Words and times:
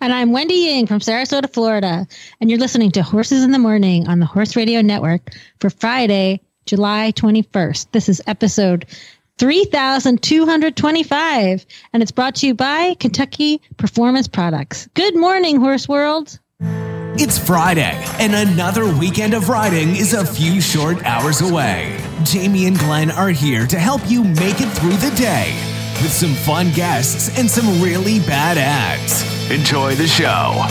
And 0.00 0.12
I'm 0.12 0.32
Wendy 0.32 0.54
Ying 0.54 0.86
from 0.86 1.00
Sarasota, 1.00 1.52
Florida. 1.52 2.06
And 2.40 2.48
you're 2.50 2.58
listening 2.58 2.90
to 2.92 3.02
Horses 3.02 3.44
in 3.44 3.50
the 3.50 3.58
Morning 3.58 4.08
on 4.08 4.18
the 4.18 4.24
Horse 4.26 4.56
Radio 4.56 4.80
Network 4.82 5.30
for 5.58 5.70
Friday, 5.70 6.40
July 6.66 7.12
21st. 7.12 7.88
This 7.92 8.08
is 8.08 8.20
episode 8.26 8.86
3225, 9.38 11.66
and 11.92 12.02
it's 12.02 12.12
brought 12.12 12.34
to 12.36 12.46
you 12.46 12.54
by 12.54 12.94
Kentucky 13.00 13.60
Performance 13.76 14.28
Products. 14.28 14.88
Good 14.94 15.16
morning, 15.16 15.60
Horse 15.60 15.88
World. 15.88 16.38
It's 16.60 17.38
Friday, 17.38 17.98
and 18.18 18.34
another 18.34 18.86
weekend 18.86 19.34
of 19.34 19.48
riding 19.48 19.96
is 19.96 20.14
a 20.14 20.26
few 20.26 20.60
short 20.60 21.04
hours 21.04 21.40
away. 21.40 21.98
Jamie 22.22 22.66
and 22.66 22.78
Glenn 22.78 23.10
are 23.10 23.30
here 23.30 23.66
to 23.66 23.78
help 23.78 24.02
you 24.08 24.24
make 24.24 24.60
it 24.60 24.68
through 24.78 24.96
the 24.96 25.14
day 25.16 25.79
with 26.02 26.12
some 26.12 26.34
fun 26.34 26.70
guests 26.72 27.36
and 27.38 27.50
some 27.50 27.80
really 27.82 28.20
bad 28.20 28.56
ads. 28.58 29.22
Enjoy 29.50 29.94
the 29.94 30.06
show. 30.06 30.66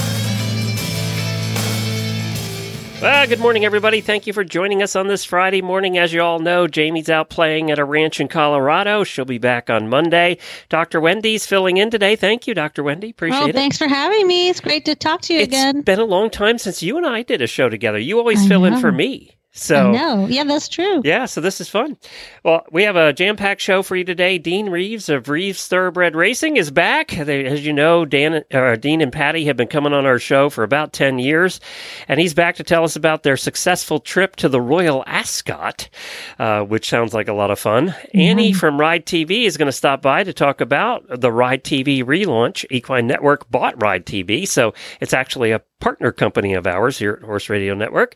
Well, 3.02 3.26
good 3.28 3.40
morning, 3.40 3.64
everybody. 3.64 4.02
Thank 4.02 4.28
you 4.28 4.34
for 4.34 4.44
joining 4.44 4.84
us 4.84 4.94
on 4.94 5.08
this 5.08 5.24
Friday 5.24 5.62
morning. 5.62 5.98
As 5.98 6.12
you 6.12 6.22
all 6.22 6.40
know, 6.40 6.68
Jamie's 6.68 7.10
out 7.10 7.30
playing 7.30 7.72
at 7.72 7.80
a 7.80 7.86
ranch 7.86 8.20
in 8.20 8.28
Colorado. 8.28 9.06
She'll 9.06 9.24
be 9.24 9.38
back 9.38 9.70
on 9.70 9.88
Monday. 9.88 10.38
Dr. 10.68 11.00
Wendy's 11.00 11.46
filling 11.46 11.78
in 11.78 11.92
today. 11.92 12.18
Thank 12.18 12.46
you, 12.46 12.54
Dr. 12.54 12.84
Wendy. 12.84 13.12
Appreciate 13.12 13.42
oh, 13.42 13.48
it. 13.48 13.56
thanks 13.56 13.78
for 13.78 13.88
having 13.88 14.28
me. 14.28 14.50
It's 14.50 14.60
great 14.60 14.84
to 14.84 14.96
talk 14.96 15.22
to 15.22 15.34
you 15.34 15.40
It's 15.40 15.48
again. 15.48 15.82
been 15.82 16.00
a 16.00 16.04
long 16.04 16.30
time 16.30 16.58
since 16.58 16.84
you 16.84 16.98
and 16.98 17.06
I 17.06 17.24
did 17.24 17.42
a 17.42 17.48
show 17.48 17.70
together. 17.70 18.00
You 18.00 18.18
always 18.18 18.44
I 18.44 18.50
fill 18.50 18.66
in 18.66 18.80
for 18.80 18.92
me. 18.92 19.39
So 19.52 19.92
no, 19.92 20.28
yeah, 20.28 20.44
that's 20.44 20.68
true. 20.68 21.02
Yeah, 21.04 21.26
so 21.26 21.42
this 21.42 21.60
is 21.60 21.68
fun. 21.68 21.98
Well, 22.44 22.64
we 22.72 22.84
have 22.84 22.96
a 22.96 23.14
jam 23.14 23.36
packed 23.36 23.62
show 23.62 23.82
for 23.82 23.96
you 23.96 24.04
today. 24.04 24.38
Dean 24.38 24.70
Reeves 24.70 25.10
of 25.10 25.28
Reeves 25.28 25.66
Thoroughbred 25.68 26.16
Racing 26.16 26.58
is 26.58 26.70
back. 26.70 27.10
They, 27.10 27.46
as 27.46 27.66
you 27.66 27.74
know, 27.74 28.06
Dan, 28.06 28.44
uh, 28.54 28.76
Dean 28.76 29.02
and 29.02 29.12
Patty 29.12 29.46
have 29.46 29.58
been 29.58 29.68
coming 29.68 29.92
on 29.92 30.06
our 30.06 30.20
show 30.20 30.52
for 30.52 30.64
about 30.64 30.94
10 30.94 31.18
years, 31.18 31.60
and 32.08 32.20
he's 32.20 32.36
back 32.36 32.58
to 32.58 32.64
tell 32.64 32.84
us 32.84 32.96
about 32.96 33.24
their 33.24 33.38
successful 33.38 34.00
trip 34.00 34.36
to 34.36 34.50
the 34.50 34.62
Royal 34.62 35.04
Ascot, 35.08 35.90
uh, 36.38 36.62
which 36.62 36.88
sounds 36.88 37.16
like 37.16 37.28
a 37.28 37.34
lot 37.34 37.50
of 37.50 37.58
fun. 37.58 37.96
Annie 38.14 38.54
from 38.54 38.80
Ride 38.80 39.08
TV 39.08 39.46
is 39.46 39.58
going 39.58 39.66
to 39.66 39.72
stop 39.72 40.04
by 40.04 40.24
to 40.24 40.32
talk 40.32 40.62
about 40.62 41.06
the 41.10 41.32
Ride 41.32 41.64
TV 41.64 42.04
relaunch. 42.04 42.66
Equine 42.70 43.08
Network 43.08 43.50
bought 43.50 43.82
Ride 43.82 44.06
TV, 44.06 44.48
so 44.48 44.76
it's 45.02 45.14
actually 45.14 45.52
a 45.52 45.62
partner 45.80 46.12
company 46.12 46.54
of 46.54 46.68
ours 46.68 46.98
here 46.98 47.20
at 47.22 47.26
Horse 47.26 47.50
Radio 47.50 47.74
Network. 47.74 48.16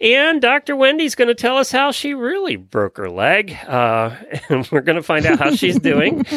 And 0.00 0.40
Dr. 0.40 0.74
Wendy's 0.74 1.14
going 1.14 1.28
to 1.28 1.34
tell 1.34 1.58
us 1.58 1.70
how 1.70 1.92
she 1.92 2.14
really 2.14 2.56
broke 2.56 2.96
her 2.96 3.10
leg. 3.10 3.56
Uh, 3.66 4.16
and 4.48 4.66
we're 4.70 4.80
going 4.80 4.96
to 4.96 5.02
find 5.02 5.26
out 5.26 5.38
how 5.38 5.54
she's 5.54 5.78
doing. 5.78 6.24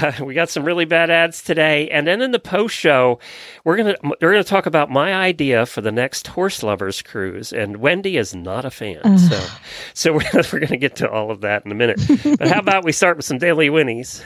Uh, 0.00 0.12
we 0.22 0.34
got 0.34 0.48
some 0.48 0.64
really 0.64 0.84
bad 0.84 1.10
ads 1.10 1.42
today. 1.42 1.88
And 1.88 2.06
then 2.06 2.22
in 2.22 2.30
the 2.30 2.38
post 2.38 2.74
show, 2.74 3.18
we're 3.64 3.76
going 3.76 3.94
to 3.94 4.16
we're 4.20 4.32
going 4.32 4.44
to 4.44 4.48
talk 4.48 4.66
about 4.66 4.90
my 4.90 5.12
idea 5.12 5.66
for 5.66 5.80
the 5.80 5.90
next 5.90 6.26
Horseloverz 6.26 7.04
cruise. 7.04 7.52
And 7.52 7.78
Wendy 7.78 8.16
is 8.16 8.34
not 8.34 8.64
a 8.64 8.70
fan. 8.70 9.18
So 9.18 9.46
so 9.94 10.12
we're, 10.12 10.20
we're 10.52 10.60
going 10.60 10.68
to 10.68 10.76
get 10.76 10.96
to 10.96 11.10
all 11.10 11.30
of 11.30 11.40
that 11.40 11.64
in 11.64 11.72
a 11.72 11.74
minute. 11.74 12.00
But 12.38 12.48
how 12.48 12.60
about 12.60 12.84
we 12.84 12.92
start 12.92 13.16
with 13.16 13.26
some 13.26 13.38
daily 13.38 13.70
whinnies? 13.70 14.22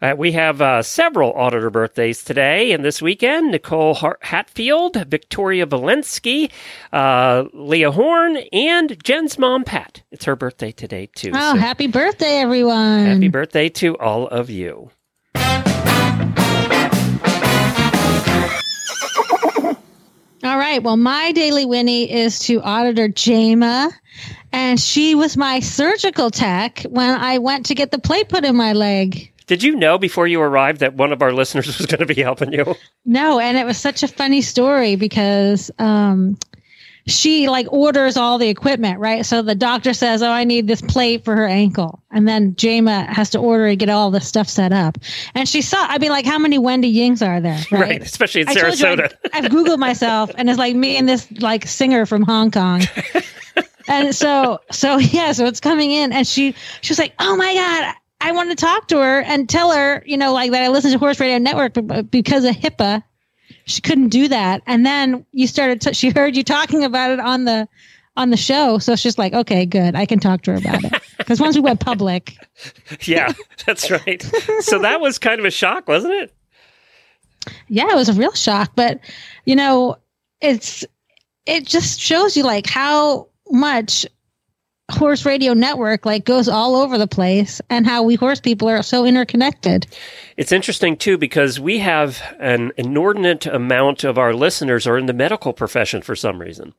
Uh, 0.00 0.14
we 0.16 0.30
have 0.32 0.62
uh, 0.62 0.80
several 0.80 1.32
auditor 1.32 1.70
birthdays 1.70 2.22
today 2.22 2.70
and 2.70 2.84
this 2.84 3.02
weekend. 3.02 3.50
Nicole 3.50 3.94
Hart- 3.94 4.20
Hatfield, 4.22 4.94
Victoria 5.08 5.66
Valensky, 5.66 6.50
uh, 6.92 7.44
Leah 7.52 7.90
Horn, 7.90 8.36
and 8.52 9.02
Jen's 9.02 9.38
mom, 9.40 9.64
Pat. 9.64 10.02
It's 10.12 10.24
her 10.26 10.36
birthday 10.36 10.70
today, 10.70 11.08
too. 11.16 11.32
Oh, 11.34 11.54
So 11.54 11.58
happy 11.58 11.88
birthday, 11.88 12.36
everyone. 12.38 13.06
happy 13.06 13.28
birthday 13.28 13.68
to 13.70 13.96
all 13.98 14.28
of 14.28 14.50
you. 14.50 14.90
All 20.44 20.56
right. 20.56 20.80
Well, 20.80 20.96
my 20.96 21.32
daily 21.32 21.66
Whinny 21.66 22.10
is 22.10 22.38
to 22.40 22.62
Auditor 22.62 23.08
Jama. 23.08 23.90
And 24.52 24.78
she 24.80 25.14
was 25.16 25.36
my 25.36 25.58
surgical 25.60 26.30
tech 26.30 26.82
when 26.88 27.10
I 27.20 27.38
went 27.38 27.66
to 27.66 27.74
get 27.74 27.90
the 27.90 27.98
plate 27.98 28.28
put 28.28 28.44
in 28.44 28.54
my 28.56 28.72
leg. 28.72 29.32
Did 29.48 29.62
you 29.62 29.74
know 29.74 29.98
before 29.98 30.26
you 30.28 30.40
arrived 30.40 30.80
that 30.80 30.94
one 30.94 31.10
of 31.10 31.22
our 31.22 31.32
listeners 31.32 31.66
was 31.78 31.86
going 31.86 32.06
to 32.06 32.06
be 32.06 32.22
helping 32.22 32.52
you? 32.52 32.76
No, 33.04 33.40
and 33.40 33.58
it 33.58 33.66
was 33.66 33.78
such 33.78 34.02
a 34.02 34.08
funny 34.08 34.42
story 34.42 34.94
because 34.94 35.70
um, 35.78 36.38
she 37.06 37.48
like 37.48 37.66
orders 37.72 38.18
all 38.18 38.36
the 38.36 38.48
equipment, 38.48 39.00
right? 39.00 39.24
So 39.24 39.40
the 39.40 39.54
doctor 39.54 39.94
says, 39.94 40.22
"Oh, 40.22 40.30
I 40.30 40.44
need 40.44 40.66
this 40.66 40.82
plate 40.82 41.24
for 41.24 41.34
her 41.34 41.46
ankle," 41.46 42.02
and 42.10 42.28
then 42.28 42.54
Jama 42.56 43.04
has 43.04 43.30
to 43.30 43.38
order 43.38 43.66
and 43.66 43.78
get 43.78 43.88
all 43.88 44.10
the 44.10 44.20
stuff 44.20 44.48
set 44.48 44.72
up. 44.72 44.98
And 45.34 45.48
she 45.48 45.62
saw, 45.62 45.78
I 45.80 45.96
mean, 45.98 46.10
like, 46.10 46.26
how 46.26 46.38
many 46.38 46.58
Wendy 46.58 46.92
Yings 46.92 47.26
are 47.26 47.40
there? 47.40 47.58
Right, 47.72 47.80
Right, 47.80 48.02
especially 48.02 48.42
in 48.42 48.48
I 48.48 48.54
told 48.54 48.78
you 48.78 48.86
Sarasota. 48.86 49.14
I, 49.32 49.38
I've 49.38 49.44
Googled 49.46 49.78
myself, 49.78 50.30
and 50.36 50.50
it's 50.50 50.58
like 50.58 50.76
me 50.76 50.96
and 50.96 51.08
this 51.08 51.26
like 51.40 51.66
singer 51.66 52.04
from 52.04 52.22
Hong 52.22 52.50
Kong. 52.50 52.82
and 53.88 54.14
so, 54.14 54.60
so 54.70 54.98
yeah, 54.98 55.32
so 55.32 55.46
it's 55.46 55.60
coming 55.60 55.90
in, 55.90 56.12
and 56.12 56.26
she 56.26 56.54
she 56.82 56.92
was 56.92 56.98
like, 56.98 57.14
"Oh 57.18 57.36
my 57.36 57.54
god." 57.54 57.94
I 58.20 58.32
wanted 58.32 58.58
to 58.58 58.64
talk 58.64 58.88
to 58.88 58.98
her 58.98 59.20
and 59.22 59.48
tell 59.48 59.72
her, 59.72 60.02
you 60.06 60.16
know, 60.16 60.32
like 60.32 60.50
that 60.50 60.62
I 60.62 60.68
listened 60.68 60.92
to 60.92 60.98
Horse 60.98 61.20
Radio 61.20 61.38
Network 61.38 61.74
because 62.10 62.44
of 62.44 62.54
HIPAA, 62.56 63.02
she 63.64 63.80
couldn't 63.80 64.08
do 64.08 64.28
that. 64.28 64.62
And 64.66 64.84
then 64.84 65.24
you 65.32 65.46
started, 65.46 65.80
t- 65.80 65.92
she 65.92 66.10
heard 66.10 66.36
you 66.36 66.42
talking 66.42 66.84
about 66.84 67.10
it 67.10 67.20
on 67.20 67.44
the 67.44 67.68
on 68.16 68.30
the 68.30 68.36
show, 68.36 68.78
so 68.78 68.96
she's 68.96 69.16
like, 69.16 69.32
okay, 69.32 69.64
good, 69.64 69.94
I 69.94 70.04
can 70.04 70.18
talk 70.18 70.42
to 70.42 70.52
her 70.52 70.58
about 70.58 70.84
it. 70.84 71.02
Because 71.18 71.40
once 71.40 71.56
we 71.56 71.60
went 71.60 71.78
public, 71.78 72.36
yeah, 73.02 73.32
that's 73.66 73.90
right. 73.90 74.22
So 74.60 74.78
that 74.78 75.00
was 75.00 75.18
kind 75.18 75.38
of 75.38 75.44
a 75.44 75.50
shock, 75.50 75.86
wasn't 75.86 76.14
it? 76.14 76.34
yeah, 77.68 77.90
it 77.90 77.94
was 77.96 78.08
a 78.08 78.14
real 78.14 78.32
shock. 78.32 78.72
But 78.74 79.00
you 79.44 79.54
know, 79.54 79.96
it's 80.40 80.84
it 81.44 81.66
just 81.66 82.00
shows 82.00 82.36
you 82.36 82.44
like 82.44 82.66
how 82.66 83.28
much 83.50 84.06
horse 84.90 85.26
radio 85.26 85.52
network 85.52 86.06
like 86.06 86.24
goes 86.24 86.48
all 86.48 86.74
over 86.74 86.96
the 86.96 87.06
place 87.06 87.60
and 87.68 87.86
how 87.86 88.02
we 88.02 88.14
horse 88.14 88.40
people 88.40 88.68
are 88.70 88.82
so 88.82 89.04
interconnected 89.04 89.86
It's 90.38 90.50
interesting 90.50 90.96
too 90.96 91.18
because 91.18 91.60
we 91.60 91.78
have 91.80 92.22
an 92.40 92.72
inordinate 92.78 93.44
amount 93.44 94.04
of 94.04 94.16
our 94.16 94.32
listeners 94.32 94.86
are 94.86 94.96
in 94.96 95.04
the 95.04 95.12
medical 95.12 95.52
profession 95.52 96.00
for 96.00 96.16
some 96.16 96.40
reason. 96.40 96.72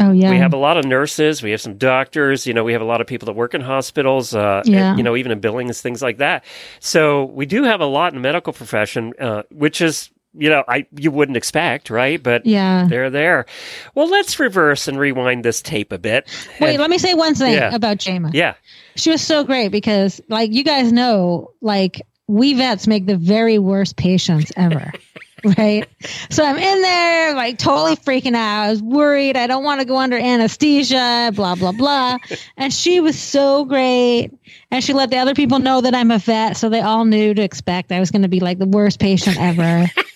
oh 0.00 0.10
yeah 0.10 0.30
We 0.30 0.38
have 0.38 0.52
a 0.52 0.56
lot 0.56 0.76
of 0.78 0.84
nurses, 0.84 1.44
we 1.44 1.52
have 1.52 1.60
some 1.60 1.78
doctors, 1.78 2.44
you 2.44 2.54
know, 2.54 2.64
we 2.64 2.72
have 2.72 2.82
a 2.82 2.86
lot 2.86 3.00
of 3.00 3.06
people 3.06 3.26
that 3.26 3.34
work 3.34 3.54
in 3.54 3.60
hospitals, 3.60 4.34
uh, 4.34 4.62
and, 4.64 4.74
Yeah. 4.74 4.96
you 4.96 5.04
know, 5.04 5.14
even 5.14 5.30
in 5.30 5.38
billings, 5.38 5.80
things 5.80 6.02
like 6.02 6.18
that. 6.18 6.44
So 6.80 7.26
we 7.26 7.46
do 7.46 7.62
have 7.62 7.80
a 7.80 7.86
lot 7.86 8.12
in 8.12 8.16
the 8.16 8.20
medical 8.22 8.52
profession, 8.52 9.12
uh, 9.20 9.42
which 9.52 9.80
is, 9.80 10.10
you 10.36 10.48
know, 10.50 10.64
I 10.68 10.86
you 10.96 11.10
wouldn't 11.10 11.36
expect, 11.36 11.90
right? 11.90 12.22
But 12.22 12.44
yeah. 12.46 12.86
they're 12.88 13.10
there. 13.10 13.46
Well, 13.94 14.08
let's 14.08 14.38
reverse 14.40 14.88
and 14.88 14.98
rewind 14.98 15.44
this 15.44 15.62
tape 15.62 15.92
a 15.92 15.98
bit. 15.98 16.28
wait 16.60 16.70
And- 16.70 16.78
let 16.80 16.90
me 16.90 16.98
say 16.98 17.14
one 17.14 17.34
thing 17.34 17.54
Yeah. 17.54 17.74
about 17.74 17.98
jama 17.98 18.30
yeah, 18.32 18.54
she 18.96 19.10
was 19.10 19.22
so 19.22 19.44
great 19.44 19.68
because 19.68 20.20
like 20.28 20.52
you 20.52 20.64
guys 20.64 20.92
know 20.92 21.52
like 21.60 22.02
we 22.26 22.54
vets 22.54 22.86
make 22.86 23.06
the 23.06 23.16
very 23.16 23.58
worst 23.58 23.96
patients 23.96 24.50
ever 24.56 24.92
right? 25.58 25.86
So 26.30 26.42
i'm 26.42 26.56
in 26.56 26.82
there 26.82 27.34
like 27.34 27.58
totally 27.58 27.96
freaking 27.96 28.34
out. 28.34 28.64
I 28.64 28.70
was 28.70 28.82
worried. 28.82 29.36
I 29.36 29.46
don't 29.46 29.62
want 29.62 29.80
to 29.82 29.86
go 29.86 29.98
under 29.98 30.16
anesthesia 30.18 31.32
blah 31.34 31.54
blah 31.54 31.72
blah. 31.72 32.18
And 32.56 32.72
she 32.72 33.00
was 33.00 33.18
so 33.18 33.64
great. 33.64 34.30
And 34.70 34.82
she 34.82 34.92
let 34.94 35.10
the 35.10 35.18
other 35.18 35.34
people 35.34 35.58
know 35.58 35.80
that 35.82 35.94
i'm 35.94 36.10
a 36.10 36.18
vet 36.18 36.56
so 36.56 36.68
they 36.68 36.80
all 36.80 37.04
knew 37.04 37.34
to 37.34 37.42
expect 37.42 37.92
i 37.92 38.00
was 38.00 38.10
going 38.10 38.22
to 38.22 38.28
be 38.28 38.40
like 38.40 38.58
the 38.58 38.66
worst 38.66 38.98
patient 39.00 39.36
ever 39.40 39.86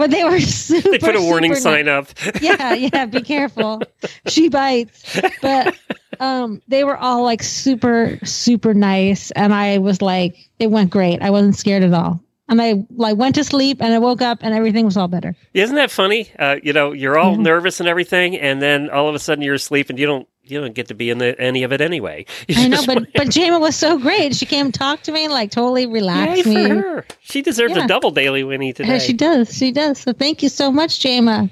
but 0.00 0.10
they 0.10 0.24
were 0.24 0.40
super 0.40 0.90
they 0.90 0.98
put 0.98 1.14
a 1.14 1.20
warning 1.20 1.54
sign 1.54 1.86
up. 1.86 2.08
yeah, 2.40 2.72
yeah, 2.74 3.04
be 3.06 3.20
careful. 3.22 3.82
She 4.26 4.48
bites. 4.48 5.20
But 5.42 5.76
um 6.20 6.60
they 6.68 6.84
were 6.84 6.96
all 6.96 7.22
like 7.22 7.42
super 7.42 8.18
super 8.24 8.72
nice 8.74 9.30
and 9.32 9.52
I 9.54 9.78
was 9.78 10.00
like 10.02 10.36
it 10.58 10.68
went 10.68 10.90
great. 10.90 11.20
I 11.22 11.30
wasn't 11.30 11.56
scared 11.56 11.82
at 11.82 11.92
all. 11.92 12.20
And 12.48 12.60
I 12.60 12.84
like 12.96 13.16
went 13.16 13.34
to 13.36 13.44
sleep 13.44 13.80
and 13.80 13.92
I 13.94 13.98
woke 13.98 14.22
up 14.22 14.38
and 14.42 14.52
everything 14.54 14.84
was 14.84 14.96
all 14.96 15.06
better. 15.08 15.36
Isn't 15.54 15.76
that 15.76 15.90
funny? 15.90 16.30
Uh, 16.38 16.56
you 16.62 16.72
know, 16.72 16.92
you're 16.92 17.16
all 17.18 17.32
Yeah. 17.36 17.42
nervous 17.42 17.78
and 17.80 17.88
everything, 17.88 18.36
and 18.36 18.60
then 18.60 18.90
all 18.90 19.08
of 19.08 19.14
a 19.14 19.18
sudden 19.20 19.42
you're 19.44 19.54
asleep 19.54 19.88
and 19.90 19.98
you 20.00 20.06
don't 20.06 20.26
you 20.50 20.60
don't 20.60 20.74
get 20.74 20.88
to 20.88 20.94
be 20.94 21.10
in 21.10 21.18
the, 21.18 21.38
any 21.40 21.62
of 21.62 21.72
it 21.72 21.80
anyway. 21.80 22.26
You 22.48 22.54
I 22.58 22.68
know, 22.68 22.82
but 22.86 23.12
but 23.14 23.30
Jama 23.30 23.58
was 23.58 23.76
so 23.76 23.98
great. 23.98 24.34
She 24.34 24.46
came 24.46 24.72
talk 24.72 25.02
to 25.04 25.12
me 25.12 25.24
and 25.24 25.32
like 25.32 25.50
totally 25.50 25.82
Yay 25.82 25.86
relaxed 25.86 26.42
for 26.44 26.48
me. 26.48 26.68
her. 26.68 27.04
She 27.22 27.42
deserves 27.42 27.76
a 27.76 27.86
double 27.86 28.10
daily 28.10 28.42
Whinny 28.44 28.72
today. 28.72 28.98
She 28.98 29.12
does. 29.12 29.54
She 29.56 29.72
does. 29.72 29.98
So 29.98 30.12
thank 30.12 30.42
you 30.42 30.48
so 30.48 30.70
much, 30.72 31.00
Jama. 31.00 31.48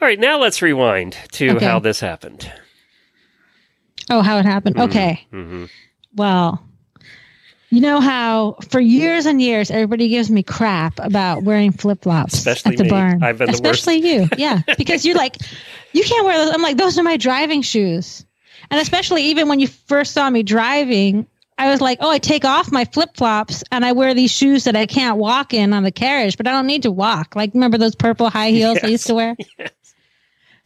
All 0.00 0.08
right, 0.08 0.18
now 0.18 0.38
let's 0.38 0.60
rewind 0.60 1.16
to 1.32 1.56
Okay. 1.56 1.64
how 1.64 1.78
this 1.78 2.00
happened. 2.00 2.50
Oh, 4.10 4.20
how 4.20 4.38
it 4.38 4.44
happened. 4.44 4.78
Okay. 4.78 5.26
hmm 5.30 5.64
Well, 6.14 6.62
you 7.70 7.80
know 7.80 8.00
how 8.00 8.56
for 8.68 8.78
years 8.80 9.26
and 9.26 9.40
years 9.40 9.70
everybody 9.70 10.08
gives 10.08 10.30
me 10.30 10.42
crap 10.42 10.98
about 10.98 11.42
wearing 11.42 11.72
flip 11.72 12.02
flops 12.02 12.34
Especially 12.34 12.72
at 12.72 12.76
the 12.78 12.84
me. 12.84 12.90
barn. 12.90 13.22
I've 13.22 13.38
been 13.38 13.50
the 13.50 13.58
worst. 13.62 13.80
Especially 13.80 14.08
you, 14.08 14.28
yeah, 14.36 14.60
because 14.76 15.04
you're 15.04 15.16
like, 15.16 15.36
you 15.92 16.04
can't 16.04 16.24
wear 16.24 16.44
those. 16.44 16.54
I'm 16.54 16.62
like, 16.62 16.76
those 16.76 16.98
are 16.98 17.02
my 17.02 17.16
driving 17.16 17.62
shoes, 17.62 18.24
and 18.70 18.80
especially 18.80 19.24
even 19.24 19.48
when 19.48 19.60
you 19.60 19.66
first 19.66 20.12
saw 20.12 20.28
me 20.28 20.42
driving. 20.42 21.26
I 21.56 21.70
was 21.70 21.80
like, 21.80 21.98
oh, 22.00 22.10
I 22.10 22.18
take 22.18 22.44
off 22.44 22.72
my 22.72 22.84
flip 22.84 23.10
flops 23.16 23.62
and 23.70 23.84
I 23.84 23.92
wear 23.92 24.12
these 24.12 24.32
shoes 24.32 24.64
that 24.64 24.74
I 24.74 24.86
can't 24.86 25.18
walk 25.18 25.54
in 25.54 25.72
on 25.72 25.84
the 25.84 25.92
carriage, 25.92 26.36
but 26.36 26.48
I 26.48 26.50
don't 26.50 26.66
need 26.66 26.82
to 26.82 26.90
walk. 26.90 27.36
Like, 27.36 27.54
remember 27.54 27.78
those 27.78 27.94
purple 27.94 28.28
high 28.28 28.50
heels 28.50 28.80
I 28.82 28.88
used 28.88 29.06
to 29.06 29.14
wear? 29.14 29.36
Yes. 29.56 29.70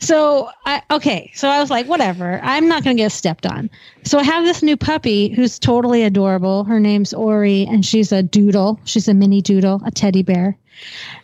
So 0.00 0.48
I 0.64 0.82
okay, 0.92 1.32
so 1.34 1.48
I 1.48 1.58
was 1.60 1.70
like, 1.70 1.86
whatever. 1.88 2.38
I'm 2.42 2.68
not 2.68 2.84
gonna 2.84 2.94
get 2.94 3.10
stepped 3.10 3.44
on. 3.46 3.68
So 4.04 4.18
I 4.18 4.22
have 4.22 4.44
this 4.44 4.62
new 4.62 4.76
puppy 4.76 5.28
who's 5.28 5.58
totally 5.58 6.04
adorable. 6.04 6.62
Her 6.64 6.78
name's 6.78 7.12
Ori, 7.12 7.66
and 7.68 7.84
she's 7.84 8.12
a 8.12 8.22
doodle. 8.22 8.78
She's 8.84 9.08
a 9.08 9.14
mini 9.14 9.42
doodle, 9.42 9.82
a 9.84 9.90
teddy 9.90 10.22
bear, 10.22 10.56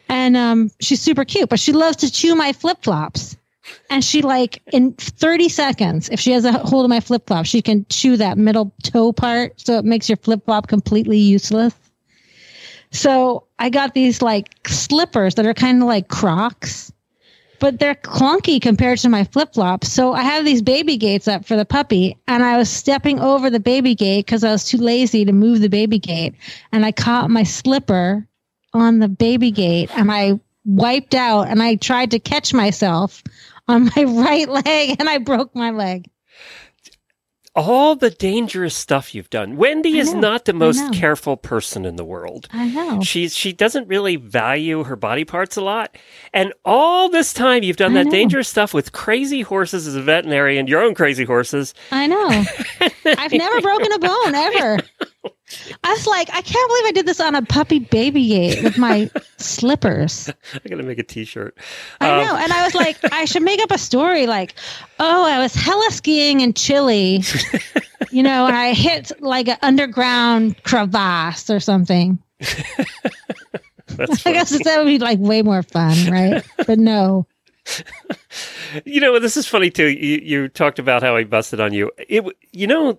and 0.08 0.36
um, 0.36 0.70
she's 0.80 1.00
super 1.00 1.24
cute. 1.24 1.48
But 1.48 1.60
she 1.60 1.72
loves 1.72 1.98
to 1.98 2.10
chew 2.10 2.34
my 2.34 2.52
flip 2.52 2.78
flops, 2.82 3.36
and 3.90 4.04
she 4.04 4.22
like 4.22 4.62
in 4.72 4.92
30 4.92 5.48
seconds, 5.48 6.08
if 6.10 6.20
she 6.20 6.32
has 6.32 6.44
a 6.44 6.52
hold 6.52 6.84
of 6.84 6.88
my 6.88 7.00
flip 7.00 7.26
flop, 7.26 7.46
she 7.46 7.62
can 7.62 7.86
chew 7.88 8.16
that 8.16 8.38
middle 8.38 8.72
toe 8.82 9.12
part, 9.12 9.60
so 9.60 9.78
it 9.78 9.84
makes 9.84 10.08
your 10.08 10.16
flip 10.16 10.44
flop 10.44 10.68
completely 10.68 11.18
useless. 11.18 11.74
So 12.90 13.46
I 13.58 13.70
got 13.70 13.94
these 13.94 14.22
like 14.22 14.50
slippers 14.66 15.34
that 15.34 15.46
are 15.46 15.54
kind 15.54 15.82
of 15.82 15.88
like 15.88 16.08
Crocs 16.08 16.92
but 17.64 17.78
they're 17.78 17.94
clunky 17.94 18.60
compared 18.60 18.98
to 18.98 19.08
my 19.08 19.24
flip 19.24 19.54
flops. 19.54 19.90
So 19.90 20.12
I 20.12 20.22
have 20.22 20.44
these 20.44 20.60
baby 20.60 20.98
gates 20.98 21.26
up 21.26 21.46
for 21.46 21.56
the 21.56 21.64
puppy, 21.64 22.14
and 22.28 22.42
I 22.42 22.58
was 22.58 22.68
stepping 22.68 23.20
over 23.20 23.48
the 23.48 23.58
baby 23.58 23.94
gate 23.94 24.26
because 24.26 24.44
I 24.44 24.52
was 24.52 24.64
too 24.66 24.76
lazy 24.76 25.24
to 25.24 25.32
move 25.32 25.60
the 25.60 25.68
baby 25.68 25.98
gate, 25.98 26.34
and 26.72 26.84
I 26.84 26.92
caught 26.92 27.30
my 27.30 27.42
slipper 27.42 28.26
on 28.74 28.98
the 28.98 29.08
baby 29.08 29.50
gate, 29.50 29.90
and 29.96 30.12
I 30.12 30.38
wiped 30.66 31.14
out, 31.14 31.48
and 31.48 31.62
I 31.62 31.76
tried 31.76 32.10
to 32.10 32.18
catch 32.18 32.52
myself 32.52 33.22
on 33.68 33.90
my 33.96 34.04
right 34.06 34.48
leg, 34.48 34.96
and 34.98 35.08
I 35.08 35.18
broke 35.18 35.54
my 35.54 35.70
leg. 35.70 36.10
All 37.56 37.94
the 37.94 38.10
dangerous 38.10 38.74
stuff 38.74 39.14
you've 39.14 39.30
done. 39.30 39.56
Wendy 39.56 39.98
is 39.98 40.12
not 40.12 40.44
the 40.44 40.52
most 40.52 40.92
careful 40.92 41.36
person 41.36 41.84
in 41.84 41.94
the 41.94 42.04
world. 42.04 42.48
I 42.50 42.68
know. 42.68 43.00
She's 43.00 43.36
she 43.36 43.52
doesn't 43.52 43.86
really 43.86 44.16
value 44.16 44.82
her 44.82 44.96
body 44.96 45.24
parts 45.24 45.56
a 45.56 45.60
lot. 45.60 45.96
And 46.32 46.52
all 46.64 47.08
this 47.08 47.32
time 47.32 47.62
you've 47.62 47.76
done 47.76 47.92
I 47.92 48.02
that 48.02 48.04
know. 48.06 48.10
dangerous 48.10 48.48
stuff 48.48 48.74
with 48.74 48.90
crazy 48.90 49.42
horses 49.42 49.86
as 49.86 49.94
a 49.94 50.02
veterinarian, 50.02 50.66
your 50.66 50.82
own 50.82 50.94
crazy 50.96 51.22
horses. 51.22 51.74
I 51.92 52.08
know. 52.08 52.26
I've 53.06 53.32
never 53.32 53.60
broken 53.60 53.92
a 53.92 53.98
bone 54.00 54.34
ever. 54.34 54.78
I 55.84 55.92
was 55.92 56.06
like, 56.06 56.28
I 56.30 56.40
can't 56.42 56.68
believe 56.70 56.84
I 56.86 56.92
did 56.92 57.06
this 57.06 57.20
on 57.20 57.34
a 57.34 57.42
puppy 57.42 57.78
baby 57.78 58.28
gate 58.28 58.62
with 58.62 58.76
my 58.78 59.10
slippers. 59.36 60.28
I 60.52 60.68
gotta 60.68 60.82
make 60.82 60.98
a 60.98 61.02
t-shirt. 61.02 61.56
I 62.00 62.10
Um, 62.10 62.26
know. 62.26 62.36
And 62.36 62.52
I 62.52 62.64
was 62.64 62.74
like, 62.74 62.98
I 63.12 63.24
should 63.24 63.42
make 63.42 63.60
up 63.60 63.70
a 63.70 63.78
story 63.78 64.26
like, 64.26 64.54
oh, 64.98 65.24
I 65.26 65.38
was 65.38 65.54
hella 65.54 65.90
skiing 65.90 66.40
in 66.40 66.54
Chile, 66.54 67.22
you 68.10 68.22
know, 68.22 68.46
and 68.46 68.56
I 68.56 68.72
hit 68.74 69.12
like 69.20 69.48
an 69.48 69.58
underground 69.62 70.62
crevasse 70.64 71.50
or 71.50 71.60
something. 71.60 72.18
I 72.40 74.32
guess 74.32 74.50
that 74.64 74.78
would 74.78 74.86
be 74.86 74.98
like 74.98 75.18
way 75.20 75.42
more 75.42 75.62
fun, 75.62 76.10
right? 76.10 76.44
But 76.66 76.78
no. 76.78 77.26
You 78.84 79.00
know, 79.00 79.20
this 79.20 79.36
is 79.36 79.46
funny 79.46 79.70
too. 79.70 79.86
You, 79.86 80.18
you 80.20 80.48
talked 80.48 80.80
about 80.80 81.02
how 81.04 81.14
I 81.14 81.22
busted 81.22 81.60
on 81.60 81.72
you. 81.72 81.92
It, 81.96 82.24
you 82.52 82.66
know, 82.66 82.98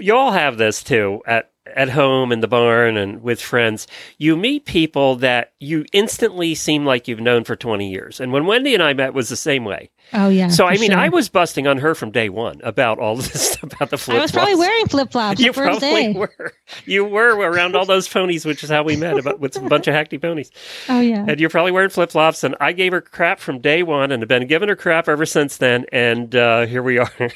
you 0.00 0.14
all 0.14 0.32
have 0.32 0.58
this 0.58 0.82
too 0.82 1.22
at 1.26 1.50
at 1.76 1.90
home 1.90 2.32
in 2.32 2.40
the 2.40 2.48
barn 2.48 2.96
and 2.96 3.22
with 3.22 3.40
friends. 3.40 3.86
You 4.18 4.36
meet 4.36 4.64
people 4.64 5.16
that 5.16 5.52
you 5.60 5.84
instantly 5.92 6.54
seem 6.54 6.84
like 6.84 7.06
you've 7.06 7.20
known 7.20 7.44
for 7.44 7.56
twenty 7.56 7.90
years. 7.90 8.20
And 8.20 8.32
when 8.32 8.46
Wendy 8.46 8.74
and 8.74 8.82
I 8.82 8.92
met, 8.92 9.14
was 9.14 9.28
the 9.28 9.36
same 9.36 9.64
way. 9.64 9.90
Oh, 10.12 10.28
yeah. 10.28 10.48
So 10.48 10.66
I 10.66 10.76
mean, 10.76 10.90
sure. 10.90 10.98
I 10.98 11.08
was 11.08 11.28
busting 11.28 11.66
on 11.66 11.78
her 11.78 11.94
from 11.94 12.10
day 12.10 12.28
one 12.28 12.60
about 12.64 12.98
all 12.98 13.16
this 13.16 13.56
about 13.62 13.90
the 13.90 13.98
flip. 13.98 14.18
I 14.18 14.20
was 14.22 14.32
probably 14.32 14.56
wearing 14.56 14.86
flip 14.86 15.12
flops 15.12 15.40
You 15.40 15.48
the 15.48 15.52
first 15.54 15.80
probably 15.80 16.12
day. 16.12 16.18
were. 16.18 16.52
You 16.86 17.04
were 17.04 17.36
around 17.36 17.76
all 17.76 17.86
those 17.86 18.08
ponies, 18.08 18.44
which 18.44 18.64
is 18.64 18.70
how 18.70 18.82
we 18.82 18.96
met 18.96 19.18
about 19.18 19.40
with 19.40 19.56
a 19.56 19.60
bunch 19.60 19.86
of 19.86 19.94
hackney 19.94 20.18
ponies. 20.18 20.50
Oh, 20.88 21.00
yeah. 21.00 21.24
And 21.28 21.38
you're 21.38 21.50
probably 21.50 21.72
wearing 21.72 21.90
flip 21.90 22.10
flops. 22.10 22.42
And 22.44 22.56
I 22.60 22.72
gave 22.72 22.92
her 22.92 23.00
crap 23.00 23.38
from 23.40 23.60
day 23.60 23.82
one 23.82 24.10
and 24.12 24.22
have 24.22 24.28
been 24.28 24.46
giving 24.46 24.68
her 24.68 24.76
crap 24.76 25.08
ever 25.08 25.26
since 25.26 25.58
then. 25.58 25.86
And 25.92 26.34
uh, 26.34 26.66
here 26.66 26.82
we 26.82 26.98
are. 26.98 27.10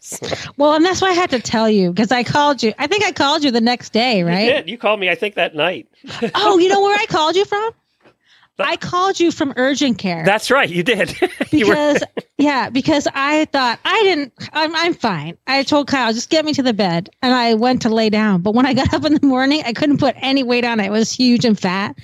So, 0.00 0.28
Well, 0.56 0.74
and 0.74 0.84
that's 0.84 1.02
why 1.02 1.08
I 1.08 1.12
had 1.14 1.30
to 1.30 1.40
tell 1.40 1.68
you 1.68 1.90
because 1.92 2.12
I 2.12 2.22
called 2.22 2.62
you. 2.62 2.72
I 2.78 2.86
think 2.86 3.02
I 3.04 3.10
called 3.10 3.42
you 3.42 3.50
the 3.50 3.60
next 3.60 3.92
day, 3.92 4.18
You 4.20 4.26
right? 4.26 4.46
did. 4.48 4.68
You 4.68 4.78
called 4.78 5.00
me, 5.00 5.10
I 5.10 5.16
think, 5.16 5.34
that 5.34 5.56
night. 5.56 5.88
Oh, 6.36 6.58
you 6.58 6.68
know 6.68 6.80
where 6.80 6.96
I 6.96 7.06
called 7.06 7.34
you 7.34 7.44
from? 7.44 7.72
I 8.58 8.76
called 8.76 9.20
you 9.20 9.30
from 9.30 9.52
urgent 9.56 9.98
care. 9.98 10.24
That's 10.24 10.50
right. 10.50 10.68
You 10.68 10.82
did. 10.82 11.16
you 11.52 11.66
because 11.66 12.02
yeah 12.38 12.70
because 12.70 13.08
i 13.14 13.46
thought 13.46 13.80
i 13.84 14.02
didn't 14.02 14.32
I'm, 14.52 14.74
I'm 14.74 14.94
fine. 14.94 15.36
I 15.46 15.62
told 15.62 15.88
kyle 15.88 16.12
just 16.12 16.30
get 16.30 16.44
me 16.44 16.52
to 16.54 16.62
the 16.62 16.72
bed. 16.72 17.10
And 17.22 17.34
i 17.34 17.54
went 17.54 17.82
to 17.82 17.88
lay 17.88 18.10
down. 18.10 18.42
But 18.42 18.54
when 18.54 18.66
i 18.66 18.74
got 18.74 18.92
up 18.92 19.04
in 19.04 19.14
the 19.14 19.26
morning 19.26 19.62
i 19.64 19.72
couldn't 19.72 19.98
put 19.98 20.14
any 20.18 20.42
weight 20.42 20.64
on 20.64 20.80
it. 20.80 20.86
It 20.86 20.92
was 20.92 21.12
huge 21.12 21.44
and 21.44 21.58
fat. 21.58 21.96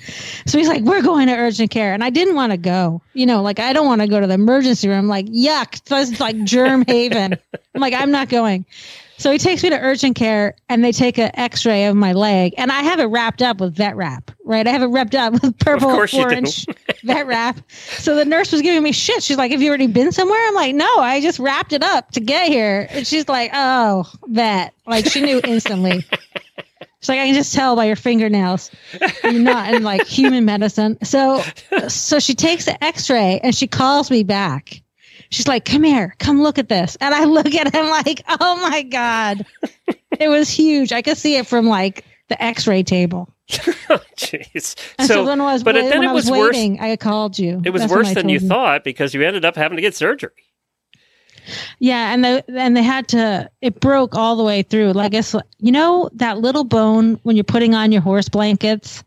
So 0.45 0.57
he's 0.57 0.67
like 0.67 0.83
we're 0.83 1.01
going 1.01 1.27
to 1.27 1.35
urgent 1.35 1.71
care. 1.71 1.93
And 1.93 2.03
i 2.03 2.09
didn't 2.09 2.35
want 2.35 2.51
to 2.51 2.57
go. 2.57 3.01
You 3.13 3.25
know 3.25 3.41
like 3.41 3.59
i 3.59 3.73
don't 3.73 3.85
want 3.85 4.01
to 4.01 4.07
go 4.07 4.19
to 4.19 4.27
the 4.27 4.33
emergency 4.33 4.87
room. 4.87 5.07
Like 5.07 5.25
yuck 5.27 5.81
it's 5.89 6.19
like 6.19 6.41
germ 6.43 6.83
haven. 6.87 7.37
I'm 7.75 7.81
like 7.81 7.93
i'm 7.93 8.11
not 8.11 8.29
going 8.29 8.65
so 9.17 9.31
he 9.31 9.37
takes 9.37 9.63
me 9.63 9.69
to 9.69 9.79
urgent 9.79 10.15
care 10.15 10.55
and 10.69 10.83
they 10.83 10.91
take 10.91 11.17
an 11.17 11.31
x-ray 11.33 11.85
of 11.85 11.95
my 11.95 12.13
leg. 12.13 12.53
And 12.57 12.71
i 12.71 12.81
have 12.81 12.99
it 12.99 13.05
wrapped 13.05 13.41
up 13.41 13.59
with 13.59 13.75
vet 13.75 13.95
wrap 13.95 14.31
right? 14.45 14.67
I 14.67 14.71
have 14.71 14.83
it 14.83 14.87
wrapped 14.87 15.15
up 15.15 15.33
with 15.33 15.57
purple 15.59 16.07
four-inch 16.07 16.65
vet 17.03 17.27
wrap. 17.27 17.59
So 17.97 18.15
the 18.15 18.25
nurse 18.25 18.51
was 18.51 18.61
giving 18.61 18.83
me 18.83 18.91
shit. 18.91 19.23
She's 19.23 19.37
like 19.37 19.51
have 19.51 19.61
you 19.61 19.69
already 19.69 19.87
been 19.87 20.11
somewhere? 20.11 20.39
I'm 20.47 20.53
like 20.53 20.75
no 20.75 20.99
i 20.99 21.19
just 21.19 21.39
wrapped 21.39 21.73
it 21.73 21.83
up 21.83 22.11
to 22.11 22.19
get 22.19 22.47
here. 22.47 22.87
And 22.89 23.05
she's 23.05 23.27
like 23.27 23.51
oh 23.53 24.09
vet. 24.27 24.73
Like 24.85 25.07
she 25.07 25.21
knew 25.21 25.41
instantly. 25.43 26.05
She's 27.01 27.09
like, 27.09 27.19
I 27.19 27.25
can 27.27 27.35
just 27.35 27.53
tell 27.53 27.75
by 27.75 27.85
your 27.85 27.95
fingernails. 27.95 28.71
You're 29.23 29.33
not 29.33 29.71
in 29.71 29.83
like 29.83 30.07
human 30.07 30.43
medicine. 30.43 30.97
So, 31.03 31.43
so 31.87 32.17
she 32.17 32.33
takes 32.33 32.65
the 32.65 32.83
X-ray 32.83 33.41
and 33.43 33.53
she 33.53 33.67
calls 33.67 34.09
me 34.09 34.23
back. 34.23 34.81
She's 35.35 35.49
like, 35.49 35.65
"Come 35.65 35.83
here, 35.83 36.15
come 36.17 36.41
look 36.41 36.57
at 36.57 36.69
this." 36.69 36.95
And 37.01 37.13
I 37.13 37.25
look 37.25 37.53
at 37.53 37.73
him 37.75 37.89
like, 37.89 38.23
"Oh 38.39 38.55
my 38.69 38.83
god, 38.83 39.45
it 40.17 40.29
was 40.29 40.49
huge. 40.49 40.93
I 40.93 41.01
could 41.01 41.17
see 41.17 41.35
it 41.35 41.45
from 41.45 41.67
like 41.67 42.05
the 42.29 42.41
X-ray 42.41 42.83
table." 42.83 43.29
Oh, 43.87 43.99
jeez. 44.17 44.75
And 44.97 45.07
so, 45.07 45.23
when 45.23 45.39
I 45.39 45.53
was, 45.53 45.63
but 45.63 45.75
then 45.75 46.03
it 46.03 46.07
I 46.07 46.11
was, 46.11 46.25
was 46.25 46.31
worse. 46.31 46.55
waiting, 46.55 46.79
I 46.79 46.95
called 46.95 47.37
you. 47.37 47.61
It 47.63 47.69
was 47.69 47.83
That's 47.83 47.93
worse 47.93 48.13
than 48.15 48.29
you 48.29 48.39
told 48.39 48.49
thought 48.49 48.83
because 48.83 49.13
you 49.13 49.21
ended 49.21 49.45
up 49.45 49.55
having 49.55 49.75
to 49.75 49.81
get 49.81 49.93
surgery. 49.95 50.31
Yeah, 51.79 52.13
and 52.13 52.23
the 52.23 52.43
and 52.47 52.75
they 52.75 52.83
had 52.83 53.07
to. 53.09 53.49
It 53.61 53.79
broke 53.79 54.15
all 54.15 54.35
the 54.35 54.43
way 54.43 54.61
through. 54.61 54.93
Like 54.93 55.07
I 55.07 55.09
guess 55.09 55.35
you 55.59 55.71
know 55.71 56.09
that 56.13 56.39
little 56.39 56.63
bone 56.63 57.19
when 57.23 57.35
you're 57.35 57.43
putting 57.43 57.73
on 57.73 57.91
your 57.91 58.01
horse 58.01 58.29
blankets, 58.29 59.03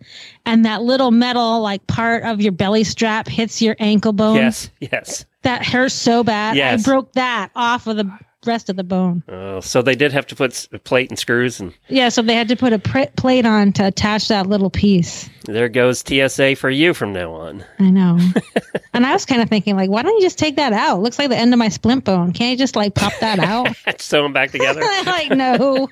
and 0.47 0.65
that 0.65 0.83
little 0.83 1.11
metal 1.11 1.61
like 1.61 1.87
part 1.87 2.25
of 2.25 2.41
your 2.41 2.53
belly 2.53 2.85
strap 2.85 3.29
hits 3.29 3.61
your 3.63 3.77
ankle 3.79 4.13
bone. 4.13 4.37
Yes, 4.37 4.71
yes. 4.81 5.25
that 5.43 5.65
hurts 5.65 5.95
so 5.95 6.25
bad. 6.25 6.57
Yes. 6.57 6.81
I 6.81 6.91
broke 6.91 7.13
that 7.15 7.51
off 7.55 7.87
of 7.87 7.97
the 7.97 8.19
rest 8.47 8.69
of 8.71 8.77
the 8.77 8.85
bone. 8.85 9.23
Oh, 9.29 9.61
so 9.61 9.83
they 9.83 9.95
did 9.95 10.13
have 10.13 10.27
to 10.29 10.37
put 10.37 10.69
a 10.73 10.79
plate 10.79 11.11
and 11.11 11.19
screws, 11.19 11.59
and 11.61 11.75
Yeah, 11.89 12.09
so 12.09 12.23
they 12.23 12.35
had 12.35 12.49
to 12.49 12.57
put 12.57 12.73
a 12.73 12.79
pr- 12.79 13.11
plate 13.17 13.45
on 13.47 13.73
to 13.75 13.87
attach 13.87 14.29
that 14.29 14.47
little 14.47 14.71
piece. 14.71 15.29
there 15.45 15.69
goes 15.69 16.01
TSA 16.07 16.57
for 16.57 16.71
you 16.71 16.95
from 16.95 17.13
now 17.13 17.33
on. 17.33 17.65
I 17.79 17.91
know. 17.91 18.19
and 18.95 19.05
I 19.07 19.13
was 19.13 19.25
kind 19.27 19.43
of 19.43 19.49
thinking, 19.49 19.75
like, 19.77 19.91
why 19.91 20.03
don't 20.03 20.15
you 20.15 20.23
just 20.23 20.39
take 20.39 20.57
that 20.57 20.73
out? 20.73 21.03
looks 21.03 21.19
like 21.19 21.29
the 21.31 21.37
end 21.37 21.53
of 21.53 21.59
my 21.59 21.69
splint 21.69 22.05
bone. 22.05 22.33
Can't 22.33 22.53
you 22.53 22.57
just 22.57 22.77
like 22.77 22.95
pop 22.95 23.13
that 23.21 23.39
out? 23.41 23.69
Sew 24.01 24.23
them 24.23 24.33
back 24.33 24.51
together. 24.53 24.81
Like, 25.05 25.31
no. 25.31 25.89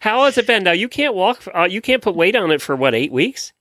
How 0.00 0.24
has 0.24 0.36
it 0.38 0.46
been? 0.46 0.64
Now 0.64 0.72
you 0.72 0.88
can't 0.88 1.14
walk. 1.14 1.42
Uh, 1.52 1.64
you 1.64 1.80
can't 1.80 2.02
put 2.02 2.14
weight 2.14 2.36
on 2.36 2.50
it 2.50 2.60
for 2.62 2.76
what 2.76 2.94
eight 2.94 3.10
weeks? 3.10 3.52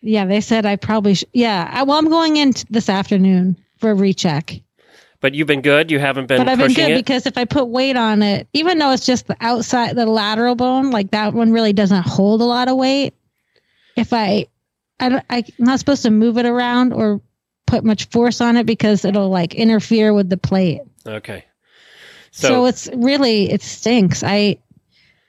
Yeah, 0.00 0.26
they 0.26 0.40
said 0.40 0.64
I 0.64 0.76
probably 0.76 1.14
should. 1.14 1.28
Yeah, 1.32 1.68
I, 1.72 1.82
well, 1.82 1.98
I'm 1.98 2.08
going 2.08 2.36
in 2.36 2.52
t- 2.52 2.66
this 2.70 2.88
afternoon 2.88 3.56
for 3.78 3.90
a 3.90 3.94
recheck. 3.94 4.60
But 5.20 5.34
you've 5.34 5.48
been 5.48 5.62
good. 5.62 5.90
You 5.90 5.98
haven't 5.98 6.26
been 6.26 6.38
But 6.38 6.48
I've 6.48 6.58
been 6.58 6.72
good 6.74 6.90
it. 6.90 7.04
because 7.04 7.26
if 7.26 7.36
I 7.36 7.44
put 7.44 7.66
weight 7.68 7.96
on 7.96 8.22
it, 8.22 8.46
even 8.52 8.78
though 8.78 8.92
it's 8.92 9.04
just 9.04 9.26
the 9.26 9.36
outside, 9.40 9.96
the 9.96 10.06
lateral 10.06 10.54
bone, 10.54 10.90
like 10.92 11.10
that 11.10 11.34
one 11.34 11.50
really 11.52 11.72
doesn't 11.72 12.06
hold 12.06 12.40
a 12.40 12.44
lot 12.44 12.68
of 12.68 12.76
weight. 12.76 13.14
if 13.96 14.12
I, 14.12 14.46
I 15.00 15.08
don't, 15.08 15.24
I'm 15.28 15.44
not 15.58 15.80
supposed 15.80 16.02
to 16.04 16.10
move 16.10 16.38
it 16.38 16.46
around 16.46 16.92
or 16.92 17.20
put 17.66 17.84
much 17.84 18.08
force 18.10 18.40
on 18.40 18.56
it 18.56 18.64
because 18.64 19.04
it'll 19.04 19.28
like 19.28 19.54
interfere 19.54 20.14
with 20.14 20.28
the 20.30 20.36
plate. 20.36 20.82
Okay. 21.04 21.44
So, 22.30 22.48
So, 22.48 22.66
it's 22.66 22.88
really 22.94 23.50
it 23.50 23.62
stinks. 23.62 24.22
I 24.22 24.58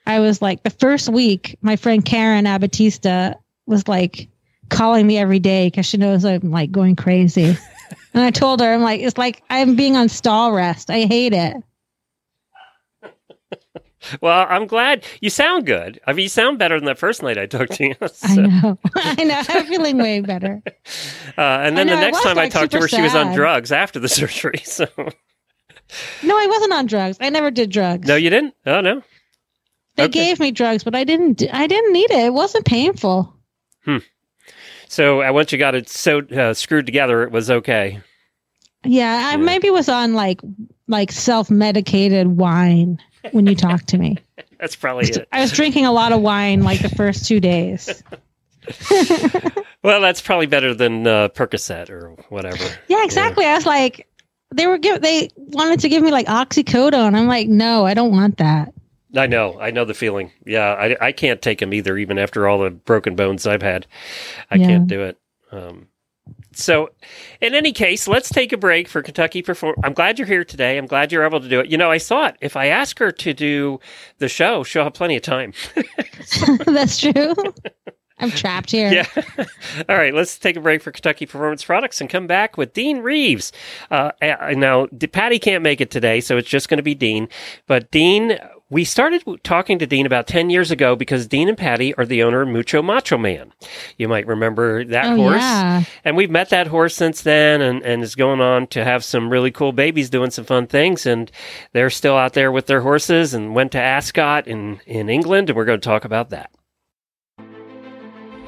I 0.05 0.19
was 0.19 0.41
like 0.41 0.63
the 0.63 0.69
first 0.69 1.09
week, 1.09 1.57
my 1.61 1.75
friend 1.75 2.03
Karen 2.05 2.45
Abatista 2.45 3.35
was 3.65 3.87
like 3.87 4.28
calling 4.69 5.05
me 5.05 5.17
every 5.17 5.39
day 5.39 5.67
because 5.67 5.85
she 5.85 5.97
knows 5.97 6.25
I'm 6.25 6.51
like 6.51 6.71
going 6.71 6.95
crazy. 6.95 7.43
and 8.13 8.23
I 8.23 8.31
told 8.31 8.61
her, 8.61 8.73
I'm 8.73 8.81
like, 8.81 9.01
it's 9.01 9.17
like 9.17 9.43
I'm 9.49 9.75
being 9.75 9.97
on 9.97 10.09
stall 10.09 10.51
rest. 10.51 10.89
I 10.89 11.01
hate 11.05 11.33
it. 11.33 11.55
well, 14.21 14.45
I'm 14.49 14.67
glad 14.67 15.05
you 15.21 15.29
sound 15.29 15.65
good. 15.65 15.99
I 16.05 16.13
mean, 16.13 16.23
you 16.23 16.29
sound 16.29 16.59
better 16.59 16.79
than 16.79 16.85
the 16.85 16.95
first 16.95 17.21
night 17.21 17.37
I 17.37 17.45
talked 17.45 17.73
to 17.73 17.85
you. 17.85 17.95
I 18.23 18.35
know. 18.35 18.77
I 18.95 19.23
know. 19.23 19.41
I'm 19.49 19.65
feeling 19.65 19.97
way 19.97 20.21
better. 20.21 20.61
uh, 21.37 21.41
and 21.41 21.77
then 21.77 21.87
know, 21.87 21.95
the 21.95 22.01
next 22.01 22.17
was, 22.17 22.23
time 22.23 22.37
I 22.37 22.49
talked 22.49 22.71
to 22.71 22.77
her, 22.79 22.87
super 22.87 22.97
she 22.97 23.01
was 23.01 23.15
on 23.15 23.33
drugs 23.33 23.71
after 23.71 23.99
the 23.99 24.09
surgery. 24.09 24.61
So, 24.63 24.87
No, 26.23 26.37
I 26.37 26.47
wasn't 26.47 26.73
on 26.73 26.85
drugs. 26.85 27.17
I 27.19 27.29
never 27.29 27.51
did 27.51 27.71
drugs. 27.71 28.07
no, 28.07 28.15
you 28.15 28.29
didn't? 28.29 28.53
Oh, 28.65 28.81
no. 28.81 29.01
they 29.95 30.03
okay. 30.03 30.25
gave 30.25 30.39
me 30.39 30.51
drugs, 30.51 30.83
but 30.83 30.95
I 30.95 31.03
didn't. 31.03 31.43
I 31.51 31.67
didn't 31.67 31.93
need 31.93 32.11
it. 32.11 32.25
It 32.25 32.33
wasn't 32.33 32.65
painful. 32.65 33.33
So, 34.89 35.21
uh, 35.21 35.31
once 35.31 35.51
you 35.51 35.57
got 35.59 35.75
it 35.75 35.87
so 35.87 36.19
uh, 36.19 36.53
screwed 36.53 36.85
together, 36.87 37.21
it 37.23 37.31
was 37.31 37.49
okay. 37.51 38.01
Yeah, 38.83 39.27
I 39.27 39.31
Yeah. 39.31 39.37
maybe 39.37 39.69
was 39.69 39.87
on 39.87 40.13
like 40.13 40.41
like 40.87 41.11
self 41.11 41.49
medicated 41.51 42.27
wine 42.27 42.99
when 43.31 43.45
you 43.45 43.55
talked 43.55 43.87
to 43.89 43.97
me. 43.99 44.17
That's 44.59 44.75
probably 44.75 45.09
it. 45.09 45.27
I 45.31 45.41
was 45.41 45.51
drinking 45.51 45.85
a 45.85 45.91
lot 45.91 46.11
of 46.11 46.21
wine 46.21 46.63
like 46.63 46.81
the 46.81 46.89
first 46.89 47.25
two 47.27 47.39
days. 47.39 48.03
Well, 49.81 50.01
that's 50.01 50.19
probably 50.19 50.45
better 50.47 50.73
than 50.73 51.07
uh, 51.07 51.29
Percocet 51.29 51.89
or 51.89 52.09
whatever. 52.27 52.63
Yeah, 52.89 53.05
exactly. 53.05 53.45
I 53.45 53.55
was 53.55 53.65
like, 53.65 54.05
they 54.53 54.67
were 54.67 54.77
give 54.77 55.01
they 55.01 55.29
wanted 55.37 55.79
to 55.79 55.89
give 55.89 56.03
me 56.03 56.11
like 56.11 56.27
oxycodone. 56.27 57.15
I'm 57.15 57.27
like, 57.27 57.47
no, 57.47 57.85
I 57.85 57.93
don't 57.93 58.11
want 58.11 58.37
that. 58.39 58.73
I 59.15 59.27
know. 59.27 59.59
I 59.59 59.71
know 59.71 59.85
the 59.85 59.93
feeling. 59.93 60.31
Yeah, 60.45 60.73
I, 60.73 60.95
I 61.07 61.11
can't 61.11 61.41
take 61.41 61.59
them 61.59 61.73
either, 61.73 61.97
even 61.97 62.17
after 62.19 62.47
all 62.47 62.59
the 62.59 62.69
broken 62.69 63.15
bones 63.15 63.47
I've 63.47 63.61
had. 63.61 63.87
I 64.51 64.55
Yeah. 64.55 64.67
can't 64.67 64.87
do 64.87 65.01
it. 65.03 65.17
Um, 65.51 65.87
so, 66.53 66.89
in 67.41 67.55
any 67.55 67.71
case, 67.71 68.07
let's 68.07 68.29
take 68.29 68.53
a 68.53 68.57
break 68.57 68.87
for 68.87 69.01
Kentucky 69.01 69.41
Perform. 69.41 69.75
I'm 69.83 69.93
glad 69.93 70.19
you're 70.19 70.27
here 70.27 70.43
today. 70.45 70.77
I'm 70.77 70.85
glad 70.85 71.11
you're 71.11 71.25
able 71.25 71.39
to 71.39 71.49
do 71.49 71.59
it. 71.59 71.67
You 71.71 71.77
know, 71.77 71.89
I 71.89 71.97
thought 71.97 72.37
if 72.39 72.55
I 72.55 72.67
ask 72.67 72.99
her 72.99 73.11
to 73.11 73.33
do 73.33 73.79
the 74.19 74.27
show, 74.29 74.63
she'll 74.63 74.83
have 74.83 74.93
plenty 74.93 75.15
of 75.15 75.23
time. 75.23 75.53
That's 76.65 76.99
true. 76.99 77.33
I'm 78.19 78.29
trapped 78.31 78.71
here. 78.71 78.91
Yeah. 78.91 79.07
All 79.89 79.95
right, 79.97 80.13
let's 80.13 80.37
take 80.37 80.55
a 80.55 80.61
break 80.61 80.83
for 80.83 80.91
Kentucky 80.91 81.25
Performance 81.25 81.63
Products 81.63 82.01
and 82.01 82.09
come 82.09 82.27
back 82.27 82.57
with 82.57 82.73
Dean 82.73 82.99
Reeves. 82.99 83.51
Uh, 83.89 84.11
now, 84.21 84.87
Patty 85.11 85.39
can't 85.39 85.63
make 85.63 85.79
it 85.81 85.89
today, 85.89 86.19
so 86.19 86.37
it's 86.37 86.49
just 86.49 86.67
going 86.69 86.77
to 86.77 86.83
be 86.83 86.95
Dean. 86.95 87.29
But 87.65 87.89
Dean, 87.91 88.37
we 88.71 88.83
started 88.85 89.23
talking 89.43 89.79
to 89.79 89.87
Dean 89.87 90.05
about 90.05 90.27
10 90.27 90.49
years 90.51 90.69
ago 90.69 90.95
because 90.95 91.27
Dean 91.27 91.49
and 91.49 91.57
Patty 91.57 91.93
are 91.95 92.05
the 92.05 92.21
owner 92.21 92.41
of 92.41 92.49
Mucho 92.49 92.81
Macho 92.83 93.17
Man. 93.17 93.51
You 93.97 94.07
might 94.07 94.27
remember 94.27 94.83
that 94.85 95.05
Oh, 95.13 95.15
horse. 95.15 95.37
yeah. 95.41 95.83
And 96.05 96.15
we've 96.15 96.29
met 96.29 96.49
that 96.49 96.67
horse 96.67 96.95
since 96.95 97.23
then 97.23 97.61
and, 97.61 97.83
and 97.83 98.03
is 98.03 98.13
going 98.15 98.41
on 98.41 98.67
to 98.67 98.83
have 98.83 99.03
some 99.03 99.29
really 99.31 99.49
cool 99.49 99.71
babies 99.71 100.11
doing 100.11 100.29
some 100.29 100.45
fun 100.45 100.67
things. 100.67 101.07
And 101.07 101.31
they're 101.73 101.89
still 101.89 102.15
out 102.15 102.33
there 102.33 102.51
with 102.51 102.67
their 102.67 102.81
horses 102.81 103.33
and 103.33 103.55
went 103.55 103.71
to 103.71 103.81
Ascot 103.81 104.47
in, 104.47 104.79
in 104.85 105.09
England. 105.09 105.49
And 105.49 105.57
we're 105.57 105.65
going 105.65 105.79
to 105.81 105.85
talk 105.89 106.05
about 106.05 106.29
that. 106.29 106.51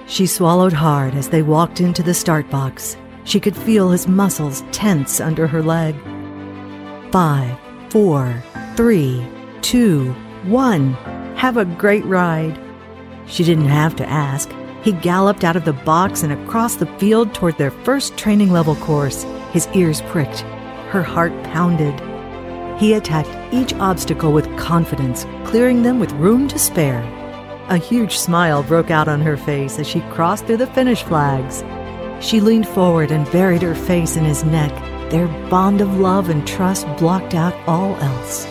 She 0.07 0.27
swallowed 0.27 0.73
hard 0.73 1.15
as 1.15 1.29
they 1.29 1.41
walked 1.41 1.79
into 1.81 2.03
the 2.03 2.13
start 2.13 2.49
box. 2.49 2.95
She 3.23 3.39
could 3.39 3.55
feel 3.55 3.89
his 3.89 4.07
muscles 4.07 4.63
tense 4.71 5.19
under 5.21 5.47
her 5.47 5.63
leg. 5.63 5.95
Five, 7.11 7.57
four, 7.89 8.33
three, 8.75 9.25
two, 9.61 10.11
one. 10.43 10.93
Have 11.35 11.57
a 11.57 11.65
great 11.65 12.05
ride. 12.05 12.59
She 13.27 13.43
didn't 13.43 13.65
have 13.65 13.95
to 13.97 14.09
ask. 14.09 14.51
He 14.83 14.91
galloped 14.91 15.43
out 15.43 15.55
of 15.55 15.65
the 15.65 15.73
box 15.73 16.23
and 16.23 16.33
across 16.33 16.75
the 16.75 16.87
field 16.97 17.33
toward 17.33 17.57
their 17.57 17.71
first 17.71 18.17
training 18.17 18.51
level 18.51 18.75
course. 18.75 19.23
His 19.51 19.67
ears 19.73 20.01
pricked. 20.01 20.41
Her 20.89 21.03
heart 21.03 21.31
pounded. 21.43 21.99
He 22.79 22.93
attacked 22.93 23.53
each 23.53 23.73
obstacle 23.75 24.33
with 24.33 24.57
confidence, 24.57 25.25
clearing 25.45 25.83
them 25.83 25.99
with 25.99 26.11
room 26.13 26.47
to 26.47 26.57
spare. 26.57 27.01
A 27.69 27.77
huge 27.77 28.17
smile 28.17 28.63
broke 28.63 28.89
out 28.89 29.07
on 29.07 29.21
her 29.21 29.37
face 29.37 29.77
as 29.77 29.87
she 29.87 30.01
crossed 30.09 30.45
through 30.45 30.57
the 30.57 30.67
finish 30.67 31.03
flags. 31.03 31.63
She 32.25 32.41
leaned 32.41 32.67
forward 32.67 33.11
and 33.11 33.31
buried 33.31 33.61
her 33.61 33.75
face 33.75 34.17
in 34.17 34.25
his 34.25 34.43
neck. 34.43 34.71
Their 35.11 35.27
bond 35.49 35.81
of 35.81 35.99
love 35.99 36.29
and 36.29 36.45
trust 36.47 36.87
blocked 36.97 37.35
out 37.35 37.53
all 37.67 37.95
else. 37.97 38.47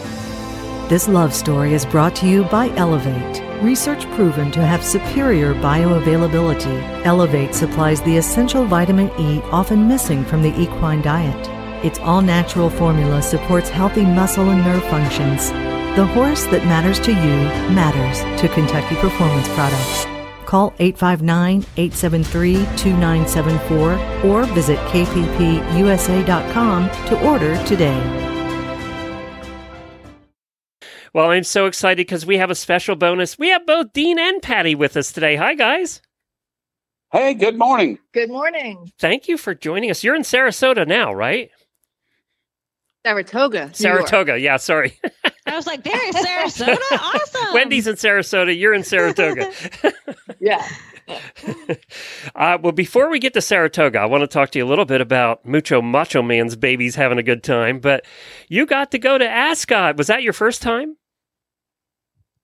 This 0.90 1.06
love 1.06 1.32
story 1.32 1.72
is 1.72 1.86
brought 1.86 2.16
to 2.16 2.26
you 2.26 2.42
by 2.42 2.70
Elevate. 2.70 3.62
Research 3.62 4.10
proven 4.16 4.50
to 4.50 4.66
have 4.66 4.84
superior 4.84 5.54
bioavailability. 5.54 7.06
Elevate 7.06 7.54
supplies 7.54 8.02
the 8.02 8.16
essential 8.16 8.64
vitamin 8.64 9.08
E 9.16 9.40
often 9.52 9.86
missing 9.86 10.24
from 10.24 10.42
the 10.42 10.52
equine 10.60 11.00
diet. 11.00 11.48
Its 11.84 12.00
all 12.00 12.20
natural 12.20 12.68
formula 12.68 13.22
supports 13.22 13.68
healthy 13.68 14.04
muscle 14.04 14.50
and 14.50 14.64
nerve 14.64 14.82
functions. 14.86 15.50
The 15.94 16.06
horse 16.06 16.46
that 16.46 16.64
matters 16.64 16.98
to 17.06 17.12
you 17.12 17.36
matters 17.72 18.18
to 18.40 18.48
Kentucky 18.48 18.96
Performance 18.96 19.46
Products. 19.50 20.06
Call 20.44 20.74
859 20.80 21.66
873 21.76 22.54
2974 22.76 24.28
or 24.28 24.44
visit 24.46 24.78
kppusa.com 24.88 26.90
to 27.06 27.24
order 27.24 27.64
today. 27.64 28.39
Well, 31.12 31.30
I'm 31.30 31.44
so 31.44 31.66
excited 31.66 32.06
because 32.06 32.24
we 32.24 32.38
have 32.38 32.50
a 32.50 32.54
special 32.54 32.94
bonus. 32.96 33.38
We 33.38 33.48
have 33.48 33.66
both 33.66 33.92
Dean 33.92 34.18
and 34.18 34.40
Patty 34.40 34.74
with 34.74 34.96
us 34.96 35.12
today. 35.12 35.36
Hi, 35.36 35.54
guys. 35.54 36.00
Hey, 37.12 37.34
good 37.34 37.58
morning. 37.58 37.98
Good 38.12 38.30
morning, 38.30 38.92
Thank 39.00 39.26
you 39.26 39.36
for 39.36 39.52
joining 39.52 39.90
us. 39.90 40.04
You're 40.04 40.14
in 40.14 40.22
Sarasota 40.22 40.86
now, 40.86 41.12
right? 41.12 41.50
Saratoga. 43.04 43.58
New 43.58 43.64
York. 43.64 43.74
Saratoga. 44.06 44.38
Yeah, 44.38 44.58
sorry. 44.58 45.00
I 45.46 45.56
was 45.56 45.66
like, 45.66 45.82
there 45.82 46.08
is 46.08 46.14
Sarasota? 46.56 46.76
Awesome. 46.92 47.54
Wendy's 47.54 47.88
in 47.88 47.96
Sarasota. 47.96 48.56
You're 48.56 48.74
in 48.74 48.84
Saratoga. 48.84 49.52
Yeah. 50.42 50.66
uh, 52.34 52.56
well, 52.62 52.72
before 52.72 53.10
we 53.10 53.18
get 53.18 53.34
to 53.34 53.42
Saratoga, 53.42 53.98
I 53.98 54.06
want 54.06 54.22
to 54.22 54.26
talk 54.26 54.50
to 54.52 54.58
you 54.58 54.64
a 54.64 54.68
little 54.68 54.86
bit 54.86 55.02
about 55.02 55.44
Mucho 55.44 55.82
Macho 55.82 56.22
Man's 56.22 56.56
babies 56.56 56.94
having 56.94 57.18
a 57.18 57.22
good 57.22 57.42
time. 57.42 57.78
But 57.78 58.06
you 58.48 58.64
got 58.64 58.90
to 58.92 58.98
go 58.98 59.18
to 59.18 59.28
Ascot. 59.28 59.98
Was 59.98 60.06
that 60.06 60.22
your 60.22 60.32
first 60.32 60.62
time? 60.62 60.96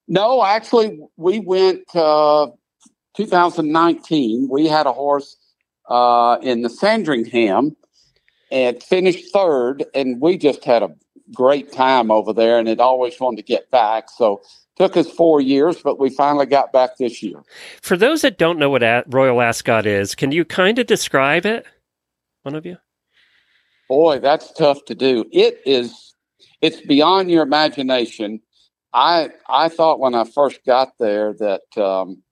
No, 0.09 0.45
actually, 0.45 1.01
we 1.17 1.41
went 1.41 1.85
uh, 1.95 2.49
2019. 3.17 4.49
We 4.51 4.67
had 4.67 4.87
a 4.87 4.93
horse 4.93 5.37
uh, 5.89 6.39
in 6.43 6.63
the 6.63 6.71
Sandringham 6.71 7.77
and 8.51 8.83
finished 8.83 9.33
third, 9.33 9.85
and 9.95 10.21
we 10.21 10.39
just 10.39 10.65
had 10.65 10.83
a 10.83 10.95
great 11.35 11.73
time 11.73 12.11
over 12.11 12.33
there, 12.33 12.59
and 12.59 12.69
it 12.69 12.79
always 12.81 13.19
wanted 13.19 13.39
to 13.39 13.43
get 13.43 13.71
back. 13.71 14.09
So 14.11 14.41
took 14.77 14.97
us 14.97 15.11
four 15.11 15.41
years, 15.41 15.81
but 15.83 15.99
we 15.99 16.11
finally 16.11 16.47
got 16.47 16.73
back 16.73 16.99
this 16.99 17.23
year. 17.23 17.43
For 17.83 17.97
those 17.97 18.23
that 18.23 18.39
don't 18.39 18.59
know 18.59 18.71
what 18.71 18.83
a- 18.83 19.05
Royal 19.09 19.41
Ascot 19.41 19.87
is, 19.87 20.15
can 20.15 20.33
you 20.33 20.45
kind 20.45 20.79
of 20.79 20.87
describe 20.87 21.47
it? 21.47 21.67
One 22.43 22.55
of 22.55 22.65
you? 22.65 22.77
Boy, 23.89 24.19
that's 24.19 24.53
tough 24.53 24.85
to 24.87 24.95
do. 24.95 25.25
It 25.33 25.61
is. 25.65 26.15
It's 26.61 26.81
beyond 26.81 27.31
your 27.31 27.43
imagination. 27.43 28.41
I 28.97 29.29
I 29.49 29.69
thought 29.69 30.01
when 30.01 30.15
I 30.15 30.25
first 30.25 30.65
got 30.65 30.95
there 30.99 31.35
that 31.35 31.77
um, 31.77 32.23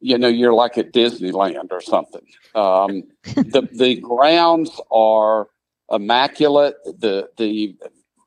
you 0.00 0.16
know 0.16 0.28
you're 0.28 0.54
like 0.54 0.78
at 0.78 0.92
Disneyland 0.92 1.70
or 1.70 1.82
something. 1.82 2.26
Um, 2.54 3.04
the 3.24 3.68
the 3.72 3.96
grounds 3.96 4.80
are 4.90 5.48
immaculate. 5.90 6.76
The 6.84 7.28
the 7.36 7.76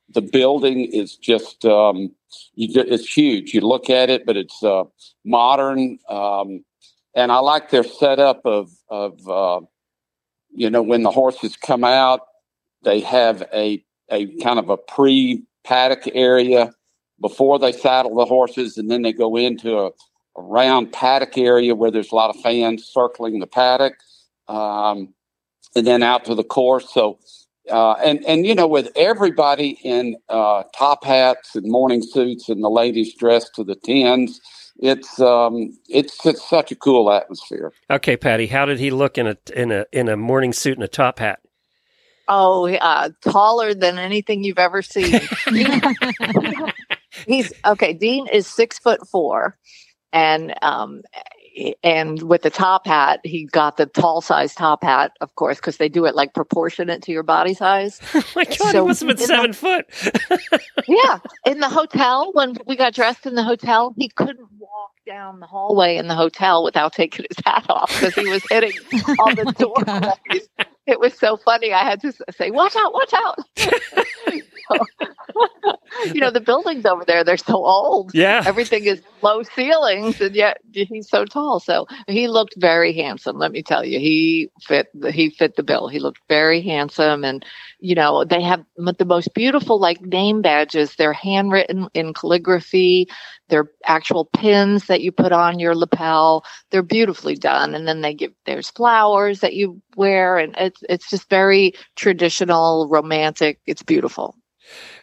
the 0.09 0.21
building 0.21 0.85
is 0.93 1.15
just 1.15 1.65
um, 1.65 2.11
you, 2.53 2.69
it's 2.81 3.11
huge. 3.17 3.55
You 3.55 3.61
look 3.61 3.89
at 3.89 4.11
it, 4.11 4.27
but 4.27 4.37
it's 4.37 4.63
uh, 4.63 4.83
modern. 5.25 5.97
Um, 6.07 6.63
and 7.15 7.31
I 7.31 7.39
like 7.39 7.71
their 7.71 7.83
setup 7.83 8.41
of 8.45 8.69
of 8.89 9.27
uh, 9.27 9.61
you 10.51 10.69
know 10.69 10.83
when 10.83 11.01
the 11.01 11.11
horses 11.11 11.57
come 11.57 11.83
out 11.83 12.21
they 12.83 12.99
have 12.99 13.41
a 13.51 13.83
a 14.11 14.27
kind 14.37 14.59
of 14.59 14.69
a 14.69 14.77
pre 14.77 15.43
paddock 15.63 16.07
area 16.13 16.71
before 17.19 17.59
they 17.59 17.71
saddle 17.71 18.15
the 18.15 18.25
horses, 18.25 18.77
and 18.77 18.89
then 18.89 19.01
they 19.01 19.13
go 19.13 19.35
into 19.37 19.77
a, 19.77 19.87
a 19.87 20.41
round 20.41 20.91
paddock 20.91 21.37
area 21.37 21.75
where 21.75 21.91
there's 21.91 22.11
a 22.11 22.15
lot 22.15 22.35
of 22.35 22.41
fans 22.41 22.85
circling 22.85 23.39
the 23.39 23.47
paddock, 23.47 23.95
um, 24.47 25.13
and 25.75 25.87
then 25.87 26.03
out 26.03 26.25
to 26.25 26.35
the 26.35 26.43
course. 26.43 26.93
So, 26.93 27.19
uh, 27.71 27.93
and 27.93 28.23
and 28.25 28.45
you 28.45 28.55
know, 28.55 28.67
with 28.67 28.89
everybody 28.95 29.79
in 29.83 30.17
uh, 30.29 30.63
top 30.77 31.03
hats 31.03 31.55
and 31.55 31.69
morning 31.69 32.03
suits, 32.03 32.49
and 32.49 32.63
the 32.63 32.69
ladies 32.69 33.13
dressed 33.15 33.55
to 33.55 33.63
the 33.63 33.75
tens, 33.75 34.41
it's 34.79 35.19
um, 35.19 35.77
it's 35.87 36.25
it's 36.25 36.47
such 36.47 36.71
a 36.71 36.75
cool 36.75 37.11
atmosphere. 37.11 37.71
Okay, 37.89 38.17
Patty, 38.17 38.47
how 38.47 38.65
did 38.65 38.79
he 38.79 38.91
look 38.91 39.17
in 39.17 39.27
a 39.27 39.37
in 39.55 39.71
a 39.71 39.85
in 39.91 40.09
a 40.09 40.17
morning 40.17 40.53
suit 40.53 40.75
and 40.75 40.83
a 40.83 40.87
top 40.87 41.19
hat? 41.19 41.39
Oh, 42.27 42.67
uh, 42.67 43.09
taller 43.21 43.73
than 43.73 43.99
anything 43.99 44.43
you've 44.43 44.59
ever 44.59 44.81
seen. 44.81 45.21
He's 47.27 47.53
okay. 47.65 47.93
Dean 47.93 48.27
is 48.27 48.47
six 48.47 48.79
foot 48.79 49.07
four, 49.07 49.57
and 50.13 50.53
um, 50.61 51.01
and 51.83 52.21
with 52.23 52.41
the 52.41 52.49
top 52.49 52.85
hat, 52.85 53.21
he 53.23 53.45
got 53.45 53.77
the 53.77 53.85
tall 53.85 54.21
size 54.21 54.53
top 54.53 54.83
hat, 54.83 55.13
of 55.21 55.33
course, 55.35 55.57
because 55.57 55.77
they 55.77 55.87
do 55.87 56.03
it 56.05 56.13
like 56.15 56.33
proportionate 56.33 57.01
to 57.03 57.11
your 57.13 57.23
body 57.23 57.53
size. 57.53 58.01
Oh 58.13 58.23
my 58.35 58.43
God, 58.43 58.51
he 58.57 58.71
So 58.71 58.85
must 58.87 58.99
have 59.01 59.07
been 59.07 59.17
seven 59.25 59.51
the- 59.51 59.57
foot. 59.57 59.85
yeah, 60.87 61.19
in 61.45 61.59
the 61.61 61.69
hotel 61.69 62.31
when 62.33 62.57
we 62.67 62.75
got 62.75 62.93
dressed 62.93 63.25
in 63.25 63.35
the 63.35 63.43
hotel, 63.43 63.93
he 63.97 64.09
couldn't 64.09 64.49
walk 64.59 64.91
down 65.07 65.39
the 65.39 65.45
hallway 65.45 65.95
in 65.97 66.07
the 66.07 66.15
hotel 66.15 66.63
without 66.63 66.91
taking 66.91 67.25
his 67.29 67.37
hat 67.45 67.65
off 67.69 67.89
because 67.93 68.15
he 68.15 68.27
was 68.27 68.43
hitting 68.49 68.73
all 69.19 69.33
the 69.33 69.53
doorways. 69.57 70.49
It 70.87 70.99
was 70.99 71.13
so 71.13 71.37
funny. 71.37 71.71
I 71.71 71.83
had 71.83 72.01
to 72.01 72.11
say, 72.31 72.51
"Watch 72.51 72.75
out! 72.75 72.93
Watch 72.93 73.13
out!" 73.13 73.37
you 76.13 76.21
know, 76.21 76.31
the 76.31 76.41
buildings 76.41 76.85
over 76.85 77.03
there, 77.05 77.23
they're 77.23 77.37
so 77.37 77.65
old. 77.65 78.11
Yeah. 78.13 78.43
Everything 78.45 78.85
is 78.85 79.01
low 79.21 79.43
ceilings, 79.43 80.19
and 80.21 80.35
yet 80.35 80.59
he's 80.71 81.09
so 81.09 81.25
tall. 81.25 81.59
So 81.59 81.87
he 82.07 82.27
looked 82.27 82.55
very 82.57 82.93
handsome. 82.93 83.37
Let 83.37 83.51
me 83.51 83.61
tell 83.61 83.83
you, 83.83 83.99
he 83.99 84.49
fit. 84.61 84.87
The, 84.93 85.11
he 85.11 85.29
fit 85.29 85.55
the 85.55 85.63
bill. 85.63 85.87
He 85.87 85.99
looked 85.99 86.21
very 86.27 86.61
handsome, 86.61 87.23
and 87.23 87.45
you 87.79 87.95
know, 87.95 88.23
they 88.23 88.41
have 88.41 88.63
the 88.77 89.05
most 89.05 89.33
beautiful 89.33 89.79
like 89.79 90.01
name 90.01 90.41
badges. 90.41 90.95
They're 90.95 91.13
handwritten 91.13 91.87
in 91.93 92.13
calligraphy. 92.13 93.07
They're 93.49 93.69
actual 93.85 94.25
pins 94.25 94.87
that 94.87 95.01
you 95.01 95.11
put 95.11 95.31
on 95.31 95.59
your 95.59 95.75
lapel. 95.75 96.45
They're 96.71 96.83
beautifully 96.83 97.35
done, 97.35 97.75
and 97.75 97.87
then 97.87 98.01
they 98.01 98.13
give 98.13 98.33
there's 98.45 98.69
flowers 98.69 99.39
that 99.41 99.53
you 99.53 99.81
wear, 99.95 100.37
and 100.37 100.55
it's 100.57 100.83
it's 100.89 101.09
just 101.09 101.29
very 101.29 101.73
traditional, 101.95 102.87
romantic. 102.89 103.59
It's 103.65 103.83
beautiful. 103.83 104.35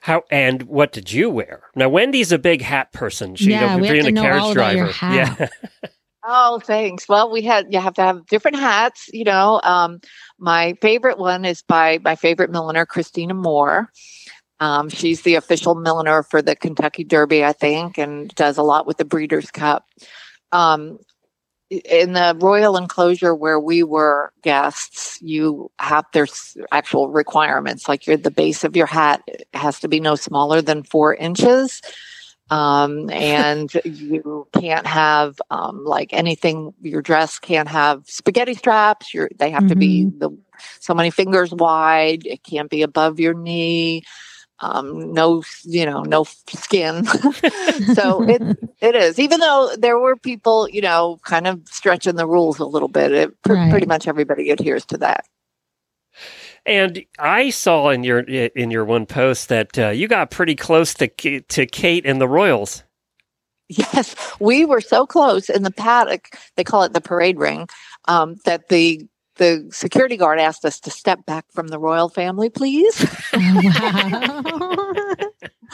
How 0.02 0.24
and 0.32 0.64
what 0.64 0.92
did 0.92 1.12
you 1.12 1.30
wear? 1.30 1.62
Now 1.76 1.88
Wendy's 1.88 2.32
a 2.32 2.38
big 2.38 2.60
hat 2.60 2.92
person. 2.92 3.36
She, 3.36 3.52
Yeah, 3.52 3.76
we 3.76 3.86
have 3.86 4.00
to 4.00 4.08
a 4.08 4.10
know 4.10 4.22
carriage 4.22 4.42
all 4.42 4.52
about 4.52 4.74
your 4.74 4.88
driver. 4.88 5.14
Yeah. 5.14 5.48
Oh, 6.24 6.60
thanks. 6.60 7.08
Well, 7.08 7.32
we 7.32 7.42
had 7.42 7.66
you 7.72 7.80
have 7.80 7.94
to 7.94 8.02
have 8.02 8.26
different 8.26 8.56
hats. 8.56 9.10
You 9.12 9.24
know, 9.24 9.60
um, 9.64 10.00
my 10.38 10.74
favorite 10.80 11.18
one 11.18 11.44
is 11.44 11.62
by 11.62 11.98
my 12.04 12.14
favorite 12.14 12.50
milliner, 12.50 12.86
Christine 12.86 13.32
A. 13.32 13.34
Moore. 13.34 13.90
Um, 14.60 14.88
she's 14.88 15.22
the 15.22 15.34
official 15.34 15.74
milliner 15.74 16.22
for 16.22 16.40
the 16.40 16.54
Kentucky 16.54 17.02
Derby, 17.02 17.44
I 17.44 17.52
think, 17.52 17.98
and 17.98 18.32
does 18.36 18.56
a 18.56 18.62
lot 18.62 18.86
with 18.86 18.98
the 18.98 19.04
Breeders' 19.04 19.50
Cup. 19.50 19.84
Um, 20.52 20.98
in 21.84 22.12
the 22.12 22.36
royal 22.40 22.76
enclosure 22.76 23.34
where 23.34 23.58
we 23.58 23.82
were 23.82 24.32
guests, 24.42 25.20
you 25.22 25.70
have 25.78 26.04
there's 26.12 26.56
actual 26.70 27.08
requirements. 27.08 27.88
Like 27.88 28.06
your 28.06 28.16
the 28.16 28.30
base 28.30 28.64
of 28.64 28.76
your 28.76 28.86
hat 28.86 29.22
has 29.54 29.80
to 29.80 29.88
be 29.88 30.00
no 30.00 30.14
smaller 30.14 30.60
than 30.60 30.82
four 30.82 31.14
inches 31.14 31.80
um, 32.52 33.08
and 33.10 33.72
you 33.84 34.46
can't 34.52 34.86
have 34.86 35.40
um, 35.50 35.84
like 35.84 36.12
anything. 36.12 36.74
Your 36.82 37.00
dress 37.00 37.38
can't 37.38 37.68
have 37.68 38.04
spaghetti 38.06 38.54
straps. 38.54 39.14
Your 39.14 39.30
they 39.36 39.50
have 39.50 39.66
to 39.68 39.74
be 39.74 40.04
the 40.04 40.30
so 40.80 40.94
many 40.94 41.10
fingers 41.10 41.50
wide. 41.52 42.26
It 42.26 42.44
can't 42.44 42.70
be 42.70 42.82
above 42.82 43.18
your 43.18 43.34
knee. 43.34 44.02
Um, 44.60 45.12
no, 45.12 45.42
you 45.64 45.84
know, 45.86 46.02
no 46.02 46.24
skin. 46.24 47.04
so 47.94 48.22
it 48.22 48.42
it 48.80 48.94
is. 48.94 49.18
Even 49.18 49.40
though 49.40 49.70
there 49.76 49.98
were 49.98 50.16
people, 50.16 50.68
you 50.68 50.80
know, 50.80 51.18
kind 51.24 51.46
of 51.46 51.60
stretching 51.68 52.16
the 52.16 52.26
rules 52.26 52.58
a 52.58 52.64
little 52.66 52.88
bit, 52.88 53.12
it 53.12 53.42
pr- 53.42 53.54
Right. 53.54 53.70
pretty 53.70 53.86
much 53.86 54.06
everybody 54.06 54.50
adheres 54.50 54.84
to 54.86 54.98
that. 54.98 55.26
And 56.64 57.04
I 57.18 57.50
saw 57.50 57.88
in 57.88 58.04
your 58.04 58.20
in 58.20 58.70
your 58.70 58.84
one 58.84 59.06
post 59.06 59.48
that 59.48 59.76
uh, 59.78 59.88
you 59.88 60.06
got 60.06 60.30
pretty 60.30 60.54
close 60.54 60.94
to 60.94 61.08
to 61.40 61.66
Kate 61.66 62.06
and 62.06 62.20
the 62.20 62.28
Royals. 62.28 62.84
Yes, 63.68 64.14
we 64.38 64.64
were 64.66 64.82
so 64.82 65.06
close 65.06 65.48
in 65.48 65.62
the 65.62 65.70
paddock. 65.70 66.36
They 66.56 66.64
call 66.64 66.82
it 66.82 66.92
the 66.92 67.00
parade 67.00 67.38
ring. 67.38 67.68
Um, 68.06 68.36
that 68.44 68.68
the 68.68 69.06
the 69.36 69.68
security 69.72 70.16
guard 70.16 70.38
asked 70.38 70.64
us 70.64 70.80
to 70.80 70.90
step 70.90 71.24
back 71.26 71.46
from 71.50 71.68
the 71.68 71.78
royal 71.78 72.08
family, 72.08 72.50
please. 72.50 73.06
wow. 73.32 74.92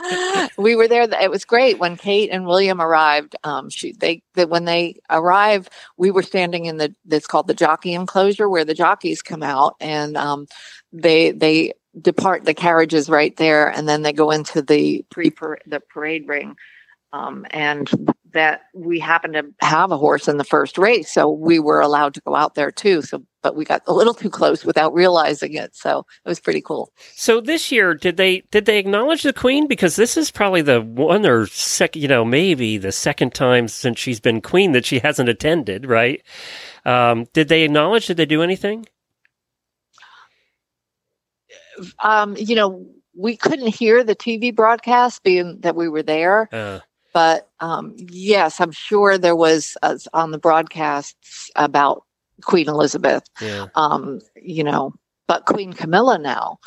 we 0.59 0.75
were 0.75 0.89
there. 0.89 1.03
It 1.03 1.31
was 1.31 1.45
great 1.45 1.79
when 1.79 1.97
Kate 1.97 2.31
and 2.31 2.47
William 2.47 2.81
arrived. 2.81 3.37
Um, 3.45 3.71
she 3.71 3.93
they 3.93 4.23
that 4.35 4.49
when 4.49 4.65
they 4.65 5.01
arrived, 5.11 5.71
we 5.97 6.11
were 6.11 6.23
standing 6.23 6.67
in 6.67 6.77
the 6.77 6.95
that's 7.05 7.27
called 7.27 7.47
the 7.47 7.55
jockey 7.55 7.95
enclosure 7.95 8.49
where 8.49 8.65
the 8.65 8.75
jockeys 8.75 9.23
come 9.23 9.43
out, 9.43 9.77
and 9.81 10.17
um, 10.17 10.47
they 10.93 11.33
they 11.33 11.73
depart 12.01 12.45
the 12.45 12.55
carriages 12.55 13.09
right 13.09 13.37
there, 13.37 13.69
and 13.71 13.89
then 13.89 14.03
they 14.03 14.13
go 14.13 14.31
into 14.31 14.63
the 14.63 15.05
pre 15.11 15.31
the 15.67 15.83
parade 15.89 16.29
ring. 16.29 16.57
Um, 17.13 17.47
and 17.51 17.91
that 18.39 18.63
we 18.75 18.99
happened 18.99 19.35
to 19.35 19.45
have 19.61 19.91
a 19.93 19.97
horse 19.99 20.29
in 20.29 20.39
the 20.39 20.45
first 20.45 20.79
race, 20.79 21.13
so 21.13 21.29
we 21.31 21.59
were 21.59 21.81
allowed 21.81 22.15
to 22.15 22.21
go 22.23 22.35
out 22.35 22.55
there 22.55 22.71
too. 22.71 23.03
So, 23.03 23.23
but 23.43 23.57
we 23.57 23.65
got 23.65 23.83
a 23.87 23.93
little 23.93 24.15
too 24.15 24.31
close 24.31 24.65
without 24.65 24.95
realizing 24.95 25.55
it. 25.55 25.75
So 25.77 26.07
it 26.25 26.29
was 26.29 26.41
pretty 26.41 26.61
cool. 26.63 26.93
So 27.15 27.41
this 27.41 27.71
year, 27.71 27.95
did 27.95 28.17
they 28.17 28.41
did 28.51 28.65
they 28.65 28.79
acknowledge 28.79 29.23
the 29.23 29.33
Queen? 29.33 29.67
Because 29.69 29.97
this 29.97 30.17
is 30.17 30.31
probably 30.31 30.63
the 30.63 30.81
one 30.81 31.27
or 31.27 31.47
second, 31.47 32.01
you 32.01 32.09
know, 32.09 32.25
maybe 32.25 32.79
the 32.79 32.93
second 32.93 33.35
time 33.35 33.69
since 33.69 33.99
she's 33.99 34.21
been 34.21 34.41
Queen 34.41 34.73
that 34.73 34.87
she 34.87 34.99
hasn't 35.01 35.29
attended. 35.29 35.85
Right? 35.87 36.23
Um, 36.85 37.27
did 37.35 37.49
they 37.49 37.63
acknowledge? 37.65 38.07
Did 38.07 38.17
they 38.17 38.27
do 38.27 38.43
anything? 38.43 38.87
um, 42.01 42.37
you 42.37 42.55
know, 42.55 42.87
we 43.17 43.37
couldn't 43.37 43.75
hear 43.75 44.05
the 44.05 44.17
TV 44.17 44.55
broadcast 44.55 45.23
being 45.23 45.61
that 45.61 45.77
we 45.77 45.89
were 45.89 46.03
there, 46.03 46.49
Uh, 46.53 46.81
but 47.19 47.49
um, 47.59 47.97
yes, 47.99 48.61
I'm 48.61 48.71
sure 48.71 49.19
there 49.19 49.35
was 49.35 49.77
uh, 49.83 49.99
on 50.15 50.31
the 50.31 50.39
broadcasts 50.39 51.51
about 51.57 52.05
Queen 52.45 52.69
Elizabeth. 52.69 53.25
yeah. 53.41 53.67
Um, 53.75 54.21
you 54.41 54.63
know, 54.63 54.95
but 55.27 55.47
Queen 55.47 55.73
Camilla 55.73 56.17
now 56.17 56.59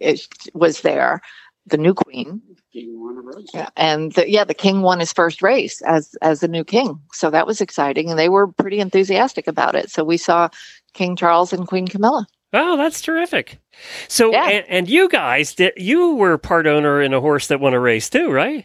is, 0.00 0.26
was 0.54 0.80
there, 0.80 1.20
the 1.66 1.76
new 1.76 1.92
queen, 1.92 2.40
King 2.72 2.98
won 2.98 3.18
a 3.18 3.20
race. 3.20 3.48
yeah, 3.52 3.68
and 3.76 4.12
the, 4.12 4.28
yeah, 4.30 4.44
the 4.44 4.54
king 4.54 4.80
won 4.80 5.00
his 5.00 5.12
first 5.12 5.42
race 5.42 5.82
as 5.82 6.14
as 6.22 6.40
the 6.40 6.48
new 6.48 6.64
king, 6.64 6.98
so 7.12 7.28
that 7.30 7.46
was 7.46 7.60
exciting, 7.60 8.08
and 8.08 8.18
they 8.18 8.30
were 8.30 8.46
pretty 8.48 8.80
enthusiastic 8.80 9.46
about 9.46 9.74
it. 9.74 9.90
So 9.90 10.02
we 10.02 10.16
saw 10.16 10.48
King 10.94 11.14
Charles 11.14 11.52
and 11.52 11.68
Queen 11.68 11.86
Camilla. 11.86 12.26
Oh, 12.54 12.76
that's 12.78 13.02
terrific. 13.02 13.58
So, 14.08 14.32
Yeah. 14.32 14.48
and, 14.48 14.64
and 14.68 14.88
you 14.88 15.08
guys, 15.10 15.54
did 15.54 15.74
you 15.76 16.14
were 16.14 16.38
part 16.38 16.66
owner 16.66 17.00
in 17.02 17.12
a 17.12 17.20
horse 17.20 17.46
that 17.48 17.60
won 17.60 17.74
a 17.74 17.78
race 17.80 18.08
too, 18.10 18.30
right? 18.32 18.64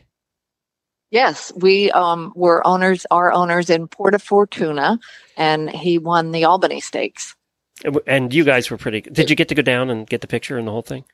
Yes, 1.12 1.52
we 1.56 1.92
um, 1.92 2.34
were 2.36 2.66
owners, 2.66 3.06
our 3.12 3.32
owners 3.32 3.70
in 3.70 3.88
Porta 3.88 4.20
Fortuna, 4.20 5.00
and 5.38 5.70
he 5.70 5.98
won 5.98 6.32
the 6.32 6.46
Albany 6.46 6.82
Stakes. 6.82 7.36
And 8.08 8.34
you 8.34 8.44
guys 8.44 8.70
were 8.72 8.78
pretty. 8.78 9.02
Did 9.02 9.30
you 9.30 9.36
get 9.36 9.50
to 9.50 9.56
go 9.56 9.62
down 9.62 9.90
and 9.90 10.08
get 10.08 10.22
the 10.22 10.28
picture 10.28 10.58
and 10.58 10.68
the 10.68 10.72
whole 10.72 10.82
thing? 10.82 11.06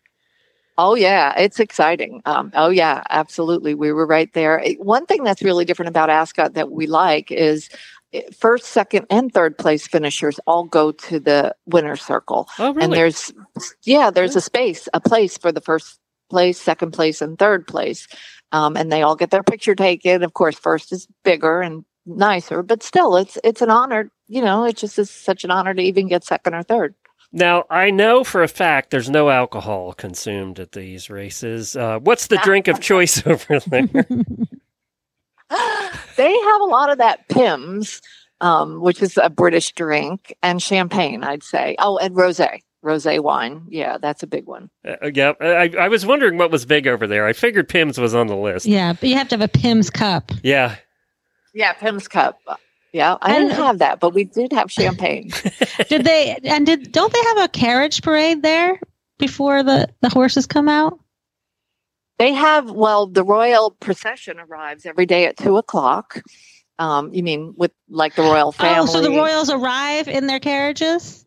Oh 0.77 0.95
yeah, 0.95 1.37
it's 1.37 1.59
exciting. 1.59 2.21
Um, 2.25 2.51
oh 2.55 2.69
yeah, 2.69 3.03
absolutely. 3.09 3.75
We 3.75 3.91
were 3.91 4.05
right 4.05 4.31
there. 4.33 4.61
Eh, 4.63 4.75
One 4.79 5.05
thing 5.05 5.23
that's 5.23 5.41
really 5.41 5.65
different 5.65 5.89
about 5.89 6.09
Ascot 6.09 6.53
that 6.53 6.71
we 6.71 6.87
like 6.87 7.31
is 7.31 7.69
eh, 8.13 8.21
first, 8.35 8.65
second, 8.65 9.05
and 9.09 9.33
third 9.33 9.57
place 9.57 9.85
finishers 9.85 10.39
all 10.47 10.63
go 10.63 10.91
to 10.91 11.19
the 11.19 11.55
winner's 11.65 12.01
circle. 12.01 12.47
Oh, 12.57 12.73
really? 12.73 12.85
And 12.85 12.93
there's, 12.93 13.33
yeah, 13.83 14.09
there's 14.11 14.35
a 14.35 14.41
space, 14.41 14.87
a 14.93 15.01
place 15.01 15.37
for 15.37 15.51
the 15.51 15.61
first 15.61 15.99
place, 16.31 16.59
second 16.59 16.91
place, 16.91 17.21
and 17.21 17.37
third 17.37 17.67
place. 17.67 18.07
Um, 18.51 18.75
and 18.75 18.91
they 18.91 19.03
all 19.03 19.15
get 19.15 19.29
their 19.29 19.43
picture 19.43 19.75
taken. 19.75 20.23
Of 20.23 20.33
course, 20.33 20.57
first 20.57 20.91
is 20.91 21.07
bigger 21.23 21.61
and 21.61 21.85
nicer, 22.05 22.63
but 22.63 22.81
still, 22.83 23.15
it's 23.17 23.37
it's 23.43 23.61
an 23.61 23.69
honor. 23.69 24.09
You 24.27 24.41
know, 24.41 24.65
it 24.65 24.77
just 24.77 24.97
is 24.97 25.11
such 25.11 25.43
an 25.43 25.51
honor 25.51 25.73
to 25.73 25.81
even 25.81 26.07
get 26.07 26.23
second 26.23 26.55
or 26.55 26.63
third. 26.63 26.95
Now, 27.33 27.65
I 27.69 27.91
know 27.91 28.23
for 28.23 28.43
a 28.43 28.47
fact 28.47 28.89
there's 28.89 29.09
no 29.09 29.29
alcohol 29.29 29.93
consumed 29.93 30.59
at 30.59 30.73
these 30.73 31.09
races. 31.09 31.75
Uh, 31.75 31.99
what's 31.99 32.27
the 32.27 32.39
drink 32.43 32.67
of 32.67 32.81
choice 32.81 33.25
over 33.31 33.59
there? 33.59 33.87
they 36.17 36.33
have 36.39 36.61
a 36.61 36.65
lot 36.65 36.91
of 36.91 36.97
that 36.97 37.27
Pimm's, 37.29 38.01
um, 38.41 38.81
which 38.81 39.01
is 39.01 39.17
a 39.17 39.29
British 39.29 39.71
drink, 39.73 40.35
and 40.43 40.61
champagne. 40.61 41.23
I'd 41.23 41.43
say. 41.43 41.75
Oh, 41.79 41.97
and 41.97 42.15
rosé, 42.15 42.59
rosé 42.83 43.19
wine. 43.19 43.65
Yeah, 43.69 43.97
that's 43.97 44.23
a 44.23 44.27
big 44.27 44.45
one. 44.45 44.69
Uh, 44.87 45.11
yeah, 45.13 45.33
I, 45.39 45.71
I 45.79 45.87
was 45.87 46.05
wondering 46.05 46.37
what 46.37 46.51
was 46.51 46.65
big 46.65 46.87
over 46.87 47.07
there. 47.07 47.25
I 47.25 47.33
figured 47.33 47.69
Pimm's 47.69 47.97
was 47.97 48.15
on 48.15 48.27
the 48.27 48.35
list. 48.35 48.65
yeah, 48.65 48.93
but 48.93 49.09
you 49.09 49.15
have 49.15 49.27
to 49.29 49.37
have 49.37 49.41
a 49.41 49.47
Pimm's 49.47 49.89
cup. 49.89 50.31
Yeah. 50.43 50.75
Yeah, 51.53 51.73
Pimm's 51.73 52.07
cup. 52.07 52.39
Yeah, 52.93 53.17
I 53.21 53.39
didn't 53.39 53.51
have 53.51 53.79
that, 53.79 53.99
but 54.01 54.13
we 54.13 54.25
did 54.25 54.51
have 54.51 54.69
champagne. 54.69 55.29
Did 55.87 56.03
they 56.03 56.37
and 56.43 56.65
did 56.65 56.91
don't 56.91 57.11
they 57.13 57.21
have 57.23 57.37
a 57.37 57.47
carriage 57.47 58.01
parade 58.01 58.41
there 58.41 58.81
before 59.17 59.63
the 59.63 59.87
the 60.01 60.09
horses 60.09 60.45
come 60.45 60.67
out? 60.67 60.99
They 62.19 62.33
have, 62.33 62.69
well, 62.69 63.07
the 63.07 63.23
royal 63.23 63.71
procession 63.71 64.39
arrives 64.39 64.85
every 64.85 65.05
day 65.05 65.25
at 65.25 65.37
two 65.37 65.57
o'clock. 65.57 66.21
Um, 66.77 67.13
you 67.13 67.23
mean 67.23 67.53
with 67.57 67.71
like 67.89 68.15
the 68.15 68.23
royal 68.23 68.51
family? 68.51 68.81
Oh, 68.81 68.85
so 68.85 69.01
the 69.01 69.09
royals 69.09 69.49
arrive 69.49 70.07
in 70.07 70.27
their 70.27 70.39
carriages? 70.39 71.25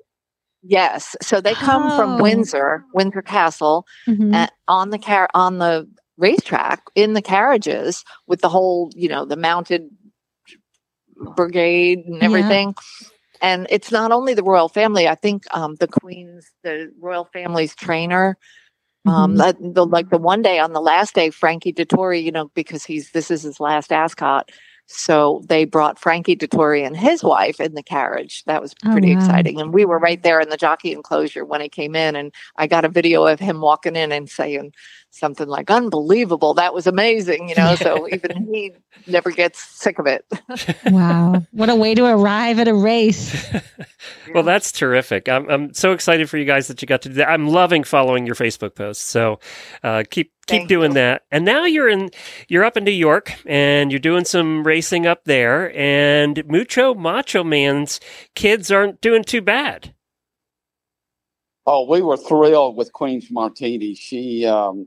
Yes. 0.66 1.14
So 1.22 1.40
they 1.40 1.54
come 1.54 1.90
Oh. 1.92 1.96
from 1.96 2.18
Windsor, 2.18 2.84
Windsor 2.94 3.22
Castle, 3.22 3.86
Mhm. 4.08 4.34
at, 4.34 4.52
on 4.66 4.90
the 4.90 4.98
car 4.98 5.28
on 5.34 5.58
the 5.58 5.88
racetrack 6.16 6.82
in 6.94 7.12
the 7.12 7.22
carriages 7.22 8.04
with 8.26 8.40
the 8.40 8.48
whole, 8.48 8.90
you 8.94 9.08
know, 9.08 9.24
the 9.24 9.36
mounted 9.36 9.90
brigade 11.36 11.98
and 12.06 12.16
Yeah. 12.18 12.24
everything. 12.24 12.74
And 13.42 13.66
it's 13.68 13.90
not 13.92 14.10
only 14.12 14.32
the 14.34 14.42
royal 14.42 14.68
family. 14.68 15.06
I 15.08 15.16
think 15.16 15.44
um, 15.54 15.74
the 15.76 15.88
queen's, 15.88 16.50
the 16.62 16.90
royal 17.00 17.26
family's 17.32 17.74
trainer. 17.74 18.36
Um, 19.06 19.34
Mhm. 19.34 19.38
that- 19.38 19.74
the, 19.74 19.84
like 19.84 20.08
the 20.08 20.16
one 20.18 20.40
day 20.40 20.58
on 20.58 20.72
the 20.72 20.80
last 20.80 21.14
day, 21.14 21.28
Frankie 21.28 21.74
Dettori, 21.74 22.22
you 22.22 22.32
know, 22.32 22.50
because 22.54 22.84
he's 22.86 23.10
this 23.10 23.30
is 23.30 23.42
his 23.42 23.60
last 23.60 23.92
ascot. 23.92 24.50
So 24.86 25.42
they 25.48 25.64
brought 25.64 25.98
Frankie 25.98 26.36
Dettori 26.36 26.86
and 26.86 26.96
his 26.96 27.24
wife 27.24 27.58
in 27.60 27.74
the 27.74 27.82
carriage. 27.82 28.44
That 28.44 28.60
was 28.60 28.74
Oh, 28.84 28.92
pretty 28.92 29.08
wow. 29.08 29.14
exciting. 29.14 29.60
And 29.60 29.72
we 29.72 29.84
were 29.84 29.98
right 29.98 30.22
there 30.22 30.40
in 30.40 30.50
the 30.50 30.56
jockey 30.56 30.92
enclosure 30.92 31.44
when 31.44 31.60
he 31.60 31.68
came 31.68 31.96
in. 31.96 32.14
And 32.16 32.32
I 32.56 32.66
got 32.66 32.84
a 32.84 32.88
video 32.88 33.26
of 33.26 33.40
him 33.40 33.60
walking 33.60 33.96
in 33.96 34.12
and 34.12 34.28
saying 34.28 34.72
something 35.14 35.48
like, 35.48 35.70
unbelievable. 35.70 36.54
That 36.54 36.74
was 36.74 36.86
amazing. 36.86 37.48
You 37.48 37.54
know, 37.54 37.74
so 37.76 38.08
even 38.08 38.46
he 38.52 38.72
never 39.06 39.30
gets 39.30 39.62
sick 39.62 39.98
of 39.98 40.06
it. 40.06 40.24
wow. 40.86 41.42
What 41.52 41.68
a 41.70 41.74
way 41.74 41.94
to 41.94 42.04
arrive 42.04 42.58
at 42.58 42.68
a 42.68 42.74
race. 42.74 43.34
Well, 44.34 44.42
that's 44.42 44.72
terrific. 44.72 45.28
I'm, 45.28 45.48
I'm 45.48 45.74
so 45.74 45.92
excited 45.92 46.28
for 46.28 46.38
you 46.38 46.44
guys 46.44 46.66
that 46.68 46.82
you 46.82 46.88
got 46.88 47.02
to 47.02 47.08
do 47.08 47.14
that. 47.16 47.28
I'm 47.28 47.48
loving 47.48 47.84
following 47.84 48.26
your 48.26 48.34
Facebook 48.34 48.74
posts. 48.74 49.04
So 49.04 49.38
uh, 49.82 50.02
keep 50.10 50.32
keep 50.46 50.60
Thank 50.60 50.68
doing 50.68 50.90
you. 50.90 50.94
that. 50.94 51.22
And 51.30 51.44
now 51.44 51.64
you're 51.64 51.88
in 51.88 52.10
you're 52.48 52.64
up 52.64 52.76
in 52.76 52.84
New 52.84 52.90
York 52.90 53.32
and 53.46 53.92
you're 53.92 54.00
doing 54.00 54.24
some 54.24 54.66
racing 54.66 55.06
up 55.06 55.24
there. 55.24 55.74
And 55.76 56.44
Mucho 56.48 56.94
Macho 56.94 57.44
Man's 57.44 58.00
kids 58.34 58.70
aren't 58.70 59.00
doing 59.00 59.22
too 59.24 59.40
bad. 59.40 59.94
Oh, 61.66 61.86
we 61.88 62.02
were 62.02 62.18
thrilled 62.18 62.76
with 62.76 62.92
Queen's 62.92 63.30
Martini. 63.30 63.94
She 63.94 64.44
um, 64.44 64.86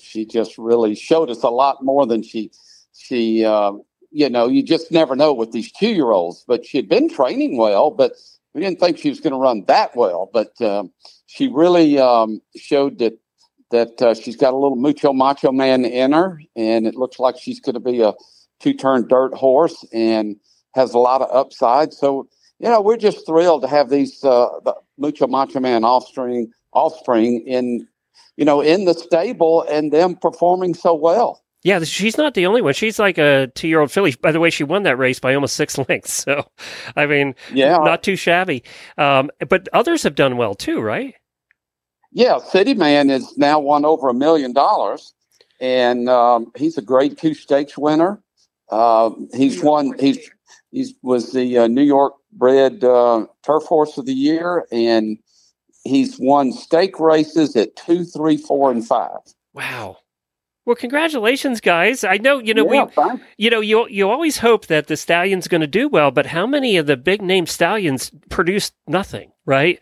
she 0.00 0.24
just 0.24 0.56
really 0.56 0.94
showed 0.94 1.28
us 1.28 1.42
a 1.42 1.50
lot 1.50 1.84
more 1.84 2.06
than 2.06 2.22
she 2.22 2.50
she 2.96 3.44
uh, 3.44 3.72
you 4.10 4.30
know 4.30 4.48
you 4.48 4.62
just 4.62 4.90
never 4.90 5.14
know 5.16 5.34
with 5.34 5.52
these 5.52 5.70
two 5.70 5.90
year 5.90 6.12
olds. 6.12 6.44
But 6.48 6.64
she 6.64 6.78
had 6.78 6.88
been 6.88 7.10
training 7.10 7.58
well, 7.58 7.90
but 7.90 8.12
we 8.54 8.62
didn't 8.62 8.80
think 8.80 8.96
she 8.96 9.10
was 9.10 9.20
going 9.20 9.34
to 9.34 9.38
run 9.38 9.64
that 9.66 9.94
well. 9.96 10.30
But 10.32 10.58
um, 10.62 10.92
she 11.26 11.48
really 11.48 11.98
um, 11.98 12.40
showed 12.56 12.98
that 13.00 13.18
that 13.70 14.00
uh, 14.00 14.14
she's 14.14 14.36
got 14.36 14.54
a 14.54 14.56
little 14.56 14.76
mucho 14.76 15.12
macho 15.12 15.52
man 15.52 15.84
in 15.84 16.12
her, 16.12 16.40
and 16.56 16.86
it 16.86 16.94
looks 16.94 17.18
like 17.18 17.36
she's 17.38 17.60
going 17.60 17.74
to 17.74 17.80
be 17.80 18.00
a 18.00 18.14
two 18.60 18.72
turn 18.72 19.08
dirt 19.08 19.34
horse 19.34 19.84
and 19.92 20.36
has 20.74 20.94
a 20.94 20.98
lot 20.98 21.20
of 21.20 21.28
upside. 21.36 21.92
So 21.92 22.28
you 22.60 22.70
know, 22.70 22.80
we're 22.80 22.96
just 22.96 23.26
thrilled 23.26 23.60
to 23.60 23.68
have 23.68 23.90
these 23.90 24.24
uh, 24.24 24.48
Mucho 24.98 25.26
Macho 25.26 25.60
Man 25.60 25.84
offspring 25.84 26.50
offspring 26.72 27.44
in 27.46 27.86
you 28.36 28.44
know 28.44 28.60
in 28.60 28.84
the 28.84 28.94
stable 28.94 29.64
and 29.70 29.92
them 29.92 30.16
performing 30.16 30.74
so 30.74 30.94
well. 30.94 31.42
Yeah, 31.64 31.82
she's 31.84 32.18
not 32.18 32.34
the 32.34 32.46
only 32.46 32.62
one. 32.62 32.74
She's 32.74 32.98
like 32.98 33.18
a 33.18 33.48
two 33.54 33.68
year 33.68 33.80
old 33.80 33.90
filly. 33.92 34.14
By 34.20 34.32
the 34.32 34.40
way, 34.40 34.50
she 34.50 34.64
won 34.64 34.84
that 34.84 34.98
race 34.98 35.20
by 35.20 35.34
almost 35.34 35.56
six 35.56 35.78
lengths. 35.88 36.12
So, 36.12 36.46
I 36.96 37.06
mean, 37.06 37.34
Yeah, 37.48 37.78
not 37.82 38.02
too 38.02 38.16
shabby. 38.16 38.64
Um, 38.98 39.30
but 39.48 39.68
others 39.72 40.02
have 40.04 40.14
done 40.14 40.36
well 40.36 40.54
too, 40.54 40.80
right? 40.80 41.14
yeah. 42.12 42.38
City 42.38 42.74
Man 42.74 43.10
is 43.10 43.36
now 43.38 43.60
won 43.60 43.84
over 43.84 44.08
a 44.08 44.14
million 44.14 44.52
dollars, 44.52 45.14
and 45.60 46.08
um, 46.08 46.52
he's 46.56 46.78
a 46.78 46.82
Grade 46.82 47.18
Two 47.18 47.34
stakes 47.34 47.78
winner. 47.78 48.22
Uh, 48.70 49.10
he's 49.34 49.62
won. 49.62 49.98
He's 49.98 50.30
he 50.72 50.94
was 51.02 51.32
the 51.32 51.58
uh, 51.58 51.66
New 51.68 51.82
York 51.82 52.14
bred 52.34 52.84
uh, 52.84 53.26
turf 53.44 53.64
horse 53.64 53.98
of 53.98 54.06
the 54.06 54.12
year, 54.12 54.66
and 54.70 55.18
he's 55.84 56.18
won 56.18 56.52
stake 56.52 56.98
races 56.98 57.56
at 57.56 57.76
two, 57.76 58.04
three, 58.04 58.36
four, 58.36 58.70
and 58.70 58.86
five. 58.86 59.20
Wow. 59.52 59.98
Well, 60.66 60.76
congratulations, 60.76 61.60
guys. 61.60 62.04
I 62.04 62.16
know, 62.16 62.38
you 62.38 62.54
know, 62.54 62.72
yeah, 62.72 62.86
we, 62.96 63.20
you 63.36 63.50
know, 63.50 63.60
you 63.60 63.86
you 63.88 64.08
always 64.08 64.38
hope 64.38 64.66
that 64.66 64.86
the 64.86 64.96
stallion's 64.96 65.46
going 65.46 65.60
to 65.60 65.66
do 65.66 65.88
well, 65.88 66.10
but 66.10 66.24
how 66.24 66.46
many 66.46 66.78
of 66.78 66.86
the 66.86 66.96
big 66.96 67.20
name 67.20 67.46
stallions 67.46 68.10
produced 68.30 68.72
nothing, 68.86 69.30
right? 69.44 69.78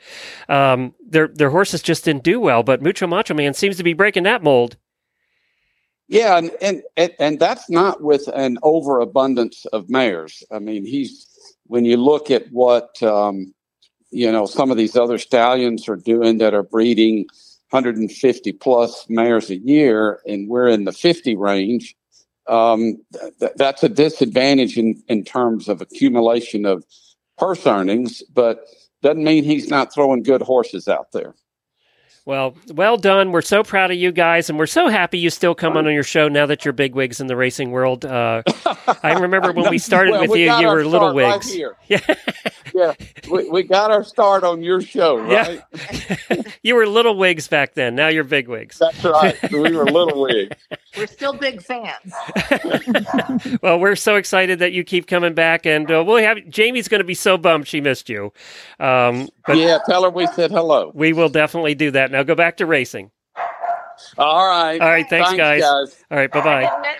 Um, 0.48 0.92
their 1.06 1.28
their 1.28 1.50
horses 1.50 1.82
just 1.82 2.04
didn't 2.04 2.24
do 2.24 2.40
well, 2.40 2.64
but 2.64 2.82
Mucho 2.82 3.06
Macho 3.06 3.32
Man 3.32 3.54
seems 3.54 3.76
to 3.76 3.84
be 3.84 3.92
breaking 3.92 4.24
that 4.24 4.42
mold. 4.42 4.76
Yeah, 6.08 6.36
and, 6.36 6.50
and 6.60 6.82
and 6.96 7.12
and 7.20 7.38
that's 7.38 7.70
not 7.70 8.02
with 8.02 8.26
an 8.34 8.58
overabundance 8.64 9.64
of 9.66 9.88
mares. 9.88 10.42
I 10.50 10.58
mean, 10.58 10.84
he's 10.84 11.31
when 11.72 11.86
you 11.86 11.96
look 11.96 12.30
at 12.30 12.52
what 12.52 13.02
um, 13.02 13.54
you 14.10 14.30
know 14.30 14.44
some 14.44 14.70
of 14.70 14.76
these 14.76 14.94
other 14.94 15.16
stallions 15.16 15.88
are 15.88 15.96
doing 15.96 16.36
that 16.36 16.52
are 16.52 16.62
breeding 16.62 17.24
150 17.70 18.52
plus 18.52 19.06
mares 19.08 19.48
a 19.48 19.56
year, 19.56 20.20
and 20.26 20.50
we're 20.50 20.68
in 20.68 20.84
the 20.84 20.92
50 20.92 21.34
range. 21.34 21.96
Um, 22.46 23.02
th- 23.40 23.52
that's 23.56 23.82
a 23.82 23.88
disadvantage 23.88 24.76
in 24.76 25.02
in 25.08 25.24
terms 25.24 25.66
of 25.66 25.80
accumulation 25.80 26.66
of 26.66 26.84
purse 27.38 27.66
earnings, 27.66 28.22
but 28.34 28.66
doesn't 29.00 29.24
mean 29.24 29.42
he's 29.42 29.70
not 29.70 29.94
throwing 29.94 30.22
good 30.22 30.42
horses 30.42 30.88
out 30.88 31.12
there. 31.12 31.34
Well, 32.24 32.54
well 32.72 32.96
done. 32.96 33.32
We're 33.32 33.42
so 33.42 33.64
proud 33.64 33.90
of 33.90 33.96
you 33.96 34.12
guys, 34.12 34.48
and 34.48 34.56
we're 34.56 34.66
so 34.66 34.88
happy 34.88 35.18
you 35.18 35.28
still 35.28 35.56
come 35.56 35.76
on 35.76 35.86
your 35.92 36.04
show 36.04 36.28
now 36.28 36.46
that 36.46 36.64
you're 36.64 36.72
big 36.72 36.94
wigs 36.94 37.20
in 37.20 37.26
the 37.26 37.34
racing 37.36 37.72
world. 37.72 38.04
Uh, 38.04 38.44
I 39.02 39.14
remember 39.18 39.50
when 39.52 39.68
we 39.70 39.78
started 39.78 40.12
Well, 40.12 40.20
with 40.22 40.30
we 40.30 40.44
you, 40.44 40.52
you 40.56 40.68
our 40.68 40.76
were 40.76 40.84
little 40.84 41.10
start 41.10 41.16
right 41.16 41.34
wigs. 41.34 41.52
here. 41.52 41.76
Yeah, 41.88 42.14
Yeah, 42.74 42.94
we, 43.30 43.50
we 43.50 43.62
got 43.64 43.90
our 43.90 44.02
start 44.04 44.44
on 44.44 44.62
your 44.62 44.80
show, 44.80 45.26
Yeah. 45.28 45.58
right? 46.30 46.56
you 46.62 46.74
were 46.76 46.86
little 46.86 47.18
wigs 47.18 47.48
back 47.48 47.74
then. 47.74 47.94
Now 47.96 48.08
you're 48.08 48.24
big 48.24 48.48
wigs. 48.48 48.78
That's 48.78 49.02
right. 49.04 49.36
We 49.52 49.76
were 49.76 49.84
little 49.84 50.22
wigs. 50.22 50.56
We're 50.96 51.06
still 51.08 51.32
big 51.34 51.60
fans. 51.62 52.12
Well, 53.62 53.78
we're 53.80 53.96
so 53.96 54.16
excited 54.16 54.60
that 54.60 54.72
you 54.72 54.84
keep 54.84 55.06
coming 55.06 55.34
back, 55.34 55.66
and 55.66 55.90
uh, 55.90 56.02
we'll 56.06 56.18
have 56.22 56.38
Jamie's 56.48 56.88
going 56.88 57.00
to 57.00 57.04
be 57.04 57.14
so 57.14 57.36
bummed 57.36 57.66
she 57.66 57.80
missed 57.80 58.08
you. 58.08 58.32
Um, 58.78 59.28
but 59.46 59.56
yeah, 59.56 59.78
tell 59.86 60.04
her 60.04 60.10
we 60.10 60.26
said 60.28 60.50
hello. 60.50 60.92
we 60.94 61.12
will 61.12 61.28
definitely 61.28 61.74
do 61.74 61.90
that. 61.90 62.10
Now 62.12 62.22
go 62.22 62.34
back 62.34 62.58
to 62.58 62.66
racing. 62.66 63.10
All 64.18 64.46
right. 64.46 64.80
All 64.80 64.88
right, 64.88 65.08
thanks, 65.08 65.32
guys. 65.32 65.62
All 65.62 65.88
right, 66.10 66.30
bye 66.30 66.40
bye. 66.42 66.96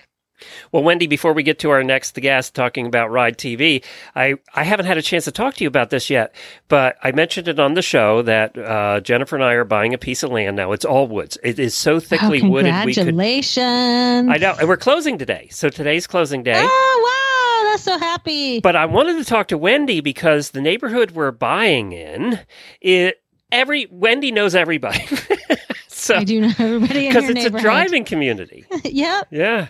Well, 0.73 0.83
Wendy, 0.83 1.07
before 1.07 1.35
we 1.35 1.43
get 1.43 1.61
to 1.61 1.71
our 1.71 1.85
next 1.85 2.15
guest 2.17 2.55
talking 2.55 2.87
about 2.87 3.11
Ride 3.11 3.39
TV, 3.39 3.85
I, 4.17 4.35
I 4.55 4.65
haven't 4.65 4.87
had 4.87 4.99
a 4.99 5.03
chance 5.03 5.25
to 5.27 5.31
talk 5.31 5.55
to 5.55 5.65
you 5.65 5.69
about 5.69 5.91
this 5.91 6.11
yet, 6.11 6.35
but 6.67 6.97
I 7.03 7.13
mentioned 7.13 7.47
it 7.47 7.61
on 7.61 7.75
the 7.75 7.83
show 7.83 8.23
that 8.23 8.57
uh, 8.59 9.01
Jennifer 9.01 9.37
and 9.37 9.45
I 9.45 9.53
are 9.53 9.65
buying 9.65 9.95
a 9.95 9.99
piece 9.99 10.23
of 10.23 10.31
land 10.31 10.57
now. 10.57 10.73
It's 10.73 10.85
all 10.85 11.07
woods. 11.07 11.39
It 11.45 11.59
is 11.59 11.75
so 11.75 12.01
thickly 12.01 12.41
oh, 12.43 12.49
wooded. 12.49 12.75
We 12.85 12.95
could. 12.95 13.07
congratulations. 13.07 14.29
I 14.29 14.39
know, 14.39 14.57
and 14.59 14.69
we're 14.69 14.77
closing 14.79 15.19
today, 15.19 15.49
so 15.51 15.69
today's 15.69 16.07
closing 16.07 16.43
day. 16.43 16.55
Oh, 16.57 17.63
wow. 17.63 17.71
That's 17.71 17.85
so 17.85 17.99
happy. 17.99 18.61
But 18.61 18.75
I 18.75 18.87
wanted 18.87 19.19
to 19.19 19.25
talk 19.25 19.49
to 19.49 19.59
Wendy 19.59 20.01
because 20.01 20.51
the 20.51 20.61
neighborhood 20.61 21.13
we're 21.13 21.31
buying 21.31 21.93
in, 21.93 22.41
it 22.81 23.23
every 23.53 23.87
Wendy 23.91 24.33
knows 24.33 24.55
everybody. 24.55 25.05
so 25.89 26.17
I 26.17 26.25
do 26.25 26.41
know 26.41 26.53
everybody 26.59 27.07
because 27.07 27.29
it's 27.29 27.45
a 27.45 27.51
driving 27.51 28.05
community. 28.05 28.67
yep. 28.85 29.29
Yeah. 29.31 29.69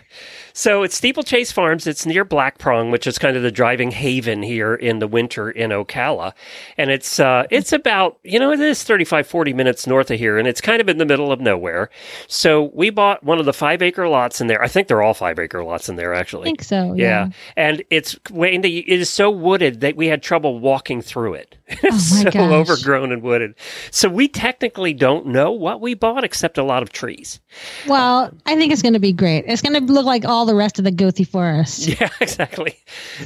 So 0.53 0.83
it's 0.83 0.95
Steeplechase 0.95 1.51
Farms. 1.51 1.85
It's 1.87 2.05
near 2.05 2.23
Black 2.23 2.57
Prong, 2.59 2.91
which 2.91 3.05
is 3.07 3.17
kind 3.17 3.35
of 3.35 3.43
the 3.43 3.51
driving 3.51 3.91
haven 3.91 4.43
here 4.43 4.73
in 4.73 4.99
the 4.99 5.07
winter 5.07 5.49
in 5.49 5.71
Ocala. 5.71 6.33
And 6.77 6.89
it's 6.89 7.19
uh, 7.19 7.45
it's 7.49 7.73
about, 7.73 8.19
you 8.23 8.39
know, 8.39 8.51
it 8.51 8.59
is 8.59 8.83
35, 8.83 9.27
40 9.27 9.53
minutes 9.53 9.87
north 9.87 10.09
of 10.11 10.19
here, 10.19 10.37
and 10.37 10.47
it's 10.47 10.61
kind 10.61 10.79
of 10.81 10.89
in 10.89 10.97
the 10.97 11.05
middle 11.05 11.31
of 11.31 11.39
nowhere. 11.39 11.89
So 12.27 12.71
we 12.73 12.89
bought 12.89 13.23
one 13.23 13.39
of 13.39 13.45
the 13.45 13.53
five 13.53 13.81
acre 13.81 14.07
lots 14.07 14.41
in 14.41 14.47
there. 14.47 14.61
I 14.61 14.67
think 14.67 14.87
they're 14.87 15.01
all 15.01 15.13
five 15.13 15.37
acre 15.39 15.63
lots 15.63 15.89
in 15.89 15.95
there, 15.95 16.13
actually. 16.13 16.43
I 16.43 16.45
think 16.45 16.63
so. 16.63 16.93
Yeah. 16.93 17.03
Yeah. 17.03 17.29
And 17.57 17.83
it's 17.89 18.15
Wendy, 18.31 18.79
it 18.79 18.99
is 18.99 19.09
so 19.09 19.29
wooded 19.29 19.81
that 19.81 19.95
we 19.95 20.07
had 20.07 20.23
trouble 20.23 20.59
walking 20.59 21.01
through 21.01 21.33
it. 21.35 21.57
It's 21.83 22.11
Oh 22.11 22.15
my 22.15 22.23
so 22.23 22.31
gosh. 22.31 22.51
overgrown 22.69 23.11
and 23.11 23.21
wooded. 23.21 23.55
So 23.91 24.09
we 24.09 24.27
technically 24.27 24.93
don't 24.93 25.27
know 25.27 25.51
what 25.51 25.81
we 25.81 25.93
bought 25.93 26.23
except 26.23 26.57
a 26.57 26.63
lot 26.63 26.83
of 26.83 26.91
trees. 26.91 27.39
Well, 27.87 28.31
I 28.45 28.55
think 28.55 28.71
it's 28.73 28.81
going 28.81 28.93
to 28.93 28.99
be 28.99 29.13
great. 29.13 29.45
It's 29.47 29.61
going 29.61 29.73
to 29.85 29.91
look 29.93 30.05
like 30.05 30.25
all 30.25 30.45
the 30.45 30.55
rest 30.55 30.77
of 30.79 30.85
the 30.85 30.91
Goethe 30.91 31.27
Forest. 31.27 31.87
Yeah, 31.99 32.09
exactly. 32.21 32.77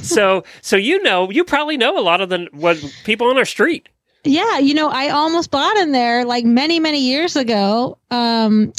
So 0.02 0.44
so 0.62 0.76
you 0.76 1.02
know, 1.02 1.30
you 1.30 1.44
probably 1.44 1.76
know 1.76 1.98
a 1.98 2.02
lot 2.02 2.20
of 2.20 2.28
the 2.28 2.48
what 2.52 2.76
people 3.04 3.28
on 3.28 3.38
our 3.38 3.44
street. 3.44 3.88
Yeah, 4.24 4.58
you 4.58 4.74
know, 4.74 4.88
I 4.88 5.08
almost 5.10 5.50
bought 5.50 5.76
in 5.76 5.92
there 5.92 6.24
like 6.24 6.44
many, 6.44 6.80
many 6.80 6.98
years 7.00 7.36
ago. 7.36 7.96
Um, 8.10 8.72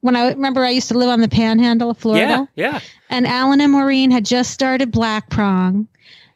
when 0.00 0.16
I 0.16 0.28
remember, 0.30 0.64
I 0.64 0.70
used 0.70 0.88
to 0.88 0.98
live 0.98 1.08
on 1.08 1.20
the 1.20 1.28
Panhandle 1.28 1.90
of 1.90 1.98
Florida, 1.98 2.48
Yeah, 2.54 2.72
yeah. 2.72 2.80
and 3.08 3.26
Alan 3.26 3.60
and 3.60 3.70
Maureen 3.72 4.10
had 4.10 4.24
just 4.24 4.50
started 4.50 4.90
Black 4.90 5.30
Prong, 5.30 5.86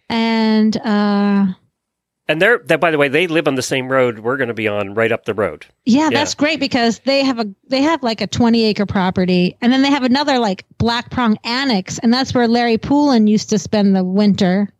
and 0.09 0.77
uh, 0.79 1.47
And 2.27 2.41
they're 2.41 2.59
that 2.67 2.81
by 2.81 2.91
the 2.91 2.99
way, 2.99 3.09
they 3.09 3.27
live 3.27 3.47
on 3.47 3.55
the 3.55 3.63
same 3.63 3.89
road 3.89 4.21
we're 4.21 4.39
going 4.39 4.49
to 4.49 4.55
be 4.55 4.67
on 4.67 4.95
right 4.95 5.13
up 5.13 5.27
the 5.27 5.35
road. 5.35 5.67
Yeah, 5.85 6.09
that's 6.11 6.35
great 6.35 6.59
because 6.59 7.01
they 7.01 7.23
have 7.23 7.39
a 7.39 7.47
they 7.69 7.83
have 7.83 8.03
like 8.03 8.23
a 8.23 8.27
20 8.27 8.65
acre 8.65 8.87
property 8.87 9.57
and 9.61 9.73
then 9.73 9.83
they 9.83 9.91
have 9.91 10.05
another 10.05 10.39
like 10.39 10.65
Black 10.79 11.11
Prong 11.11 11.37
Annex 11.45 11.99
and 11.99 12.13
that's 12.13 12.33
where 12.33 12.49
Larry 12.49 12.79
Poulin 12.79 13.27
used 13.27 13.51
to 13.51 13.59
spend 13.59 13.95
the 13.95 14.05
winter. 14.05 14.71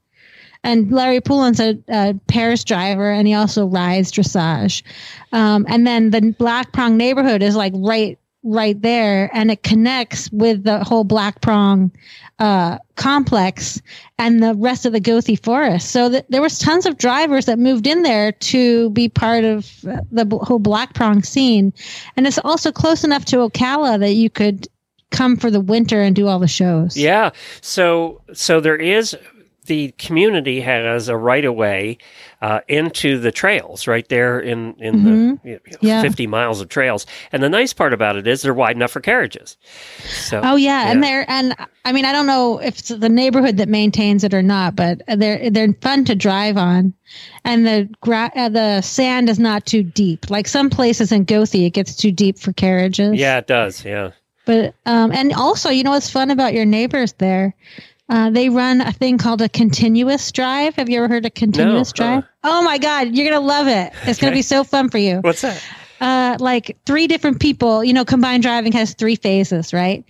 And 0.63 0.91
Larry 0.91 1.21
Poulin's 1.21 1.61
a, 1.61 1.79
a 1.91 2.15
pairs 2.27 2.65
driver 2.65 3.11
and 3.11 3.29
he 3.29 3.35
also 3.35 3.67
rides 3.67 4.11
dressage. 4.11 4.83
Um, 5.31 5.67
and 5.69 5.87
then 5.87 6.09
the 6.09 6.35
Black 6.39 6.73
Prong 6.73 6.97
neighborhood 6.97 7.43
is 7.43 7.55
like 7.55 7.75
right 7.77 8.19
right 8.45 8.81
there 8.83 9.31
and 9.33 9.51
it 9.51 9.63
connects 9.63 10.31
with 10.31 10.65
the 10.65 10.85
whole 10.85 11.05
Black 11.05 11.41
Prong 11.41 11.91
uh, 12.39 12.79
complex 12.97 13.81
and 14.19 14.43
the 14.43 14.55
rest 14.55 14.87
of 14.87 14.93
the 14.93 15.01
Goethe 15.01 15.43
Forest. 15.43 15.91
So 15.91 16.09
that 16.11 16.31
there 16.31 16.43
was 16.43 16.59
tons 16.59 16.87
of 16.87 16.99
drivers 16.99 17.47
that 17.47 17.59
moved 17.59 17.87
in 17.87 18.03
there 18.03 18.33
to 18.33 18.91
be 18.91 19.09
part 19.09 19.45
of 19.45 19.81
the 20.11 20.27
b- 20.27 20.39
whole 20.43 20.59
Black 20.59 20.95
Prong 20.95 21.23
scene. 21.23 21.73
And 22.17 22.27
it's 22.27 22.39
also 22.39 22.71
close 22.71 23.03
enough 23.03 23.25
to 23.27 23.37
Ocala 23.37 23.99
that 23.99 24.13
you 24.13 24.31
could 24.31 24.69
come 25.11 25.37
for 25.37 25.51
the 25.51 25.61
winter 25.61 26.03
and 26.03 26.15
do 26.15 26.29
all 26.29 26.39
the 26.39 26.49
shows. 26.49 26.97
Yeah. 26.97 27.31
So 27.61 28.21
so 28.33 28.61
there 28.61 28.77
is 28.77 29.17
the 29.67 29.93
community 29.93 30.61
has 30.61 31.09
a 31.09 31.17
right 31.17 31.45
of 31.45 31.55
way 31.55 31.99
uh, 32.45 32.61
into 32.69 33.19
the 33.19 33.33
trails 33.33 33.87
right 33.87 34.07
there 34.11 34.39
in 34.39 34.75
in 34.79 35.05
the 35.05 35.11
you 35.11 35.17
know, 35.55 35.59
Mm-hmm. 35.65 35.87
Yeah. 35.87 36.03
50 36.03 36.27
miles 36.27 36.61
of 36.61 36.69
trails. 36.69 37.07
And 37.33 37.43
the 37.43 37.49
nice 37.49 37.73
part 37.73 37.93
about 37.95 38.17
it 38.17 38.27
is 38.27 38.43
they're 38.43 38.53
wide 38.53 38.77
enough 38.77 38.91
for 38.91 39.01
carriages. 39.01 39.57
So 40.29 40.41
Oh 40.45 40.57
yeah, 40.57 40.91
and 40.91 41.03
they're 41.03 41.25
and 41.31 41.55
I 41.87 41.93
mean 41.93 42.05
I 42.05 42.13
don't 42.13 42.27
know 42.27 42.59
if 42.59 42.79
it's 42.81 42.89
the 42.89 43.09
neighborhood 43.09 43.57
that 43.57 43.69
maintains 43.69 44.25
it 44.25 44.35
or 44.35 44.43
not, 44.43 44.77
but 44.77 45.01
they're 45.17 45.49
they're 45.51 45.73
fun 45.81 46.05
to 46.05 46.15
drive 46.15 46.57
on, 46.59 46.93
and 47.45 47.67
the 47.67 47.89
gra- 48.03 48.33
uh, 48.37 48.51
the 48.51 48.81
sand 48.83 49.31
is 49.31 49.39
not 49.39 49.65
too 49.65 49.83
deep. 49.83 50.29
Like 50.31 50.47
some 50.49 50.69
places 50.69 51.13
in 51.13 51.25
Goethe, 51.25 51.55
it 51.55 51.71
gets 51.71 51.97
too 51.97 52.13
deep 52.13 52.39
for 52.39 52.53
carriages. 52.53 53.15
yeah, 53.15 53.39
it 53.39 53.47
does. 53.47 53.85
Yeah. 53.85 54.11
But 54.47 54.75
um, 54.85 55.13
and 55.13 55.33
also, 55.33 55.71
you 55.71 55.83
know 55.85 55.93
what's 55.93 56.11
fun 56.11 56.31
about 56.31 56.53
your 56.53 56.67
neighbors 56.67 57.15
there? 57.15 57.55
Uh, 58.09 58.31
they 58.31 58.51
run 58.51 58.81
a 58.81 58.93
thing 58.93 59.17
called 59.17 59.41
a 59.41 59.49
continuous 59.49 60.31
drive. 60.31 60.75
Have 60.77 60.91
you 60.91 60.99
ever 60.99 61.09
heard 61.09 61.25
of 61.25 61.33
continuous 61.35 61.91
uh-uh. 61.91 61.97
drive? 61.97 62.25
Oh 62.43 62.63
my 62.63 62.79
God, 62.79 63.15
you're 63.15 63.31
gonna 63.31 63.45
love 63.45 63.67
it. 63.67 63.93
It's 64.03 64.21
gonna 64.21 64.35
be 64.35 64.43
so 64.43 64.63
fun 64.63 64.91
for 64.91 64.99
you 64.99 65.21
What's 65.21 65.41
that? 65.41 65.63
uh, 66.01 66.37
like 66.39 66.77
three 66.85 67.07
different 67.07 67.41
people. 67.41 67.83
You 67.83 67.95
know, 67.95 68.05
combined 68.05 68.43
driving 68.43 68.73
has 68.73 68.95
three 68.95 69.17
phases, 69.17 69.73
right? 69.73 70.05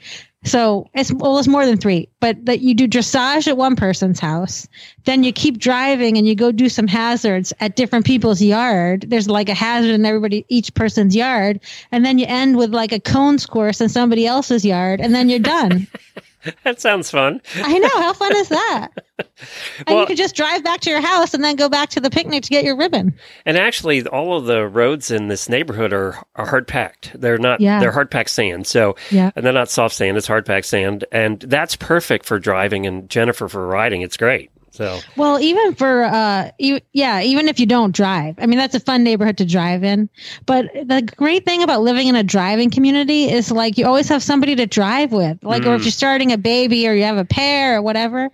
So 0.45 0.91
it's 0.93 1.11
well, 1.11 1.39
it's 1.39 1.49
more 1.49 1.65
than 1.65 1.79
three, 1.79 2.09
but 2.21 2.45
that 2.45 2.61
you 2.61 2.75
do 2.75 2.87
dressage 2.87 3.49
at 3.49 3.57
one 3.57 3.77
person's 3.77 4.21
house, 4.21 4.69
then 5.05 5.25
you 5.25 5.33
keep 5.33 5.57
driving 5.57 6.19
and 6.19 6.27
you 6.27 6.35
go 6.35 6.53
do 6.53 6.69
some 6.69 6.87
hazards 6.87 7.55
at 7.61 7.77
different 7.77 8.05
people's 8.05 8.43
yard. 8.43 9.07
There's 9.09 9.29
like 9.29 9.49
a 9.49 9.55
hazard 9.55 9.93
in 9.93 10.05
everybody, 10.05 10.45
each 10.51 10.75
person's 10.75 11.17
yard, 11.17 11.61
and 11.91 12.05
then 12.05 12.19
you 12.19 12.27
end 12.29 12.59
with 12.59 12.75
like 12.75 12.93
a 12.93 13.01
cones 13.01 13.47
course 13.47 13.81
in 13.81 13.89
somebody 13.89 14.27
else's 14.27 14.67
yard, 14.67 15.01
and 15.01 15.15
then 15.15 15.31
you're 15.31 15.39
done. 15.39 15.87
That 16.65 16.81
sounds 16.81 17.11
fun. 17.11 17.41
I 17.57 17.79
know 17.79 17.89
how 17.89 18.13
fun 18.13 18.35
is 18.37 18.49
that? 18.49 18.89
and 19.87 19.99
you 19.99 20.07
could 20.07 20.17
just 20.17 20.35
drive 20.35 20.63
back 20.65 20.81
to 20.81 20.91
your 20.91 21.01
house 21.01 21.35
and 21.35 21.43
then 21.45 21.57
go 21.57 21.69
back 21.69 21.91
to 21.91 22.01
the 22.01 22.11
picnic 22.11 22.43
to 22.45 22.51
get 22.51 22.65
your 22.65 22.77
ribbon. 22.77 23.15
And 23.47 23.57
actually, 23.57 24.07
all 24.07 24.37
of 24.37 24.47
the 24.47 24.67
roads 24.67 25.11
in 25.11 25.29
this 25.29 25.49
neighborhood 25.49 25.93
are, 25.93 26.17
are 26.37 26.47
hard 26.47 26.67
packed. 26.67 27.13
They're 27.19 27.39
not. 27.39 27.61
Yeah. 27.61 27.81
They're 27.81 27.93
hard 27.93 28.11
packed 28.11 28.31
sand. 28.31 28.67
So, 28.67 28.97
Yeah. 29.11 29.31
and 29.37 29.45
they're 29.45 29.53
not 29.53 29.71
soft 29.71 29.95
sand. 29.95 30.17
It's 30.17 30.27
hard 30.27 30.47
packed 30.47 30.67
sand, 30.67 31.05
and 31.13 31.41
that's 31.41 31.77
perfect 31.77 32.27
for 32.27 32.39
driving. 32.39 32.87
And 32.87 33.09
Jennifer 33.09 33.49
for 33.49 33.67
riding. 33.67 34.03
It's 34.03 34.17
great. 34.17 34.51
So, 34.75 35.05
Well, 35.15 35.39
even 35.39 35.77
for 35.77 36.03
uh, 36.03 36.51
you, 36.59 36.81
yeah, 36.93 37.23
even 37.23 37.47
if 37.47 37.61
you 37.61 37.67
don't 37.67 37.95
drive, 37.95 38.35
I 38.39 38.47
mean 38.47 38.59
that's 38.59 38.75
a 38.75 38.81
fun 38.81 39.05
neighborhood 39.05 39.37
to 39.39 39.45
drive 39.45 39.85
in. 39.85 40.09
But 40.47 40.67
the 40.75 41.09
great 41.17 41.45
thing 41.45 41.63
about 41.63 41.83
living 41.83 42.09
in 42.09 42.17
a 42.17 42.25
driving 42.25 42.71
community 42.71 43.31
is 43.31 43.53
like 43.53 43.79
you 43.79 43.87
always 43.87 44.09
have 44.09 44.21
somebody 44.21 44.57
to 44.57 44.67
drive 44.67 45.13
with, 45.13 45.39
like 45.45 45.65
or 45.65 45.77
if 45.77 45.85
you're 45.85 45.93
starting 45.93 46.33
a 46.33 46.39
baby 46.39 46.89
or 46.89 46.93
you 46.93 47.05
have 47.05 47.19
a 47.19 47.25
pair 47.25 47.77
or 47.77 47.83
whatever. 47.83 48.31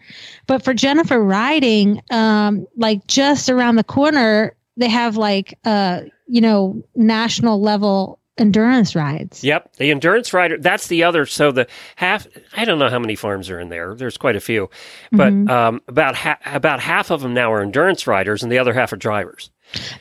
But 0.47 0.65
for 0.65 0.73
Jennifer 0.73 1.23
riding, 1.23 2.01
um, 2.11 2.67
like 2.75 3.07
just 3.07 3.51
around 3.51 3.77
the 3.77 3.85
corner, 3.85 4.57
they 4.79 4.89
have 4.89 5.19
like 5.19 5.59
uh, 5.67 6.01
you 6.27 6.41
know, 6.41 6.83
national 6.95 7.61
level 7.61 8.20
endurance 8.41 8.97
rides. 8.97 9.45
Yep, 9.45 9.77
the 9.77 9.91
endurance 9.91 10.33
rider. 10.33 10.59
That's 10.59 10.87
the 10.89 11.05
other. 11.05 11.27
So 11.27 11.53
the 11.53 11.67
half. 11.97 12.27
I 12.57 12.65
don't 12.65 12.79
know 12.79 12.89
how 12.89 12.99
many 12.99 13.15
farms 13.15 13.51
are 13.51 13.61
in 13.61 13.69
there. 13.69 13.95
There's 13.95 14.17
quite 14.17 14.37
a 14.37 14.41
few, 14.41 14.71
but 15.13 15.33
Mm-hmm. 15.33 15.51
um, 15.51 15.81
about 15.87 16.17
ha- 16.17 16.39
about 16.47 16.81
half 16.81 17.11
of 17.11 17.21
them 17.21 17.35
now 17.35 17.53
are 17.53 17.61
endurance 17.63 18.07
riders, 18.07 18.43
and 18.43 18.51
the 18.51 18.59
other 18.59 18.73
half 18.73 18.93
are 18.93 18.97
drivers. 18.97 19.51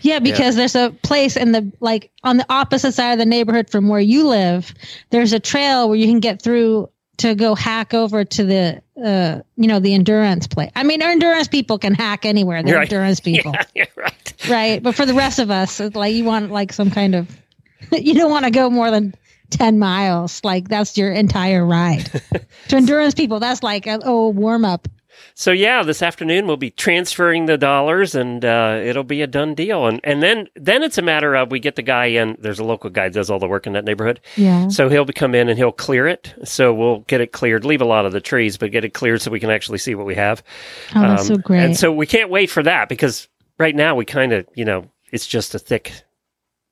Yeah, 0.02 0.18
because 0.18 0.56
there's 0.56 0.76
a 0.76 0.90
place 1.04 1.38
in 1.38 1.52
the 1.52 1.72
like 1.80 2.12
on 2.24 2.38
the 2.38 2.46
opposite 2.50 2.94
side 2.94 3.12
of 3.14 3.20
the 3.20 3.26
neighborhood 3.26 3.70
from 3.70 3.88
where 3.88 4.00
you 4.00 4.28
live. 4.28 4.74
There's 5.12 5.34
a 5.34 5.40
trail 5.40 5.88
where 5.90 5.98
you 5.98 6.08
can 6.08 6.20
get 6.22 6.42
through 6.42 6.90
to 7.18 7.36
go 7.36 7.54
hack 7.54 7.94
over 7.94 8.24
to 8.24 8.44
the 8.46 8.82
uh 9.04 9.42
you 9.58 9.68
know 9.68 9.80
the 9.80 9.94
endurance 9.94 10.48
place. 10.48 10.72
I 10.76 10.84
mean, 10.84 11.02
endurance 11.04 11.48
people 11.50 11.78
can 11.78 11.94
hack 11.94 12.26
anywhere. 12.26 12.64
They're 12.64 12.78
Right. 12.78 12.84
endurance 12.92 13.20
people, 13.20 13.52
Yeah, 13.54 13.64
yeah, 13.76 13.86
right. 13.96 14.34
right? 14.50 14.82
But 14.82 14.96
for 14.96 15.06
the 15.06 15.14
rest 15.14 15.38
of 15.38 15.52
us, 15.52 15.80
it's 15.80 15.96
like 15.96 16.16
you 16.16 16.24
want 16.24 16.50
like 16.50 16.74
some 16.74 16.90
kind 16.90 17.14
of 17.14 17.28
you 18.06 18.14
don't 18.14 18.32
want 18.32 18.46
to 18.46 18.52
go 18.52 18.70
more 18.70 18.92
than 18.92 19.14
10 19.52 19.80
miles 19.80 20.44
like 20.44 20.68
that's 20.68 20.98
your 20.98 21.12
entire 21.12 21.66
ride 21.66 22.06
to 22.68 22.76
endurance 22.76 23.16
people 23.16 23.40
that's 23.40 23.64
like 23.64 23.88
a 23.88 24.00
oh 24.04 24.30
warm 24.30 24.64
up 24.64 24.88
So 25.36 25.52
yeah, 25.52 25.84
this 25.84 26.02
afternoon 26.02 26.48
we'll 26.48 26.58
be 26.58 26.72
transferring 26.72 27.46
the 27.46 27.58
dollars, 27.58 28.16
and 28.16 28.44
uh, 28.46 28.80
it'll 28.82 29.04
be 29.04 29.22
a 29.22 29.28
done 29.28 29.56
deal. 29.56 29.86
And 29.88 30.00
and 30.04 30.22
then 30.22 30.48
then 30.56 30.84
it's 30.84 30.98
a 30.98 31.02
matter 31.02 31.36
of 31.36 31.52
we 31.52 31.60
get 31.60 31.76
the 31.76 31.82
guy 31.82 32.06
in. 32.06 32.38
There's 32.40 32.60
a 32.60 32.64
local 32.64 32.90
guy 32.90 33.10
that 33.10 33.14
does 33.14 33.30
all 33.30 33.40
the 33.40 33.48
work 33.48 33.66
in 33.68 33.74
that 33.74 33.86
neighborhood. 33.86 34.20
yeah 34.36 34.68
So 34.70 34.88
he'll 34.88 35.06
be 35.06 35.14
come 35.14 35.36
in 35.36 35.50
and 35.50 35.58
he'll 35.58 35.72
clear 35.74 36.08
it. 36.08 36.34
So 36.44 36.74
we'll 36.74 37.00
get 37.08 37.22
it 37.22 37.32
cleared, 37.32 37.66
leave 37.66 37.82
a 37.82 37.86
lot 37.86 38.06
of 38.06 38.12
the 38.12 38.22
trees, 38.22 38.58
but 38.58 38.72
get 38.72 38.86
it 38.86 38.94
cleared 38.94 39.22
so 39.22 39.32
we 39.32 39.40
can 39.40 39.50
actually 39.50 39.80
see 39.80 39.96
what 39.96 40.06
we 40.06 40.16
have. 40.16 40.44
oh 40.96 41.02
that's 41.02 41.28
so 41.28 41.36
Um, 41.36 41.42
great 41.42 41.64
And 41.66 41.78
so 41.78 41.92
we 41.92 42.06
can't 42.06 42.30
wait 42.30 42.50
for 42.50 42.64
that 42.64 42.88
because 42.88 43.28
right 43.58 43.76
now 43.76 43.96
we 43.96 44.06
kind 44.06 44.32
of, 44.32 44.46
you 44.56 44.66
know, 44.66 44.86
it's 45.12 45.28
just 45.28 45.56
a 45.56 45.60
thick, 45.60 45.92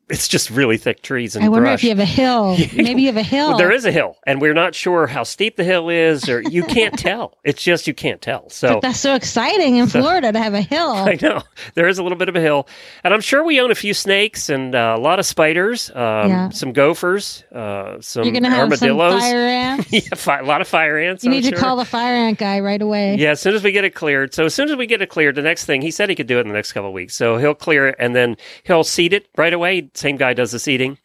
it's 0.10 0.28
just 0.28 0.50
really 0.50 0.78
thick 0.78 1.02
trees 1.02 1.36
and 1.36 1.44
i 1.44 1.50
wonder 1.50 1.66
brush. 1.66 1.80
if 1.80 1.84
you 1.84 1.90
have 1.90 2.00
a 2.00 2.06
hill 2.06 2.56
maybe 2.76 3.02
you 3.02 3.08
have 3.08 3.18
a 3.18 3.22
hill 3.24 3.50
Well, 3.50 3.58
there 3.58 3.72
is 3.72 3.86
a 3.86 3.92
hill, 3.92 4.18
and 4.26 4.42
we're 4.42 4.54
not 4.54 4.74
sure 4.76 5.06
how 5.08 5.24
steep 5.24 5.56
the 5.58 5.64
hill 5.64 5.90
is, 5.90 6.28
or 6.30 6.42
you 6.42 6.64
can't 6.64 6.98
tell. 7.08 7.38
It's 7.44 7.62
just 7.62 7.88
you 7.88 7.94
can't 7.94 8.22
tell. 8.22 8.50
So 8.50 8.76
But 8.76 8.82
that's 8.82 9.00
so 9.00 9.16
exciting 9.16 9.78
in 9.78 9.88
Florida 9.98 10.32
to 10.32 10.40
have 10.40 10.54
a 10.54 10.62
hill. 10.62 10.92
I 10.92 11.18
know 11.22 11.42
there 11.76 11.88
is 11.88 11.98
a 12.00 12.04
little 12.04 12.18
bit 12.18 12.30
of 12.30 12.36
a 12.36 12.42
hill, 12.42 12.68
and 13.04 13.14
I'm 13.14 13.22
sure 13.22 13.44
we 13.44 13.60
own 13.60 13.72
a 13.72 13.76
few 13.76 13.94
snakes 13.94 14.50
and 14.50 14.76
uh, 14.76 14.96
a 14.98 15.02
lot 15.02 15.20
of 15.20 15.26
spiders, 15.26 15.90
um, 15.92 16.30
Yeah. 16.30 16.50
some 16.50 16.72
gophers, 16.74 17.44
uh, 17.54 17.98
some 18.02 18.24
You're 18.24 18.34
gonna 18.34 18.50
have 18.50 18.74
some 18.78 18.90
armadillos. 18.90 19.22
fire 19.22 19.38
ants. 19.38 19.92
yeah, 19.92 20.02
fi- 20.16 20.40
a 20.40 20.46
lot 20.46 20.62
of 20.62 20.68
fire 20.68 20.98
ants. 20.98 21.24
You 21.24 21.30
I'm 21.32 21.36
need 21.38 21.44
to 21.44 21.50
sure. 21.50 21.60
call 21.60 21.76
the 21.78 21.86
fire 21.86 22.16
ant 22.16 22.38
guy 22.40 22.60
right 22.60 22.82
away. 22.82 23.16
Yeah, 23.18 23.32
as 23.32 23.40
soon 23.42 23.56
as 23.56 23.64
we 23.64 23.72
get 23.72 23.84
it 23.84 23.94
cleared. 23.96 24.34
So 24.34 24.46
as 24.46 24.54
soon 24.54 24.70
as 24.70 24.76
we 24.78 24.86
get 24.88 25.02
it 25.02 25.10
cleared, 25.10 25.36
the 25.36 25.42
next 25.42 25.66
thing 25.66 25.82
he 25.82 25.92
said 25.92 26.10
he 26.10 26.16
could 26.16 26.28
do 26.28 26.38
it 26.38 26.42
in 26.42 26.48
the 26.48 26.54
next 26.54 26.72
couple 26.74 26.88
of 26.90 26.94
weeks. 26.94 27.16
So 27.16 27.38
he'll 27.38 27.56
clear 27.56 27.88
it 27.90 27.96
and 28.00 28.16
then 28.16 28.38
he'll 28.64 28.84
seed 28.84 29.14
it 29.14 29.28
right 29.38 29.54
away. 29.54 29.90
Same 29.98 30.16
guy 30.16 30.34
does 30.34 30.52
the 30.52 30.60
seeding. 30.60 30.98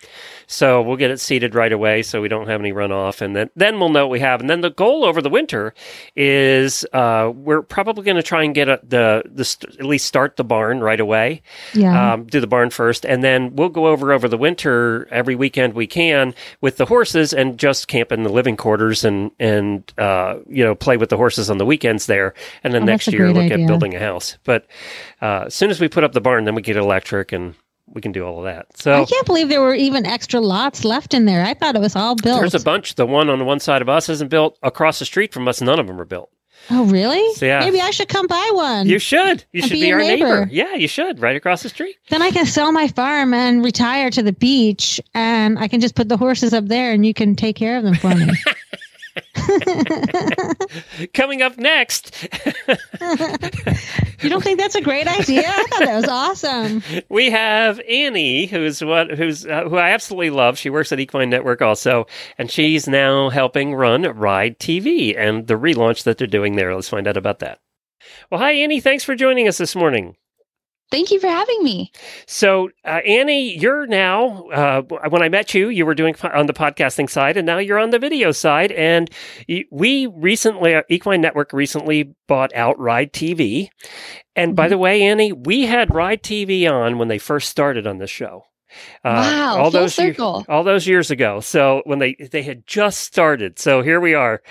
So 0.46 0.83
we'll 0.83 0.96
get 0.96 1.11
it 1.11 1.18
seeded 1.18 1.55
right 1.55 1.72
away 1.72 2.02
so 2.02 2.20
we 2.20 2.28
don't 2.28 2.46
have 2.48 2.61
any 2.61 2.72
runoff 2.72 3.20
and 3.22 3.35
then 3.35 3.50
then 3.57 3.81
we'll 3.81 3.88
know 3.88 4.07
what 4.07 4.12
we 4.12 4.20
have. 4.20 4.40
And 4.40 4.50
then 4.50 4.61
the 4.61 4.70
goal 4.70 5.05
over 5.05 5.22
the 5.22 5.31
winter 5.31 5.72
is 6.14 6.85
uh, 6.92 7.33
we're 7.35 7.62
probably 7.62 8.05
going 8.05 8.16
to 8.16 8.22
try 8.22 8.42
and 8.44 8.55
get 8.55 8.68
a, 8.68 8.81
the 8.83 9.22
the 9.26 9.44
st- 9.44 9.76
at 9.78 9.87
least 9.87 10.07
start 10.07 10.37
the 10.37 10.44
barn 10.44 10.81
right 10.81 11.00
away. 11.00 11.42
Yeah. 11.74 12.12
Um, 12.12 12.24
do 12.26 12.40
the 12.40 12.46
barn 12.46 12.70
first 12.70 13.05
and 13.07 13.24
then 13.24 13.57
we'll 13.57 13.68
go 13.70 13.87
over 13.87 14.12
over 14.12 14.28
the 14.28 14.37
winter 14.37 15.09
every 15.11 15.35
weekend 15.35 15.74
we 15.74 15.87
can 15.87 16.35
with 16.61 16.76
the 16.76 16.85
horses 16.87 17.33
and 17.33 17.59
just 17.59 17.88
camp 17.88 18.12
in 18.12 18.22
the 18.22 18.28
living 18.33 18.57
quarters 18.57 19.05
and 19.05 19.31
and 19.40 19.92
uh, 19.98 20.37
you 20.48 20.62
know 20.64 20.74
play 20.74 20.96
with 20.96 21.09
the 21.09 21.16
horses 21.16 21.48
on 21.50 21.59
the 21.59 21.66
weekends 21.66 22.07
there 22.07 22.35
and 22.62 22.74
then 22.74 22.83
Oh, 22.83 22.87
next 22.87 23.12
year 23.12 23.33
look 23.33 23.44
idea. 23.50 23.59
at 23.64 23.66
building 23.68 23.94
a 23.94 23.98
house 24.00 24.37
but 24.44 24.66
uh, 25.22 25.44
as 25.46 25.55
soon 25.55 25.70
as 25.70 25.81
we 25.81 25.88
put 25.88 26.05
up 26.05 26.12
the 26.12 26.20
barn 26.20 26.44
then 26.44 26.55
we 26.55 26.62
get 26.62 26.76
electric 26.76 27.33
and 27.33 27.55
we 27.92 28.00
can 28.00 28.12
do 28.12 28.24
all 28.24 28.38
of 28.38 28.44
that 28.44 28.66
so 28.76 29.02
I 29.02 29.05
can't 29.05 29.26
believe 29.26 29.48
there 29.48 29.61
were 29.61 29.74
even 29.74 30.07
extra 30.07 30.40
lots 30.40 30.85
left 30.85 31.14
in 31.14 31.24
there. 31.24 31.44
I 31.44 31.55
thought 31.55 31.76
it 31.76 31.81
was 31.81 31.96
all 31.96 32.16
built. 32.16 32.40
there's 32.40 32.55
a 32.55 32.61
bunch 32.61 32.94
the 32.94 33.07
one 33.07 33.28
on 33.28 33.38
the 33.38 33.44
one 33.44 33.61
side 33.61 33.83
of 33.83 33.88
us 33.88 34.09
isn't 34.09 34.28
built 34.28 34.59
across 34.62 34.98
the 34.98 35.05
street 35.05 35.33
from 35.33 35.48
us 35.48 35.61
none 35.61 35.78
of 35.78 35.87
them 35.87 36.00
are 36.00 36.05
built 36.05 36.31
oh, 36.70 36.85
really? 36.87 37.35
So, 37.35 37.46
yeah. 37.46 37.61
Maybe 37.61 37.81
I 37.81 37.90
should 37.90 38.09
come 38.09 38.26
buy 38.26 38.50
one. 38.52 38.87
you 38.87 38.98
should 38.98 39.44
you 39.52 39.62
should 39.62 39.72
be 39.72 39.83
be, 39.83 39.92
our 39.92 39.98
neighbor. 39.98 40.40
neighbor. 40.40 40.48
yeah 40.52 40.74
you 40.74 40.88
should 40.88 41.20
right 41.20 41.37
across 41.37 41.62
the 41.62 41.68
street 41.68 41.96
then 42.09 42.22
I 42.22 42.31
can 42.31 42.46
sell 42.46 42.72
my 42.72 42.88
farm 42.88 43.35
and 43.35 43.64
retire 43.64 44.11
to 44.11 44.22
the 44.22 44.33
beach, 44.33 45.00
and 45.14 45.59
I 45.59 45.68
can 45.68 45.81
just 45.81 45.94
put 45.94 46.09
the 46.09 46.16
horses 46.16 46.52
up 46.52 46.66
there, 46.66 46.92
and 46.92 47.07
you 47.07 47.14
can 47.14 47.35
take 47.37 47.57
care 47.57 47.76
of 47.76 47.85
them 47.85 47.94
for 47.94 48.14
me. 48.14 48.26
coming 51.14 51.42
up 51.42 51.59
next 51.59 52.29
you 54.22 54.31
don't 54.31 54.42
think 54.42 54.59
that's 54.59 54.75
a 54.75 54.81
great 54.81 55.07
idea? 55.09 55.44
I 55.46 55.64
thought 55.64 55.81
that 55.81 55.96
was 55.96 56.09
awesome. 56.09 56.83
we 57.09 57.31
have 57.31 57.81
Annie, 57.88 58.46
who's 58.46 58.83
what, 58.83 59.11
who's 59.11 59.46
uh, 59.46 59.64
who 59.68 59.77
I 59.77 59.90
absolutely 59.90 60.31
love. 60.31 60.59
She 60.59 60.70
works 60.70 60.92
at 60.92 61.01
Equine 61.01 61.31
Network 61.31 61.62
also, 61.62 62.07
and 62.38 62.51
she's 62.51 62.88
now 62.88 63.31
helping 63.31 63.75
run 63.75 64.03
Ride 64.03 64.59
TV 64.59 65.16
and 65.16 65.46
the 65.46 65.55
relaunch 65.55 66.05
that 66.05 66.18
they're 66.18 66.27
doing 66.27 66.57
there. 66.57 66.75
Let's 66.75 66.88
find 66.88 67.07
out 67.07 67.16
about 67.16 67.40
that. 67.40 67.59
Well, 68.31 68.40
hi 68.40 68.53
Annie, 68.53 68.81
thanks 68.81 69.05
for 69.05 69.14
joining 69.14 69.48
us 69.48 69.59
this 69.59 69.77
morning. 69.77 70.16
Thank 70.92 71.11
you 71.11 71.18
for 71.18 71.26
having 71.26 71.64
me. 71.64 71.90
So, 72.26 72.68
uh, 72.85 73.00
Annie, 73.07 73.59
you're 73.59 73.87
now, 73.87 74.46
uh, 74.48 74.83
when 75.09 75.22
I 75.22 75.31
met 75.31 75.55
you, 75.55 75.70
you 75.70 75.87
were 75.87 75.94
doing 75.94 76.14
on 76.22 76.44
the 76.44 76.52
podcasting 76.52 77.09
side, 77.09 77.38
and 77.38 77.46
now 77.46 77.57
you're 77.57 77.78
on 77.78 77.90
the 77.90 77.98
video 77.98 78.31
side. 78.31 78.72
And 78.72 79.11
we 79.70 80.07
recently, 80.07 80.74
uh, 80.74 80.83
Equine 80.90 81.22
Network 81.22 81.55
recently 81.55 82.14
bought 82.28 82.55
out 82.55 82.78
Ride 82.78 83.14
TV. 83.14 83.70
And 84.37 84.50
mm-hmm. 84.50 84.57
by 84.57 84.68
the 84.68 84.76
way, 84.76 85.02
Annie, 85.05 85.33
we 85.33 85.62
had 85.62 85.94
Ride 85.94 86.22
TV 86.22 86.70
on 86.70 86.98
when 86.98 87.09
they 87.09 87.18
first 87.18 87.48
started 87.48 87.87
on 87.87 87.96
this 87.96 88.11
show. 88.11 88.44
Uh, 89.02 89.12
wow, 89.12 89.59
all 89.59 89.70
those 89.70 89.94
circle. 89.94 90.37
Years, 90.37 90.46
all 90.50 90.62
those 90.62 90.87
years 90.87 91.11
ago. 91.11 91.40
So 91.40 91.83
when 91.85 91.98
they 91.98 92.14
they 92.14 92.42
had 92.42 92.66
just 92.66 93.00
started. 93.00 93.59
So 93.59 93.83
here 93.83 94.00
we 94.00 94.14
are. 94.14 94.42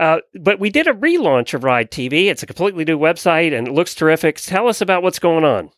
Uh, 0.00 0.20
but 0.40 0.58
we 0.58 0.70
did 0.70 0.86
a 0.86 0.94
relaunch 0.94 1.52
of 1.52 1.62
Ride 1.62 1.90
TV. 1.90 2.30
It's 2.30 2.42
a 2.42 2.46
completely 2.46 2.86
new 2.86 2.98
website 2.98 3.56
and 3.56 3.68
it 3.68 3.74
looks 3.74 3.94
terrific. 3.94 4.36
Tell 4.36 4.66
us 4.66 4.80
about 4.80 5.02
what's 5.02 5.18
going 5.18 5.44
on. 5.44 5.70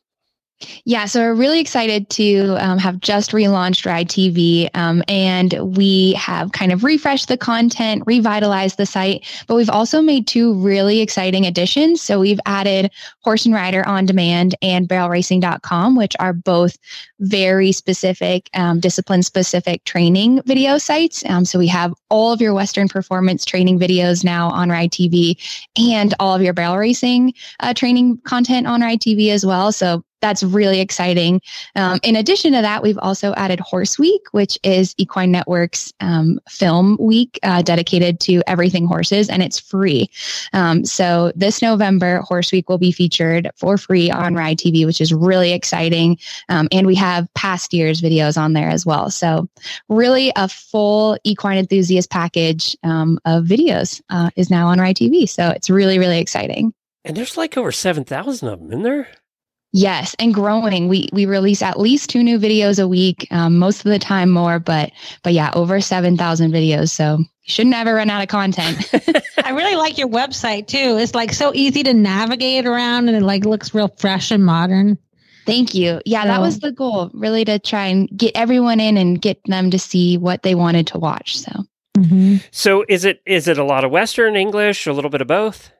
Yeah, 0.84 1.04
so 1.06 1.20
we're 1.20 1.34
really 1.34 1.60
excited 1.60 2.08
to 2.10 2.56
um, 2.58 2.78
have 2.78 3.00
just 3.00 3.32
relaunched 3.32 3.86
Ride 3.86 4.08
TV, 4.08 4.68
um, 4.74 5.02
and 5.08 5.76
we 5.76 6.12
have 6.14 6.52
kind 6.52 6.72
of 6.72 6.84
refreshed 6.84 7.28
the 7.28 7.36
content, 7.36 8.02
revitalized 8.06 8.78
the 8.78 8.86
site, 8.86 9.24
but 9.46 9.54
we've 9.54 9.70
also 9.70 10.02
made 10.02 10.26
two 10.26 10.54
really 10.54 11.00
exciting 11.00 11.46
additions. 11.46 12.02
So 12.02 12.20
we've 12.20 12.40
added 12.46 12.90
Horse 13.20 13.46
and 13.46 13.54
Rider 13.54 13.86
on 13.86 14.06
Demand 14.06 14.54
and 14.62 14.88
BarrelRacing.com, 14.88 15.96
which 15.96 16.16
are 16.18 16.32
both 16.32 16.76
very 17.20 17.72
specific, 17.72 18.50
um, 18.54 18.80
discipline 18.80 19.22
specific 19.22 19.84
training 19.84 20.42
video 20.46 20.78
sites. 20.78 21.24
Um, 21.26 21.44
so 21.44 21.58
we 21.58 21.68
have 21.68 21.94
all 22.10 22.32
of 22.32 22.40
your 22.40 22.54
Western 22.54 22.88
performance 22.88 23.44
training 23.44 23.78
videos 23.78 24.24
now 24.24 24.50
on 24.50 24.68
Ride 24.68 24.90
TV, 24.90 25.36
and 25.76 26.14
all 26.18 26.34
of 26.34 26.42
your 26.42 26.52
barrel 26.52 26.76
racing 26.76 27.34
uh, 27.60 27.74
training 27.74 28.18
content 28.24 28.66
on 28.66 28.80
Ride 28.80 29.00
TV 29.00 29.30
as 29.30 29.46
well. 29.46 29.72
So 29.72 30.04
that's 30.22 30.42
really 30.42 30.80
exciting. 30.80 31.42
Um, 31.76 32.00
in 32.02 32.16
addition 32.16 32.52
to 32.52 32.62
that, 32.62 32.82
we've 32.82 32.98
also 32.98 33.34
added 33.34 33.60
Horse 33.60 33.98
Week, 33.98 34.22
which 34.30 34.58
is 34.62 34.94
Equine 34.96 35.32
Network's 35.32 35.92
um, 36.00 36.40
film 36.48 36.96
week 36.98 37.38
uh, 37.42 37.60
dedicated 37.60 38.20
to 38.20 38.42
everything 38.46 38.86
horses, 38.86 39.28
and 39.28 39.42
it's 39.42 39.58
free. 39.58 40.08
Um, 40.54 40.84
so 40.84 41.32
this 41.34 41.60
November, 41.60 42.18
Horse 42.20 42.52
Week 42.52 42.68
will 42.68 42.78
be 42.78 42.92
featured 42.92 43.50
for 43.56 43.76
free 43.76 44.10
on 44.10 44.34
Ride 44.34 44.58
TV, 44.58 44.86
which 44.86 45.00
is 45.00 45.12
really 45.12 45.52
exciting. 45.52 46.18
Um, 46.48 46.68
and 46.72 46.86
we 46.86 46.94
have 46.94 47.28
past 47.34 47.74
years 47.74 48.00
videos 48.00 48.40
on 48.40 48.52
there 48.52 48.70
as 48.70 48.86
well. 48.86 49.10
So 49.10 49.48
really, 49.88 50.32
a 50.36 50.48
full 50.48 51.18
equine 51.24 51.58
enthusiast 51.58 52.10
package 52.10 52.76
um, 52.84 53.18
of 53.24 53.44
videos 53.44 54.00
uh, 54.08 54.30
is 54.36 54.50
now 54.50 54.68
on 54.68 54.78
Ride 54.78 54.96
TV. 54.96 55.28
So 55.28 55.48
it's 55.48 55.68
really, 55.68 55.98
really 55.98 56.20
exciting. 56.20 56.72
And 57.04 57.16
there's 57.16 57.36
like 57.36 57.56
over 57.56 57.72
7,000 57.72 58.48
of 58.48 58.60
them 58.60 58.72
in 58.72 58.82
there. 58.82 59.08
Yes, 59.74 60.14
and 60.18 60.34
growing. 60.34 60.88
We 60.88 61.08
we 61.12 61.24
release 61.24 61.62
at 61.62 61.80
least 61.80 62.10
two 62.10 62.22
new 62.22 62.38
videos 62.38 62.82
a 62.82 62.86
week, 62.86 63.26
um, 63.30 63.58
most 63.58 63.78
of 63.78 63.90
the 63.90 63.98
time 63.98 64.28
more, 64.28 64.58
but 64.58 64.92
but 65.22 65.32
yeah, 65.32 65.50
over 65.54 65.80
seven 65.80 66.18
thousand 66.18 66.52
videos. 66.52 66.90
So 66.90 67.18
you 67.18 67.26
should 67.46 67.66
never 67.66 67.94
run 67.94 68.10
out 68.10 68.22
of 68.22 68.28
content. 68.28 68.90
I 69.44 69.50
really 69.50 69.76
like 69.76 69.96
your 69.96 70.08
website 70.08 70.66
too. 70.66 70.98
It's 70.98 71.14
like 71.14 71.32
so 71.32 71.52
easy 71.54 71.82
to 71.84 71.94
navigate 71.94 72.66
around, 72.66 73.08
and 73.08 73.16
it 73.16 73.22
like 73.22 73.46
looks 73.46 73.74
real 73.74 73.88
fresh 73.96 74.30
and 74.30 74.44
modern. 74.44 74.98
Thank 75.46 75.74
you. 75.74 76.00
Yeah, 76.04 76.22
so, 76.22 76.28
that 76.28 76.40
was 76.40 76.60
the 76.60 76.70
goal, 76.70 77.10
really, 77.14 77.44
to 77.46 77.58
try 77.58 77.86
and 77.86 78.08
get 78.16 78.32
everyone 78.36 78.78
in 78.78 78.96
and 78.96 79.20
get 79.20 79.40
them 79.46 79.70
to 79.70 79.78
see 79.78 80.18
what 80.18 80.42
they 80.42 80.54
wanted 80.54 80.86
to 80.88 80.98
watch. 80.98 81.38
So. 81.38 81.50
Mm-hmm. 81.96 82.36
So 82.50 82.84
is 82.88 83.04
it 83.04 83.22
is 83.26 83.48
it 83.48 83.58
a 83.58 83.64
lot 83.64 83.84
of 83.84 83.90
Western 83.90 84.36
English, 84.36 84.86
or 84.86 84.90
a 84.90 84.94
little 84.94 85.10
bit 85.10 85.22
of 85.22 85.28
both? 85.28 85.72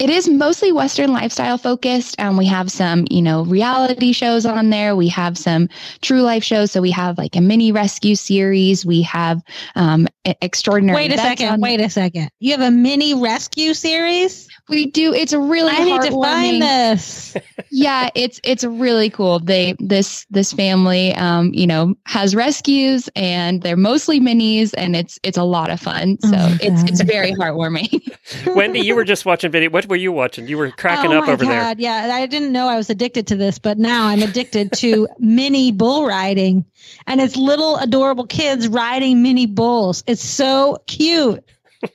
It 0.00 0.08
is 0.08 0.30
mostly 0.30 0.72
Western 0.72 1.12
lifestyle 1.12 1.58
focused. 1.58 2.18
Um, 2.18 2.38
we 2.38 2.46
have 2.46 2.70
some, 2.70 3.04
you 3.10 3.20
know, 3.20 3.44
reality 3.44 4.12
shows 4.12 4.46
on 4.46 4.70
there. 4.70 4.96
We 4.96 5.08
have 5.08 5.36
some 5.36 5.68
true 6.00 6.22
life 6.22 6.42
shows. 6.42 6.72
So 6.72 6.80
we 6.80 6.90
have 6.92 7.18
like 7.18 7.36
a 7.36 7.42
mini 7.42 7.70
rescue 7.70 8.14
series. 8.14 8.86
We 8.86 9.02
have 9.02 9.42
um, 9.74 10.08
extraordinary. 10.24 10.96
Wait 10.96 11.12
a 11.12 11.18
second. 11.18 11.60
Wait 11.60 11.82
a 11.82 11.90
second. 11.90 12.30
You 12.40 12.52
have 12.52 12.62
a 12.62 12.70
mini 12.70 13.12
rescue 13.12 13.74
series? 13.74 14.48
We 14.70 14.86
do. 14.86 15.12
It's 15.12 15.32
really. 15.32 15.72
I 15.72 15.82
need 15.82 16.02
to 16.02 16.12
find 16.12 16.62
this. 16.62 17.36
yeah, 17.72 18.08
it's 18.14 18.40
it's 18.44 18.62
really 18.62 19.10
cool. 19.10 19.40
They 19.40 19.74
this 19.80 20.26
this 20.30 20.52
family, 20.52 21.12
um, 21.16 21.52
you 21.52 21.66
know, 21.66 21.96
has 22.06 22.36
rescues 22.36 23.10
and 23.16 23.62
they're 23.62 23.76
mostly 23.76 24.20
minis, 24.20 24.72
and 24.76 24.94
it's 24.94 25.18
it's 25.24 25.36
a 25.36 25.42
lot 25.42 25.70
of 25.70 25.80
fun. 25.80 26.18
So 26.20 26.30
oh 26.34 26.58
it's 26.62 26.82
God. 26.82 26.88
it's 26.88 27.02
very 27.02 27.32
heartwarming. 27.32 28.16
Wendy, 28.54 28.78
you 28.78 28.94
were 28.94 29.02
just 29.02 29.26
watching 29.26 29.50
video. 29.50 29.70
What 29.70 29.88
were 29.88 29.96
you 29.96 30.12
watching? 30.12 30.46
You 30.46 30.56
were 30.56 30.70
cracking 30.70 31.12
oh 31.12 31.18
up 31.18 31.28
over 31.28 31.44
God. 31.44 31.50
there. 31.50 31.74
Yeah, 31.78 32.14
I 32.14 32.26
didn't 32.26 32.52
know 32.52 32.68
I 32.68 32.76
was 32.76 32.88
addicted 32.90 33.26
to 33.26 33.36
this, 33.36 33.58
but 33.58 33.76
now 33.76 34.06
I'm 34.06 34.22
addicted 34.22 34.70
to 34.74 35.08
mini 35.18 35.72
bull 35.72 36.06
riding, 36.06 36.64
and 37.08 37.20
it's 37.20 37.34
little 37.34 37.76
adorable 37.78 38.26
kids 38.26 38.68
riding 38.68 39.20
mini 39.20 39.46
bulls. 39.46 40.04
It's 40.06 40.22
so 40.22 40.78
cute 40.86 41.44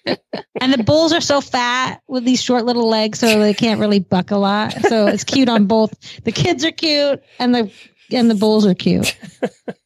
and 0.05 0.73
the 0.73 0.83
bulls 0.83 1.13
are 1.13 1.21
so 1.21 1.41
fat 1.41 2.01
with 2.07 2.25
these 2.25 2.41
short 2.41 2.65
little 2.65 2.89
legs, 2.89 3.19
so 3.19 3.39
they 3.39 3.53
can't 3.53 3.79
really 3.79 3.99
buck 3.99 4.31
a 4.31 4.37
lot. 4.37 4.73
So 4.87 5.07
it's 5.07 5.23
cute 5.23 5.49
on 5.49 5.65
both. 5.65 6.23
The 6.23 6.31
kids 6.31 6.65
are 6.65 6.71
cute, 6.71 7.21
and 7.39 7.53
the 7.53 7.71
and 8.11 8.29
the 8.29 8.35
bulls 8.35 8.65
are 8.65 8.75
cute. 8.75 9.17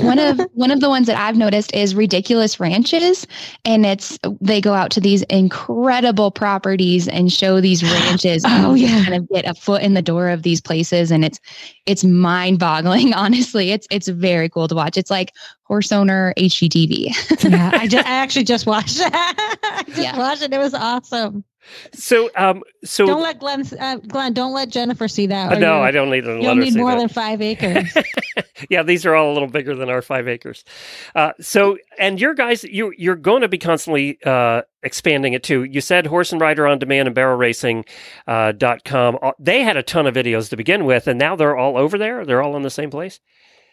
one 0.00 0.18
of 0.18 0.40
one 0.52 0.70
of 0.70 0.80
the 0.80 0.88
ones 0.88 1.06
that 1.06 1.18
I've 1.18 1.36
noticed 1.36 1.74
is 1.74 1.94
ridiculous 1.94 2.58
ranches, 2.58 3.26
and 3.64 3.84
it's 3.84 4.18
they 4.40 4.60
go 4.60 4.74
out 4.74 4.90
to 4.92 5.00
these 5.00 5.22
incredible 5.24 6.30
properties 6.30 7.08
and 7.08 7.32
show 7.32 7.60
these 7.60 7.82
ranches. 7.92 8.42
oh 8.46 8.74
yeah, 8.74 9.04
kind 9.04 9.14
of 9.14 9.28
get 9.28 9.46
a 9.46 9.54
foot 9.54 9.82
in 9.82 9.94
the 9.94 10.02
door 10.02 10.28
of 10.28 10.42
these 10.42 10.60
places, 10.60 11.10
and 11.10 11.24
it's 11.24 11.40
it's 11.86 12.04
mind 12.04 12.58
boggling. 12.58 13.14
Honestly, 13.26 13.70
it's 13.70 13.86
it's 13.90 14.08
very 14.08 14.48
cool 14.48 14.68
to 14.68 14.74
watch. 14.74 14.96
It's 14.96 15.10
like 15.10 15.32
horse 15.64 15.92
owner 15.92 16.32
HGTV. 16.36 17.50
yeah, 17.50 17.70
I 17.74 17.86
just 17.86 18.06
I 18.06 18.10
actually 18.22 18.44
just 18.44 18.66
watched 18.66 18.98
that. 18.98 19.58
I 19.62 19.82
just 19.84 19.98
yeah. 19.98 20.18
watched 20.18 20.42
it. 20.42 20.52
It 20.52 20.58
was 20.58 20.74
awesome. 20.74 21.44
So, 21.92 22.30
um, 22.36 22.62
so 22.84 23.06
don't 23.06 23.22
let 23.22 23.40
Glenn, 23.40 23.64
uh, 23.80 23.96
Glenn, 24.06 24.32
don't 24.32 24.52
let 24.52 24.68
Jennifer 24.68 25.08
see 25.08 25.26
that. 25.26 25.58
No, 25.58 25.80
I 25.80 25.90
don't 25.90 26.10
need 26.10 26.22
to. 26.22 26.40
You'll 26.40 26.54
need 26.54 26.76
more 26.76 26.92
that. 26.92 26.98
than 26.98 27.08
five 27.08 27.42
acres. 27.42 27.92
Yeah, 28.70 28.82
these 28.82 29.04
are 29.06 29.14
all 29.14 29.32
a 29.32 29.34
little 29.34 29.48
bigger 29.48 29.74
than 29.74 29.88
our 29.88 30.02
five 30.02 30.28
acres. 30.28 30.64
Uh, 31.14 31.32
so, 31.40 31.78
and 31.98 32.20
your 32.20 32.34
guys, 32.34 32.64
you 32.64 32.92
you're 32.96 33.16
going 33.16 33.42
to 33.42 33.48
be 33.48 33.58
constantly 33.58 34.18
uh, 34.24 34.62
expanding 34.82 35.32
it 35.32 35.42
too. 35.42 35.64
You 35.64 35.80
said 35.80 36.06
Horse 36.06 36.32
and 36.32 36.40
Rider 36.40 36.66
on 36.66 36.78
Demand 36.78 37.08
and 37.08 37.14
Barrel 37.14 37.36
Racing 37.36 37.84
uh, 38.26 38.52
dot 38.52 38.84
com. 38.84 39.18
Uh, 39.22 39.32
they 39.38 39.62
had 39.62 39.76
a 39.76 39.82
ton 39.82 40.06
of 40.06 40.14
videos 40.14 40.50
to 40.50 40.56
begin 40.56 40.84
with, 40.84 41.06
and 41.06 41.18
now 41.18 41.36
they're 41.36 41.56
all 41.56 41.76
over 41.76 41.98
there. 41.98 42.24
They're 42.24 42.42
all 42.42 42.56
in 42.56 42.62
the 42.62 42.70
same 42.70 42.90
place. 42.90 43.20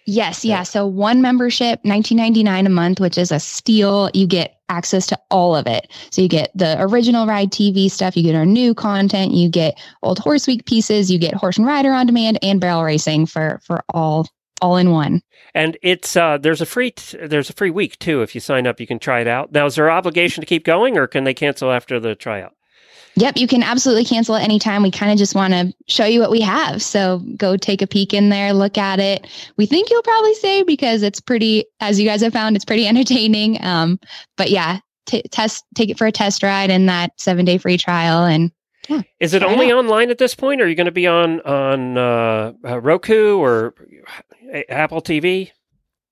Yes, 0.06 0.44
yeah. 0.44 0.64
So 0.64 0.86
one 0.86 1.22
membership, 1.22 1.82
19.99 1.84 2.66
a 2.66 2.70
month, 2.70 3.00
which 3.00 3.18
is 3.18 3.32
a 3.32 3.40
steal. 3.40 4.10
You 4.14 4.28
get 4.28 4.60
access 4.68 5.08
to 5.08 5.20
all 5.32 5.56
of 5.56 5.66
it. 5.66 5.90
So 6.12 6.22
you 6.22 6.28
get 6.28 6.52
the 6.56 6.76
original 6.82 7.26
Ride 7.26 7.52
TV 7.52 7.90
stuff, 7.90 8.18
you 8.18 8.24
get 8.24 8.36
our 8.36 8.46
new 8.46 8.74
content, 8.74 9.32
you 9.32 9.50
get 9.50 9.80
old 10.02 10.20
Horse 10.20 10.46
Week 10.46 10.66
pieces, 10.66 11.10
you 11.10 11.20
get 11.20 11.34
Horse 11.34 11.58
and 11.58 11.66
Rider 11.66 11.94
on 11.94 12.06
demand 12.06 12.38
and 12.42 12.60
barrel 12.60 12.84
racing 12.84 13.28
for 13.28 13.62
for 13.64 13.84
all 13.94 14.28
all 14.64 14.78
in 14.78 14.92
one. 14.92 15.22
And 15.54 15.78
it's 15.84 16.16
uh 16.16 16.38
there's 16.38 16.62
a 16.62 16.66
free 16.66 16.92
t- 16.92 17.18
there's 17.18 17.50
a 17.50 17.54
free 17.54 17.70
week 17.70 18.00
too 18.00 18.22
if 18.22 18.34
you 18.34 18.42
sign 18.42 18.66
up 18.66 18.80
you 18.80 18.88
can 18.88 18.98
try 18.98 19.20
it 19.20 19.28
out. 19.28 19.52
Now 19.52 19.66
is 19.66 19.76
there 19.76 19.90
an 19.90 19.96
obligation 19.96 20.42
to 20.42 20.48
keep 20.48 20.64
going 20.64 20.98
or 20.98 21.06
can 21.06 21.26
they 21.26 21.34
cancel 21.34 21.72
after 21.72 22.00
the 22.00 22.16
tryout? 22.16 22.56
Yep, 23.16 23.38
you 23.38 23.48
can 23.48 23.62
absolutely 23.62 24.06
cancel 24.06 24.36
at 24.36 24.42
any 24.42 24.58
time. 24.58 24.82
We 24.82 24.90
kind 24.90 25.12
of 25.12 25.20
just 25.20 25.36
want 25.36 25.54
to 25.54 25.72
show 25.88 26.06
you 26.06 26.20
what 26.20 26.32
we 26.32 26.42
have. 26.42 26.82
So 26.82 27.20
go 27.38 27.58
take 27.58 27.84
a 27.84 27.88
peek 27.88 28.12
in 28.12 28.30
there, 28.30 28.54
look 28.54 28.78
at 28.78 29.00
it. 29.00 29.28
We 29.56 29.68
think 29.68 29.92
you'll 29.92 30.02
probably 30.02 30.34
stay 30.34 30.64
because 30.64 31.04
it's 31.04 31.20
pretty, 31.20 31.66
as 31.80 32.00
you 32.00 32.08
guys 32.08 32.22
have 32.22 32.34
found, 32.34 32.56
it's 32.56 32.66
pretty 32.66 32.88
entertaining. 32.94 33.64
Um, 33.64 34.00
but 34.36 34.50
yeah, 34.50 34.80
t- 35.06 35.22
test, 35.30 35.64
take 35.76 35.90
it 35.90 35.98
for 36.00 36.08
a 36.08 36.12
test 36.12 36.42
ride 36.42 36.72
in 36.72 36.88
that 36.88 37.12
seven 37.18 37.46
day 37.46 37.60
free 37.60 37.78
trial. 37.78 38.26
And 38.26 38.52
yeah, 38.90 39.02
is 39.20 39.34
it 39.34 39.44
only 39.44 39.72
online 39.72 40.10
at 40.10 40.18
this 40.18 40.36
point? 40.36 40.62
Or 40.62 40.66
are 40.66 40.68
you 40.68 40.76
going 40.76 40.86
to 40.86 40.92
be 40.92 41.08
on 41.08 41.42
on 41.42 41.98
uh, 41.98 42.54
uh 42.66 42.80
Roku 42.80 43.38
or 43.38 43.74
Apple 44.70 45.02
TV? 45.02 45.52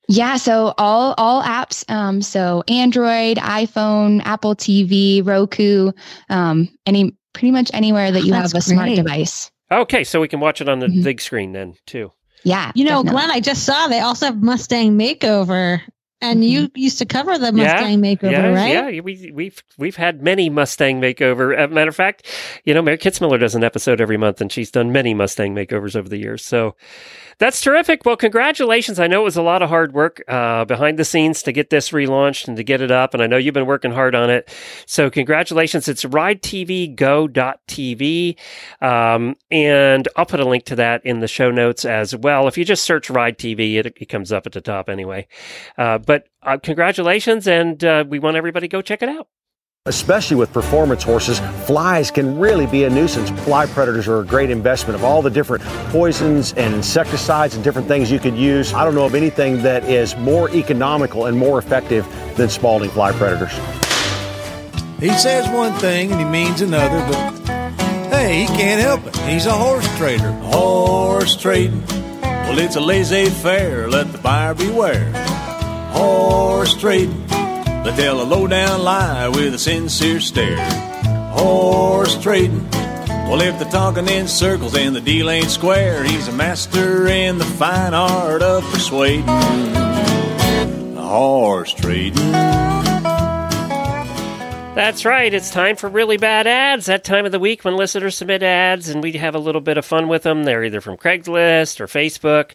Yeah, 0.08 0.38
so 0.38 0.74
all 0.78 1.14
all 1.18 1.42
apps, 1.42 1.90
um, 1.90 2.22
so 2.22 2.64
Android, 2.68 3.38
iPhone, 3.38 4.22
Apple 4.26 4.56
TV, 4.56 5.26
Roku, 5.26 5.92
um, 6.30 6.68
any 6.86 7.16
pretty 7.34 7.52
much 7.52 7.72
anywhere 7.74 8.12
that 8.12 8.24
you 8.24 8.34
have 8.34 8.48
a 8.48 8.50
great. 8.50 8.64
smart 8.64 8.90
device. 8.96 9.52
Okay, 9.72 10.04
so 10.04 10.20
we 10.20 10.28
can 10.28 10.42
watch 10.42 10.60
it 10.60 10.68
on 10.68 10.80
the 10.80 10.88
mm-hmm. 10.88 11.04
big 11.04 11.22
screen 11.22 11.54
then 11.54 11.76
too. 11.86 12.12
Yeah, 12.44 12.72
you 12.76 12.84
know, 12.84 13.04
definitely. 13.04 13.12
Glenn, 13.12 13.32
I 13.32 13.40
just 13.40 13.64
saw 13.64 13.88
they 13.88 14.00
also 14.00 14.26
have 14.26 14.42
Mustang 14.42 14.98
Makeover 14.98 15.82
and 16.22 16.46
you 16.46 16.70
used 16.76 17.00
to 17.00 17.06
cover 17.06 17.38
the 17.38 17.52
Mustang 17.52 18.02
makeover, 18.02 18.32
yeah, 18.32 18.48
right? 18.48 18.94
Yeah, 18.94 19.02
we, 19.02 19.32
we've 19.34 19.64
we've 19.78 19.96
had 19.96 20.22
many 20.22 20.50
Mustang 20.50 21.02
makeover. 21.02 21.56
As 21.56 21.72
a 21.72 21.74
matter 21.74 21.90
of 21.90 21.96
fact, 21.96 22.28
you 22.64 22.74
know, 22.74 22.82
Mary 22.82 22.98
Kitzmiller 22.98 23.40
does 23.40 23.56
an 23.56 23.64
episode 23.64 24.00
every 24.00 24.18
month, 24.18 24.42
and 24.42 24.52
she's 24.52 24.72
done 24.72 24.92
many 24.92 25.14
Mustang 25.14 25.56
makeovers 25.56 25.96
over 25.96 26.08
the 26.08 26.18
years. 26.18 26.44
So 26.44 26.76
that's 27.42 27.60
terrific. 27.60 28.06
Well, 28.06 28.16
congratulations. 28.18 29.00
I 29.00 29.08
know 29.08 29.22
it 29.22 29.24
was 29.24 29.38
a 29.38 29.42
lot 29.42 29.64
of 29.64 29.70
hard 29.70 29.94
work 29.94 30.22
uh, 30.28 30.64
behind 30.66 31.00
the 31.00 31.06
scenes 31.06 31.42
to 31.44 31.52
get 31.52 31.72
this 31.72 31.90
relaunched 31.90 32.48
and 32.48 32.56
to 32.58 32.64
get 32.64 32.82
it 32.82 32.92
up, 32.92 33.16
and 33.16 33.24
I 33.24 33.28
know 33.28 33.38
you've 33.38 33.56
been 33.56 33.66
working 33.66 33.92
hard 33.92 34.14
on 34.14 34.30
it. 34.30 34.54
So 34.86 35.10
congratulations. 35.10 35.88
It's 35.88 36.04
ridetvgo.tv, 36.04 38.38
um, 38.82 39.36
and 39.50 40.08
I'll 40.16 40.28
put 40.28 40.40
a 40.40 40.48
link 40.48 40.66
to 40.66 40.76
that 40.76 41.04
in 41.04 41.20
the 41.20 41.28
show 41.28 41.50
notes 41.50 41.84
as 41.84 42.16
well. 42.16 42.48
If 42.48 42.60
you 42.60 42.66
just 42.66 42.84
search 42.84 43.10
Ride 43.10 43.40
TV, 43.40 43.74
it, 43.76 43.88
it 43.88 44.06
comes 44.06 44.32
up 44.32 44.46
at 44.46 44.52
the 44.52 44.62
top 44.62 44.88
anyway. 44.88 45.28
Uh, 45.80 45.98
but 46.12 46.28
uh, 46.44 46.58
congratulations, 46.58 47.48
and 47.48 47.82
uh, 47.86 48.04
we 48.06 48.20
want 48.20 48.36
everybody 48.36 48.68
to 48.68 48.72
go 48.72 48.82
check 48.82 49.02
it 49.02 49.08
out. 49.08 49.30
Especially 49.86 50.36
with 50.36 50.52
performance 50.52 51.04
horses, 51.04 51.40
flies 51.66 52.12
can 52.12 52.38
really 52.38 52.66
be 52.66 52.84
a 52.84 52.90
nuisance. 52.90 53.30
Fly 53.46 53.66
predators 53.68 54.10
are 54.10 54.20
a 54.20 54.26
great 54.26 54.50
investment 54.50 54.96
of 54.96 55.06
all 55.06 55.22
the 55.22 55.30
different 55.30 55.64
poisons 55.94 56.52
and 56.56 56.76
insecticides 56.76 57.56
and 57.56 57.64
different 57.64 57.88
things 57.88 58.12
you 58.12 58.20
could 58.20 58.36
use. 58.36 58.74
I 58.74 58.84
don't 58.84 58.94
know 58.94 59.06
of 59.06 59.16
anything 59.16 59.62
that 59.62 59.86
is 59.86 60.18
more 60.18 60.50
economical 60.50 61.28
and 61.28 61.38
more 61.38 61.58
effective 61.58 62.06
than 62.36 62.50
Spalding 62.50 62.90
fly 62.90 63.14
predators. 63.14 63.54
He 65.00 65.14
says 65.14 65.48
one 65.48 65.72
thing 65.80 66.12
and 66.12 66.20
he 66.20 66.26
means 66.26 66.60
another, 66.60 67.00
but 67.08 67.48
hey, 68.10 68.42
he 68.42 68.48
can't 68.48 68.82
help 68.82 69.08
it. 69.08 69.16
He's 69.30 69.46
a 69.46 69.54
horse 69.54 69.88
trader. 69.98 70.34
Horse 70.52 71.38
trading. 71.38 71.86
Well, 71.88 72.60
it's 72.60 72.76
a 72.76 72.82
laissez 72.82 73.30
faire. 73.30 73.90
Let 73.90 74.12
the 74.12 74.18
buyer 74.18 74.54
beware. 74.54 75.41
Horse 75.92 76.76
trading. 76.76 77.28
They 77.28 77.94
tell 77.96 78.22
a 78.22 78.24
low 78.24 78.48
down 78.48 78.84
lie 78.84 79.28
with 79.28 79.54
a 79.54 79.60
sincere 79.60 80.20
stare. 80.20 80.58
Horse 81.32 82.22
trading. 82.22 82.70
Well, 83.30 83.42
if 83.42 83.58
they're 83.60 83.72
talking 83.72 84.08
in 84.08 84.28
circles 84.28 84.76
and 84.76 84.96
the 84.96 85.02
deal 85.02 85.30
ain't 85.30 85.50
square, 85.50 86.04
he's 86.04 86.28
a 86.28 86.34
master 86.34 87.08
in 87.08 87.38
the 87.38 87.46
fine 87.46 87.94
art 87.94 88.42
of 88.42 88.64
persuading. 88.72 89.26
Horse 90.96 91.74
trading. 91.74 92.91
That's 94.74 95.04
right. 95.04 95.34
It's 95.34 95.52
time 95.52 95.76
for 95.76 95.90
really 95.90 96.16
bad 96.16 96.48
ads. 96.48 96.86
That 96.86 97.04
time 97.04 97.26
of 97.26 97.34
the 97.34 97.40
week 97.40 97.66
when 97.66 97.76
listeners 97.76 98.16
submit 98.16 98.42
ads 98.42 98.88
and 98.88 99.04
we 99.04 99.12
have 99.14 99.36
a 99.36 99.40
little 99.40 99.60
bit 99.60 99.78
of 99.78 99.84
fun 99.84 100.08
with 100.08 100.24
them. 100.24 100.46
They're 100.46 100.64
either 100.64 100.80
from 100.80 100.96
Craigslist 100.96 101.82
or 101.82 101.88
Facebook 101.88 102.52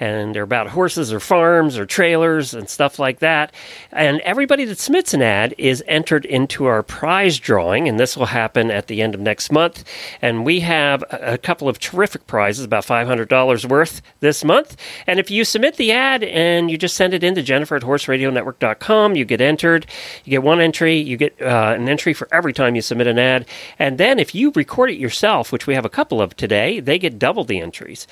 and 0.00 0.34
they're 0.34 0.42
about 0.42 0.66
horses 0.70 1.12
or 1.12 1.20
farms 1.20 1.78
or 1.78 1.86
trailers 1.86 2.54
and 2.54 2.68
stuff 2.68 2.98
like 2.98 3.20
that. 3.20 3.54
And 3.92 4.20
everybody 4.22 4.64
that 4.64 4.80
submits 4.80 5.14
an 5.14 5.22
ad 5.22 5.54
is 5.58 5.82
entered 5.86 6.24
into 6.24 6.64
our 6.64 6.82
prize 6.82 7.38
drawing 7.38 7.88
and 7.88 8.00
this 8.00 8.16
will 8.16 8.26
happen 8.26 8.72
at 8.72 8.88
the 8.88 9.00
end 9.00 9.14
of 9.14 9.20
next 9.20 9.52
month. 9.52 9.84
And 10.20 10.44
we 10.44 10.60
have 10.60 11.04
a 11.08 11.38
couple 11.38 11.68
of 11.68 11.78
terrific 11.78 12.26
prizes, 12.26 12.64
about 12.64 12.84
$500 12.84 13.64
worth 13.66 14.02
this 14.18 14.44
month. 14.44 14.76
And 15.06 15.20
if 15.20 15.30
you 15.30 15.44
submit 15.44 15.76
the 15.76 15.92
ad 15.92 16.24
and 16.24 16.68
you 16.68 16.76
just 16.76 16.96
send 16.96 17.14
it 17.14 17.22
in 17.22 17.36
to 17.36 17.42
Jennifer 17.44 17.76
at 17.76 17.82
horseradionetwork.com, 17.82 19.14
you 19.14 19.24
get 19.24 19.40
entered. 19.40 19.86
You 20.24 20.30
get 20.30 20.42
one 20.42 20.60
entry. 20.60 20.96
You 20.96 21.16
get 21.16 21.40
uh, 21.40 21.59
Uh, 21.60 21.74
an 21.74 21.90
entry 21.90 22.14
for 22.14 22.26
every 22.32 22.54
time 22.54 22.74
you 22.74 22.80
submit 22.80 23.06
an 23.06 23.18
ad. 23.18 23.46
And 23.78 23.98
then 23.98 24.18
if 24.18 24.34
you 24.34 24.50
record 24.52 24.88
it 24.88 24.96
yourself, 24.96 25.52
which 25.52 25.66
we 25.66 25.74
have 25.74 25.84
a 25.84 25.90
couple 25.90 26.22
of 26.22 26.34
today, 26.34 26.80
they 26.80 26.98
get 26.98 27.18
double 27.18 27.44
the 27.44 27.60
entries. 27.60 28.06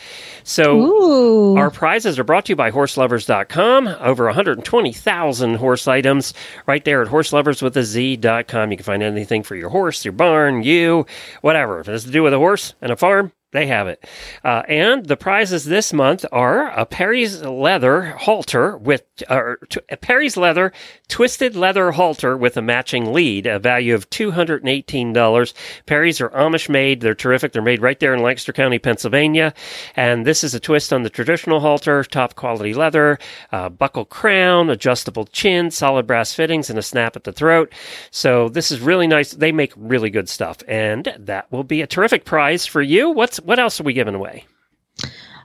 So 0.45 0.77
Ooh. 0.77 1.57
our 1.57 1.71
prizes 1.71 2.19
are 2.19 2.25
brought 2.25 2.45
to 2.47 2.53
you 2.53 2.57
by 2.57 2.71
horseloverz.com. 2.71 3.89
Over 3.89 4.27
120,000 4.27 5.55
horse 5.55 5.89
items 5.89 6.35
right 6.67 6.85
there 6.85 7.01
at 7.01 7.09
horseloverswithaz.com. 7.09 8.71
You 8.71 8.77
can 8.77 8.85
find 8.85 9.03
anything 9.03 9.43
for 9.43 9.57
your 9.57 9.71
horse, 9.71 10.05
your 10.05 10.13
barn, 10.13 10.63
you, 10.63 11.07
whatever. 11.41 11.81
If 11.81 11.89
it 11.89 11.93
has 11.93 12.05
to 12.05 12.11
do 12.11 12.23
with 12.23 12.35
a 12.35 12.39
horse 12.39 12.75
and 12.83 12.93
a 12.93 12.97
farm, 12.97 13.33
they 13.51 13.67
have 13.67 13.89
it. 13.89 14.05
Uh, 14.45 14.63
and 14.69 15.07
the 15.07 15.17
prizes 15.17 15.65
this 15.65 15.93
month 15.93 16.25
are 16.31 16.71
a 16.71 16.85
Perri's 16.85 17.43
leather 17.43 18.11
halter 18.11 18.77
with, 18.77 19.05
uh, 19.29 19.55
t- 19.71 19.81
a 19.89 19.97
Perri's 19.97 20.37
leather 20.37 20.73
twisted 21.09 21.57
leather 21.57 21.93
halter 21.93 22.37
with 22.37 22.59
a 22.59 22.63
matching 22.63 23.11
lead, 23.13 23.47
a 23.47 23.59
value 23.59 23.95
of 23.95 24.11
$218. 24.11 25.55
Perri's 25.87 26.21
are 26.21 26.29
Amish 26.31 26.69
made. 26.69 27.01
They're 27.01 27.15
terrific. 27.15 27.53
They're 27.53 27.63
made 27.63 27.81
right 27.81 27.99
there 27.99 28.13
in 28.13 28.23
Lancaster 28.23 28.53
County, 28.53 28.79
Pennsylvania. 28.79 29.55
And 29.97 30.27
this 30.27 30.45
is 30.45 30.55
a 30.55 30.61
twist 30.61 30.93
on 30.93 31.03
the 31.03 31.11
traditional 31.11 31.61
halter, 31.61 32.05
top 32.05 32.35
quality 32.35 32.75
leather, 32.75 33.19
uh, 33.51 33.71
buckle 33.71 34.05
crown, 34.05 34.69
adjustable 34.69 35.25
chin, 35.25 35.71
solid 35.71 36.07
brass 36.07 36.35
fittings, 36.35 36.69
and 36.69 36.79
a 36.79 36.83
snap 36.83 37.17
at 37.17 37.25
the 37.25 37.33
throat. 37.33 37.73
So 38.11 38.51
this 38.51 38.71
is 38.71 38.81
really 38.81 39.07
nice. 39.07 39.33
They 39.33 39.53
make 39.53 39.73
really 39.75 40.11
good 40.11 40.29
stuff. 40.29 40.59
And 40.69 41.15
that 41.19 41.51
will 41.51 41.65
be 41.65 41.81
a 41.81 41.87
terrific 41.87 42.27
prize 42.27 42.67
for 42.67 42.83
you. 42.83 43.09
What's 43.11 43.38
what 43.41 43.59
else 43.59 43.81
are 43.81 43.85
we 43.85 43.93
giving 43.93 44.15
away? 44.15 44.45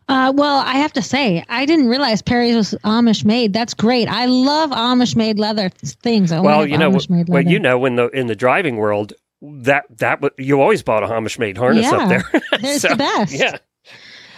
Uh, 0.10 0.34
well, 0.36 0.60
I 0.60 0.74
have 0.74 0.92
to 0.94 1.02
say, 1.02 1.46
I 1.48 1.66
didn't 1.66 1.88
realize 1.88 2.22
Perri's 2.22 2.56
was 2.56 2.74
Amish 2.84 3.24
made. 3.24 3.54
That's 3.54 3.74
great. 3.74 4.10
I 4.10 4.26
love 4.26 4.72
Amish 4.72 5.16
made 5.16 5.40
leather 5.40 5.70
things. 5.70 6.32
I 6.32 6.42
well, 6.42 6.68
you 6.68 6.78
know, 6.78 6.90
well, 6.90 7.42
you 7.42 7.58
know, 7.58 7.86
in 7.86 7.96
the 7.96 8.10
in 8.10 8.28
the 8.28 8.36
driving 8.36 8.76
world, 8.78 9.14
that 9.42 9.86
that 9.98 10.22
you 10.38 10.60
always 10.60 10.84
bought 10.84 11.04
a 11.04 11.08
Amish 11.08 11.40
made 11.40 11.58
harness 11.58 11.86
yeah, 11.86 11.98
up 11.98 12.10
there. 12.10 12.24
It's 12.54 12.82
So, 12.82 12.90
the 12.90 12.96
best. 12.98 13.34
Yeah. 13.34 13.58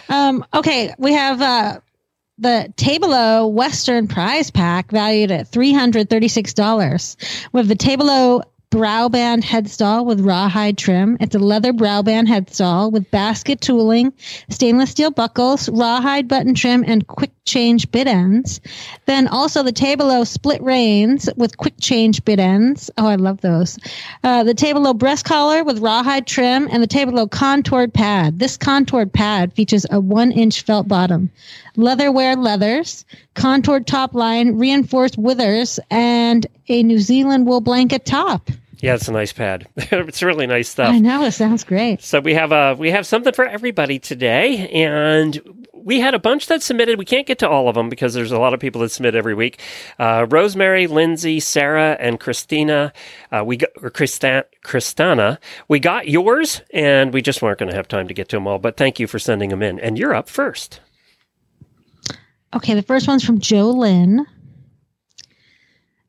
Um, 0.08 0.44
okay, 0.54 0.94
we 0.98 1.12
have 1.12 1.42
uh, 1.42 1.80
the 2.38 2.72
Tabelo 2.76 3.50
Western 3.52 4.06
Prize 4.06 4.52
Pack 4.52 4.92
valued 4.92 5.32
at 5.32 5.48
three 5.48 5.72
hundred 5.72 6.08
thirty-six 6.08 6.54
dollars. 6.54 7.16
We 7.52 7.58
have 7.58 7.68
the 7.68 7.74
Tabelo 7.74 8.42
brow 8.70 9.08
band 9.08 9.42
headstall 9.42 10.04
with 10.04 10.20
rawhide 10.20 10.78
trim. 10.78 11.16
It's 11.20 11.34
a 11.34 11.38
leather 11.38 11.72
brow 11.72 12.02
band 12.02 12.28
headstall 12.28 12.90
with 12.92 13.10
basket 13.10 13.60
tooling, 13.60 14.12
stainless 14.50 14.90
steel 14.90 15.10
buckles, 15.10 15.68
rawhide 15.68 16.28
button 16.28 16.54
trim, 16.54 16.84
and 16.86 17.06
quick 17.06 17.30
change 17.46 17.90
bit 17.90 18.06
ends. 18.06 18.60
Then 19.06 19.28
also 19.28 19.62
the 19.62 19.72
Tabelo 19.72 20.26
split 20.26 20.62
reins 20.62 21.30
with 21.36 21.56
quick 21.56 21.74
change 21.80 22.24
bit 22.24 22.38
ends. 22.38 22.90
Oh, 22.98 23.06
I 23.06 23.14
love 23.14 23.40
those. 23.40 23.78
Uh, 24.22 24.44
the 24.44 24.54
Tabelo 24.54 24.92
breast 24.92 25.24
collar 25.24 25.64
with 25.64 25.78
rawhide 25.78 26.26
trim 26.26 26.68
and 26.70 26.82
the 26.82 26.88
Tabelo 26.88 27.30
contoured 27.30 27.94
pad. 27.94 28.38
This 28.38 28.56
contoured 28.56 29.12
pad 29.12 29.52
features 29.52 29.86
a 29.90 30.00
one 30.00 30.32
inch 30.32 30.62
felt 30.62 30.88
bottom, 30.88 31.30
leatherware 31.76 32.36
leathers, 32.36 33.04
contoured 33.34 33.86
top 33.86 34.14
line, 34.14 34.56
reinforced 34.56 35.16
withers, 35.16 35.80
and 35.90 36.46
a 36.68 36.82
New 36.82 36.98
Zealand 36.98 37.46
wool 37.46 37.60
blanket 37.60 38.04
top. 38.04 38.50
Yeah, 38.78 38.94
it's 38.94 39.08
a 39.08 39.12
nice 39.12 39.32
pad. 39.32 39.66
it's 39.76 40.22
really 40.22 40.46
nice 40.46 40.68
stuff. 40.68 40.92
I 40.92 40.98
know 40.98 41.24
it 41.24 41.32
sounds 41.32 41.64
great. 41.64 42.02
So 42.02 42.20
we 42.20 42.34
have 42.34 42.52
a 42.52 42.74
we 42.74 42.90
have 42.90 43.06
something 43.06 43.32
for 43.32 43.46
everybody 43.46 43.98
today, 43.98 44.68
and 44.68 45.66
we 45.72 46.00
had 46.00 46.14
a 46.14 46.18
bunch 46.18 46.46
that 46.48 46.62
submitted. 46.62 46.98
We 46.98 47.04
can't 47.04 47.26
get 47.26 47.38
to 47.38 47.48
all 47.48 47.68
of 47.68 47.74
them 47.74 47.88
because 47.88 48.12
there's 48.12 48.32
a 48.32 48.38
lot 48.38 48.52
of 48.52 48.60
people 48.60 48.82
that 48.82 48.90
submit 48.90 49.14
every 49.14 49.34
week. 49.34 49.60
Uh, 49.98 50.26
Rosemary, 50.28 50.88
Lindsay, 50.88 51.40
Sarah, 51.40 51.96
and 51.98 52.20
Christina. 52.20 52.92
Uh, 53.32 53.44
we 53.44 53.56
got 53.56 53.70
or 53.80 53.90
Christa- 53.90 54.44
Christana. 54.62 55.38
We 55.68 55.80
got 55.80 56.08
yours, 56.08 56.60
and 56.70 57.14
we 57.14 57.22
just 57.22 57.40
weren't 57.40 57.58
going 57.58 57.70
to 57.70 57.76
have 57.76 57.88
time 57.88 58.08
to 58.08 58.14
get 58.14 58.28
to 58.30 58.36
them 58.36 58.46
all. 58.46 58.58
But 58.58 58.76
thank 58.76 59.00
you 59.00 59.06
for 59.06 59.18
sending 59.18 59.48
them 59.48 59.62
in, 59.62 59.80
and 59.80 59.96
you're 59.98 60.14
up 60.14 60.28
first. 60.28 60.80
Okay, 62.54 62.74
the 62.74 62.82
first 62.82 63.08
one's 63.08 63.24
from 63.24 63.38
Joe 63.38 63.70
Lynn. 63.70 64.26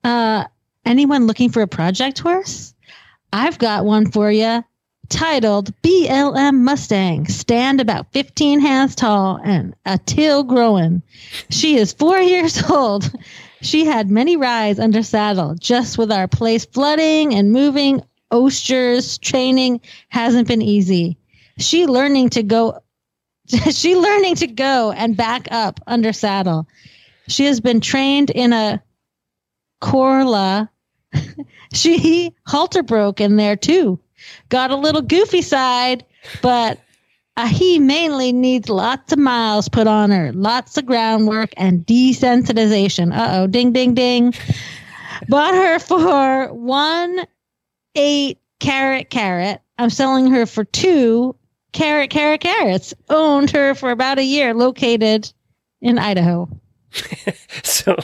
Uh, 0.04 0.46
anyone 0.88 1.28
looking 1.28 1.50
for 1.52 1.62
a 1.62 1.68
project 1.68 2.20
horse? 2.20 2.74
I've 3.32 3.60
got 3.60 3.86
one 3.86 4.10
for 4.10 4.32
you 4.32 4.64
titled 5.10 5.74
BLM 5.82 6.62
Mustang, 6.62 7.28
stand 7.28 7.80
about 7.80 8.12
15 8.12 8.60
hands 8.60 8.96
tall 8.96 9.40
and 9.44 9.76
a 9.86 9.98
tail 9.98 10.44
growing. 10.44 11.02
She 11.50 11.78
is 11.78 11.94
four 11.94 12.18
years 12.34 12.62
old. 12.70 13.12
She 13.62 13.86
had 13.86 14.10
many 14.10 14.38
rides 14.38 14.80
under 14.80 15.04
saddle, 15.04 15.56
just 15.56 15.98
with 15.98 16.12
our 16.12 16.28
place 16.28 16.66
flooding 16.66 17.34
and 17.34 17.52
moving. 17.52 18.02
osters, 18.32 19.20
training 19.20 19.82
hasn't 20.10 20.48
been 20.48 20.62
easy. 20.62 21.18
She 21.58 21.88
learning 21.88 22.30
to 22.32 22.44
go 22.44 22.82
she 23.72 23.96
learning 23.96 24.36
to 24.36 24.48
go 24.48 24.92
and 24.92 25.16
back 25.16 25.48
up 25.52 25.80
under 25.88 26.12
saddle. 26.12 26.68
She 27.30 27.46
has 27.46 27.62
been 27.62 27.80
trained 27.80 28.30
in 28.30 28.54
a 28.54 28.84
Corla. 29.80 30.70
she 31.74 32.34
halter 32.46 32.84
broke 32.84 33.22
in 33.22 33.36
there 33.36 33.56
too. 33.56 34.00
Got 34.50 34.72
a 34.72 34.76
little 34.76 35.02
goofy 35.02 35.42
side, 35.42 36.06
but 36.42 36.80
uh, 37.38 37.48
he 37.48 37.80
mainly 37.80 38.34
needs 38.34 38.68
lots 38.68 39.14
of 39.14 39.20
miles 39.20 39.70
put 39.70 39.86
on 39.88 40.10
her, 40.10 40.34
lots 40.34 40.78
of 40.78 40.86
groundwork 40.86 41.52
and 41.56 41.86
desensitization. 41.86 43.16
Uh 43.16 43.28
oh, 43.40 43.48
ding, 43.48 43.72
ding, 43.74 43.94
ding. 43.94 44.34
Bought 45.30 45.54
her 45.54 45.80
for 45.80 46.54
one 46.54 47.26
eight 47.96 48.40
carat 48.60 49.10
carrot. 49.10 49.62
I'm 49.78 49.90
selling 49.90 50.32
her 50.32 50.46
for 50.46 50.64
two 50.64 51.36
carrot 51.72 52.10
carrot 52.10 52.42
carrots. 52.42 52.94
Owned 53.10 53.52
her 53.52 53.76
for 53.76 53.92
about 53.92 54.18
a 54.20 54.24
year, 54.24 54.54
located 54.54 55.32
in 55.82 56.00
Idaho. 56.00 56.50
so, 57.64 57.96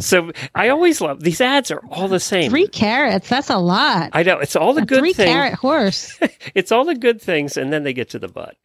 so 0.00 0.32
I 0.54 0.68
always 0.68 1.00
love 1.00 1.20
these 1.20 1.40
ads 1.40 1.70
are 1.70 1.82
all 1.90 2.08
the 2.08 2.20
same. 2.20 2.50
Three 2.50 2.68
carrots. 2.68 3.28
That's 3.28 3.50
a 3.50 3.58
lot. 3.58 4.10
I 4.12 4.22
know 4.22 4.38
it's 4.38 4.56
all 4.56 4.72
the 4.72 4.82
a 4.82 4.86
good 4.86 5.00
three 5.00 5.12
things. 5.12 5.28
carrot 5.28 5.54
horse. 5.54 6.18
it's 6.54 6.72
all 6.72 6.84
the 6.84 6.94
good 6.94 7.20
things, 7.20 7.56
and 7.56 7.72
then 7.72 7.82
they 7.82 7.92
get 7.92 8.10
to 8.10 8.18
the 8.18 8.28
butt. 8.28 8.56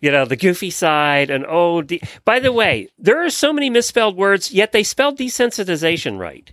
You 0.00 0.10
know, 0.10 0.24
the 0.24 0.36
goofy 0.36 0.70
side, 0.70 1.30
and 1.30 1.44
oh, 1.48 1.82
de- 1.82 2.02
by 2.24 2.40
the 2.40 2.52
way, 2.52 2.88
there 2.98 3.24
are 3.24 3.30
so 3.30 3.52
many 3.52 3.70
misspelled 3.70 4.16
words, 4.16 4.52
yet 4.52 4.72
they 4.72 4.82
spelled 4.82 5.18
desensitization 5.18 6.18
right. 6.18 6.52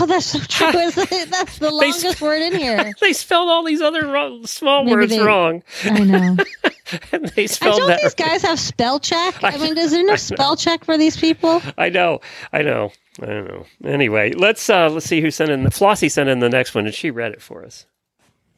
Oh, 0.00 0.06
that's 0.06 0.26
so 0.26 0.38
true. 0.40 0.70
That's 1.30 1.58
the 1.58 1.70
longest 1.70 2.20
word 2.20 2.42
in 2.42 2.54
here. 2.54 2.92
they 3.00 3.12
spelled 3.14 3.48
all 3.48 3.64
these 3.64 3.80
other 3.80 4.06
wrong, 4.06 4.46
small 4.46 4.84
Maybe 4.84 4.96
words 4.96 5.10
they- 5.10 5.20
wrong. 5.22 5.62
I 5.84 6.00
know. 6.04 6.36
and 7.12 7.24
they 7.30 7.42
And 7.42 7.50
spelled 7.50 7.78
don't 7.78 7.88
that. 7.88 8.02
these 8.02 8.14
guys 8.14 8.42
have 8.42 8.60
spell 8.60 9.00
check? 9.00 9.42
I, 9.42 9.52
I 9.52 9.56
mean, 9.58 9.78
is 9.78 9.90
there 9.92 10.04
no 10.04 10.16
spell 10.16 10.56
check 10.56 10.84
for 10.84 10.98
these 10.98 11.16
people? 11.16 11.62
I 11.78 11.88
know, 11.88 12.20
I 12.52 12.62
know, 12.62 12.92
I 13.22 13.26
don't 13.26 13.48
know. 13.48 13.66
Anyway, 13.84 14.32
let's 14.32 14.68
uh 14.68 14.88
let's 14.90 15.06
see 15.06 15.20
who 15.22 15.30
sent 15.30 15.50
in. 15.50 15.64
The, 15.64 15.70
Flossie 15.70 16.10
sent 16.10 16.28
in 16.28 16.40
the 16.40 16.50
next 16.50 16.74
one, 16.74 16.84
and 16.86 16.94
she 16.94 17.10
read 17.10 17.32
it 17.32 17.40
for 17.42 17.64
us. 17.64 17.86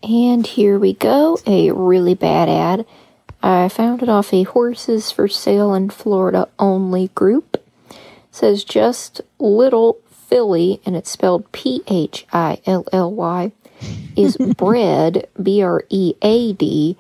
And 0.03 0.47
here 0.47 0.79
we 0.79 0.95
go 0.95 1.39
a 1.47 1.71
really 1.71 2.15
bad 2.15 2.49
ad. 2.49 2.87
I 3.43 3.69
found 3.69 4.03
it 4.03 4.09
off 4.09 4.33
a 4.35 4.43
horses 4.43 5.11
for 5.13 5.29
sale 5.29 5.75
in 5.75 5.91
Florida 5.91 6.49
only 6.59 7.09
group. 7.09 7.63
says 8.31 8.65
just 8.65 9.21
little 9.39 9.99
filly, 10.31 10.81
and 10.87 10.97
it's 10.97 11.11
spelled 11.11 11.51
P 11.53 11.83
H 11.89 12.27
I 12.33 12.63
L 12.65 12.87
L 12.93 13.13
Y, 13.13 13.53
is 14.17 14.37
bred, 14.57 15.29
B 15.43 15.63
R 15.63 15.85
E 15.91 16.15
A 16.23 16.53
D, 16.53 16.97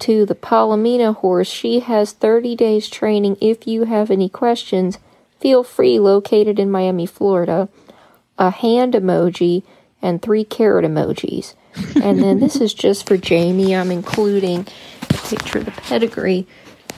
to 0.00 0.26
the 0.26 0.34
Palomino 0.34 1.16
horse. 1.16 1.48
She 1.48 1.80
has 1.80 2.12
30 2.12 2.54
days 2.54 2.88
training. 2.88 3.38
If 3.40 3.66
you 3.66 3.84
have 3.84 4.10
any 4.10 4.28
questions, 4.28 4.98
feel 5.40 5.64
free, 5.64 5.98
located 5.98 6.58
in 6.58 6.70
Miami, 6.70 7.06
Florida. 7.06 7.68
A 8.36 8.50
hand 8.50 8.94
emoji 8.94 9.62
and 10.02 10.20
three 10.20 10.44
carrot 10.44 10.84
emojis. 10.84 11.54
And 12.02 12.22
then 12.22 12.40
this 12.40 12.56
is 12.56 12.74
just 12.74 13.06
for 13.06 13.16
Jamie. 13.16 13.74
I'm 13.74 13.90
including 13.90 14.66
a 15.02 15.14
picture 15.14 15.58
of 15.58 15.64
the 15.64 15.70
pedigree 15.70 16.46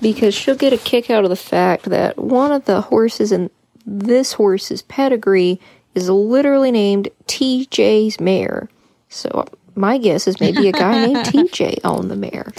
because 0.00 0.34
she'll 0.34 0.56
get 0.56 0.72
a 0.72 0.78
kick 0.78 1.10
out 1.10 1.24
of 1.24 1.30
the 1.30 1.36
fact 1.36 1.86
that 1.86 2.18
one 2.18 2.52
of 2.52 2.64
the 2.64 2.82
horses 2.82 3.32
in 3.32 3.50
this 3.86 4.34
horse's 4.34 4.82
pedigree 4.82 5.60
is 5.96 6.08
literally 6.08 6.70
named 6.70 7.08
TJ's 7.26 8.20
mare. 8.20 8.68
So 9.08 9.44
my 9.74 9.98
guess 9.98 10.26
is 10.28 10.40
maybe 10.40 10.68
a 10.68 10.72
guy 10.72 11.06
named 11.06 11.18
TJ 11.26 11.80
owned 11.84 12.10
the 12.10 12.16
mare. 12.16 12.52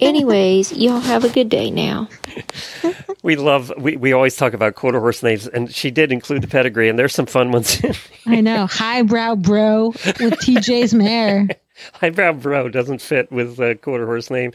Anyways, 0.00 0.72
y'all 0.72 1.00
have 1.00 1.24
a 1.24 1.30
good 1.30 1.48
day 1.48 1.70
now. 1.70 2.08
We 3.22 3.36
love. 3.36 3.72
We, 3.78 3.96
we 3.96 4.12
always 4.12 4.36
talk 4.36 4.52
about 4.52 4.74
quarter 4.74 5.00
horse 5.00 5.22
names, 5.22 5.46
and 5.48 5.74
she 5.74 5.90
did 5.90 6.12
include 6.12 6.42
the 6.42 6.46
pedigree, 6.48 6.88
and 6.88 6.98
there's 6.98 7.14
some 7.14 7.26
fun 7.26 7.50
ones. 7.52 7.80
I 8.26 8.40
know. 8.40 8.66
Highbrow 8.66 9.36
bro 9.36 9.86
with 9.88 10.34
TJ's 10.40 10.94
mare. 10.94 11.48
Highbrow 11.94 12.32
Bro 12.34 12.70
doesn't 12.70 13.00
fit 13.00 13.30
with 13.30 13.60
a 13.60 13.76
quarter 13.76 14.04
horse 14.04 14.30
name, 14.30 14.52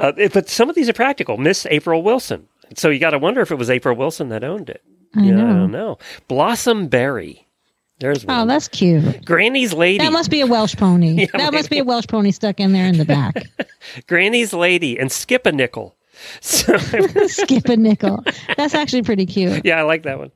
uh, 0.00 0.12
it- 0.16 0.32
but 0.32 0.48
some 0.48 0.68
of 0.68 0.74
these 0.74 0.88
are 0.88 0.92
practical. 0.92 1.36
Miss 1.36 1.64
April 1.66 2.02
Wilson. 2.02 2.48
So 2.74 2.90
you 2.90 2.98
got 2.98 3.10
to 3.10 3.18
wonder 3.18 3.40
if 3.40 3.52
it 3.52 3.54
was 3.54 3.70
April 3.70 3.96
Wilson 3.96 4.28
that 4.30 4.42
owned 4.42 4.68
it. 4.68 4.82
I 5.14 5.22
Yeah, 5.22 5.34
I 5.44 5.52
don't 5.52 5.70
know. 5.70 5.98
Blossom 6.26 6.88
Berry. 6.88 7.45
There's 7.98 8.24
oh, 8.24 8.28
one. 8.28 8.38
Oh, 8.40 8.46
that's 8.46 8.68
cute. 8.68 9.24
Granny's 9.24 9.72
Lady. 9.72 9.98
That 9.98 10.12
must 10.12 10.30
be 10.30 10.40
a 10.42 10.46
Welsh 10.46 10.76
pony. 10.76 11.06
Yeah, 11.26 11.26
that 11.38 11.52
must 11.52 11.70
be 11.70 11.78
a 11.78 11.84
Welsh 11.84 12.06
pony 12.06 12.30
stuck 12.30 12.60
in 12.60 12.72
there 12.72 12.86
in 12.86 12.98
the 12.98 13.04
back. 13.04 13.46
Granny's 14.06 14.52
Lady 14.52 14.98
and 14.98 15.10
Skip 15.10 15.46
a 15.46 15.52
Nickel. 15.52 15.94
So 16.40 16.78
Skip 16.78 17.68
a 17.68 17.76
nickel. 17.76 18.24
That's 18.56 18.74
actually 18.74 19.02
pretty 19.02 19.26
cute. 19.26 19.66
yeah, 19.66 19.78
I 19.78 19.82
like 19.82 20.04
that 20.04 20.18
one. 20.18 20.32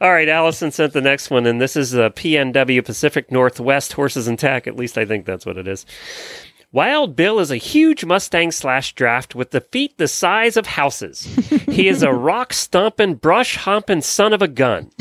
All 0.00 0.12
right, 0.12 0.28
Allison 0.28 0.70
sent 0.70 0.92
the 0.92 1.00
next 1.00 1.30
one, 1.30 1.46
and 1.46 1.60
this 1.60 1.74
is 1.76 1.96
uh, 1.96 2.02
a 2.02 2.10
PNW 2.10 2.84
Pacific 2.84 3.30
Northwest 3.30 3.94
Horses 3.94 4.28
and 4.28 4.38
Tack. 4.38 4.68
At 4.68 4.76
least 4.76 4.96
I 4.96 5.04
think 5.04 5.26
that's 5.26 5.44
what 5.44 5.56
it 5.56 5.66
is. 5.66 5.84
Wild 6.72 7.16
Bill 7.16 7.40
is 7.40 7.50
a 7.50 7.56
huge 7.56 8.04
Mustang 8.04 8.52
slash 8.52 8.92
draft 8.94 9.34
with 9.34 9.50
the 9.50 9.60
feet 9.60 9.98
the 9.98 10.06
size 10.06 10.56
of 10.56 10.66
houses. 10.66 11.22
he 11.68 11.88
is 11.88 12.04
a 12.04 12.12
rock 12.12 12.52
stomping, 12.52 13.16
brush 13.16 13.56
humping 13.56 14.02
son 14.02 14.32
of 14.32 14.42
a 14.42 14.48
gun. 14.48 14.92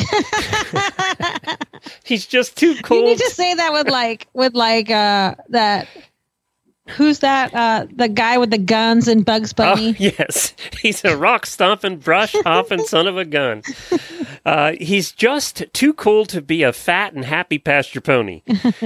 He's 2.09 2.25
just 2.25 2.57
too 2.57 2.75
cool. 2.83 2.97
You 2.97 3.05
need 3.05 3.19
to 3.19 3.29
say 3.29 3.53
that 3.53 3.71
with 3.71 3.87
like 3.87 4.27
with 4.33 4.55
like 4.55 4.89
uh 4.89 5.35
that 5.49 5.87
who's 6.87 7.19
that 7.19 7.53
uh 7.53 7.85
the 7.95 8.07
guy 8.09 8.39
with 8.39 8.49
the 8.49 8.57
guns 8.57 9.07
and 9.07 9.23
Bugs 9.23 9.53
Bunny? 9.53 9.91
Oh, 9.91 9.95
yes. 9.99 10.55
He's 10.81 11.05
a 11.05 11.15
rock 11.15 11.45
stomping, 11.45 11.97
brush 11.97 12.33
hopping 12.43 12.83
son 12.83 13.05
of 13.07 13.15
a 13.17 13.25
gun. 13.25 13.61
Uh, 14.45 14.73
he's 14.79 15.11
just 15.11 15.63
too 15.73 15.93
cool 15.93 16.25
to 16.25 16.41
be 16.41 16.63
a 16.63 16.73
fat 16.73 17.13
and 17.13 17.25
happy 17.25 17.59
pasture 17.59 18.01
pony. 18.01 18.41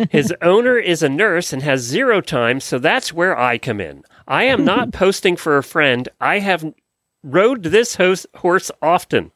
His 0.10 0.34
owner 0.42 0.78
is 0.78 1.02
a 1.02 1.10
nurse 1.10 1.54
and 1.54 1.62
has 1.62 1.82
zero 1.82 2.20
time, 2.20 2.60
so 2.60 2.80
that's 2.80 3.14
where 3.14 3.38
I 3.40 3.58
come 3.58 3.80
in. 3.80 4.04
I 4.28 4.46
am 4.46 4.66
not 4.66 4.92
posting 4.94 5.36
for 5.38 5.58
a 5.58 5.64
friend. 5.64 6.10
I 6.20 6.40
have 6.40 6.74
rode 7.24 7.64
this 7.64 7.98
horse 8.36 8.72
often. 8.82 9.32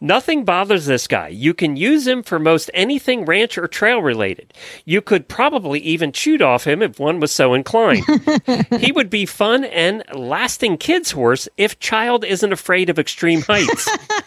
Nothing 0.00 0.44
bothers 0.44 0.86
this 0.86 1.06
guy. 1.06 1.28
You 1.28 1.52
can 1.54 1.76
use 1.76 2.06
him 2.06 2.22
for 2.22 2.38
most 2.38 2.70
anything 2.72 3.24
ranch 3.24 3.58
or 3.58 3.66
trail 3.66 4.00
related. 4.00 4.54
You 4.84 5.02
could 5.02 5.28
probably 5.28 5.80
even 5.80 6.12
shoot 6.12 6.40
off 6.40 6.66
him 6.66 6.82
if 6.82 6.98
one 6.98 7.20
was 7.20 7.32
so 7.32 7.54
inclined. 7.54 8.04
he 8.78 8.92
would 8.92 9.10
be 9.10 9.26
fun 9.26 9.64
and 9.64 10.02
lasting 10.14 10.78
kids 10.78 11.10
horse 11.10 11.48
if 11.56 11.78
child 11.78 12.24
isn't 12.24 12.52
afraid 12.52 12.88
of 12.90 12.98
extreme 12.98 13.42
heights. 13.42 13.88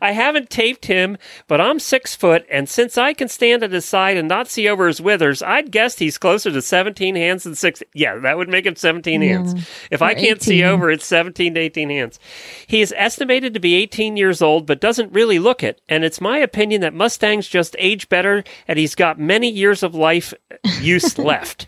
I 0.00 0.12
haven't 0.12 0.50
taped 0.50 0.86
him, 0.86 1.16
but 1.48 1.60
I'm 1.60 1.78
six 1.78 2.14
foot, 2.14 2.44
and 2.50 2.68
since 2.68 2.96
I 2.98 3.12
can 3.12 3.28
stand 3.28 3.62
at 3.62 3.72
his 3.72 3.84
side 3.84 4.16
and 4.16 4.28
not 4.28 4.48
see 4.48 4.68
over 4.68 4.86
his 4.86 5.00
withers, 5.00 5.42
I'd 5.42 5.70
guess 5.70 5.98
he's 5.98 6.18
closer 6.18 6.50
to 6.50 6.62
17 6.62 7.16
hands 7.16 7.44
than 7.44 7.54
six. 7.54 7.82
Yeah, 7.94 8.16
that 8.18 8.36
would 8.36 8.48
make 8.48 8.66
him 8.66 8.76
17 8.76 9.22
Yeah. 9.22 9.28
hands. 9.28 9.54
If 9.90 10.02
I 10.02 10.14
can't 10.14 10.42
see 10.42 10.62
over, 10.62 10.90
it's 10.90 11.06
17 11.06 11.54
to 11.54 11.60
18 11.60 11.90
hands. 11.90 12.18
He 12.66 12.80
is 12.80 12.94
estimated 12.96 13.54
to 13.54 13.60
be 13.60 13.74
18 13.74 14.16
years 14.16 14.40
old, 14.42 14.66
but 14.66 14.80
doesn't 14.80 15.12
really 15.12 15.38
look 15.38 15.62
it. 15.62 15.80
And 15.88 16.04
it's 16.04 16.20
my 16.20 16.38
opinion 16.38 16.80
that 16.82 16.94
Mustangs 16.94 17.48
just 17.48 17.76
age 17.78 18.08
better, 18.08 18.44
and 18.68 18.78
he's 18.78 18.94
got 18.94 19.18
many 19.18 19.50
years 19.50 19.82
of 19.82 19.94
life 19.94 20.32
use 20.80 21.18
left. 21.18 21.66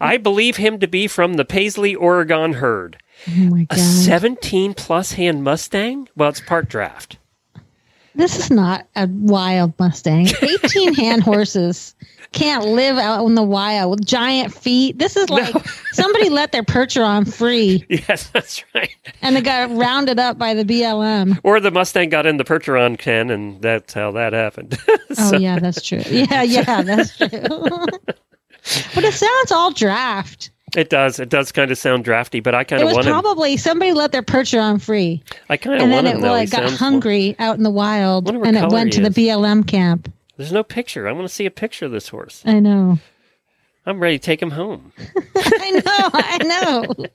I 0.00 0.16
believe 0.16 0.56
him 0.56 0.78
to 0.80 0.86
be 0.86 1.06
from 1.06 1.34
the 1.34 1.44
Paisley, 1.44 1.94
Oregon 1.94 2.54
herd. 2.54 2.98
Oh 3.28 3.64
A 3.70 3.76
17 3.78 4.74
plus 4.74 5.12
hand 5.12 5.44
Mustang? 5.44 6.08
Well, 6.16 6.28
it's 6.30 6.40
part 6.40 6.68
draft. 6.68 7.16
This 8.14 8.38
is 8.38 8.50
not 8.50 8.86
a 8.96 9.08
wild 9.08 9.72
Mustang. 9.78 10.28
18 10.42 10.94
hand 10.94 11.22
horses 11.22 11.94
can't 12.32 12.64
live 12.66 12.98
out 12.98 13.24
in 13.26 13.34
the 13.36 13.42
wild 13.42 13.90
with 13.90 14.06
giant 14.06 14.52
feet. 14.52 14.98
This 14.98 15.16
is 15.16 15.30
like 15.30 15.54
somebody 15.92 16.28
let 16.28 16.50
their 16.52 16.64
Percheron 16.64 17.32
free 17.32 17.84
Yes, 17.88 18.28
that's 18.30 18.64
right. 18.74 18.90
and 19.22 19.36
they 19.36 19.40
got 19.40 19.70
rounded 19.70 20.18
up 20.18 20.36
by 20.36 20.52
the 20.54 20.64
BLM. 20.64 21.38
Or 21.44 21.60
the 21.60 21.70
Mustang 21.70 22.08
got 22.08 22.26
in 22.26 22.36
the 22.36 22.44
Percheron 22.44 22.98
pen, 22.98 23.30
and 23.30 23.62
that's 23.62 23.94
how 23.94 24.10
that 24.12 24.32
happened. 24.32 24.78
Oh 25.16 25.36
yeah, 25.38 25.60
that's 25.60 25.80
true. 25.80 26.02
Yeah, 26.08 26.42
yeah, 26.42 26.82
that's 26.82 27.16
true. 27.16 27.28
but 27.28 29.04
it 29.04 29.14
sounds 29.14 29.52
all 29.52 29.70
draft. 29.70 30.50
It 30.76 30.90
does. 30.90 31.20
It 31.20 31.28
does 31.28 31.52
kind 31.52 31.70
of 31.70 31.78
sound 31.78 32.04
drafty, 32.04 32.40
but 32.40 32.54
I 32.54 32.64
kind 32.64 32.80
It 32.80 32.84
of 32.84 32.88
was 32.88 32.94
want 32.96 33.06
him. 33.06 33.12
probably 33.12 33.56
somebody 33.56 33.92
let 33.92 34.12
their 34.12 34.22
Percheron 34.22 34.80
free, 34.82 35.22
I 35.48 35.56
kind 35.56 35.76
of 35.76 35.82
and 35.82 35.92
then 35.92 36.04
want 36.04 36.06
it 36.08 36.14
him. 36.16 36.20
though. 36.22 36.32
well, 36.32 36.40
it 36.42 36.50
got 36.50 36.72
hungry 36.72 37.36
out 37.38 37.56
in 37.56 37.62
the 37.62 37.70
wild, 37.70 38.28
and 38.28 38.56
it 38.56 38.68
went 38.70 38.92
to 38.94 39.02
he 39.02 39.08
the. 39.08 39.28
BLM 39.28 39.66
camp. 39.66 40.12
There's 40.36 40.52
no 40.52 40.64
picture. 40.64 41.06
I 41.06 41.12
want 41.12 41.28
to 41.28 41.32
see 41.32 41.46
a 41.46 41.50
picture 41.50 41.86
of 41.86 41.92
this 41.92 42.08
horse. 42.08 42.42
I 42.44 42.58
know. 42.58 42.98
I'm 43.86 44.00
ready 44.00 44.18
to 44.18 44.24
take 44.24 44.40
him 44.42 44.50
home. 44.50 44.92
I 45.36 45.70
know. 45.84 46.10
I 46.14 46.38
know. 46.42 47.06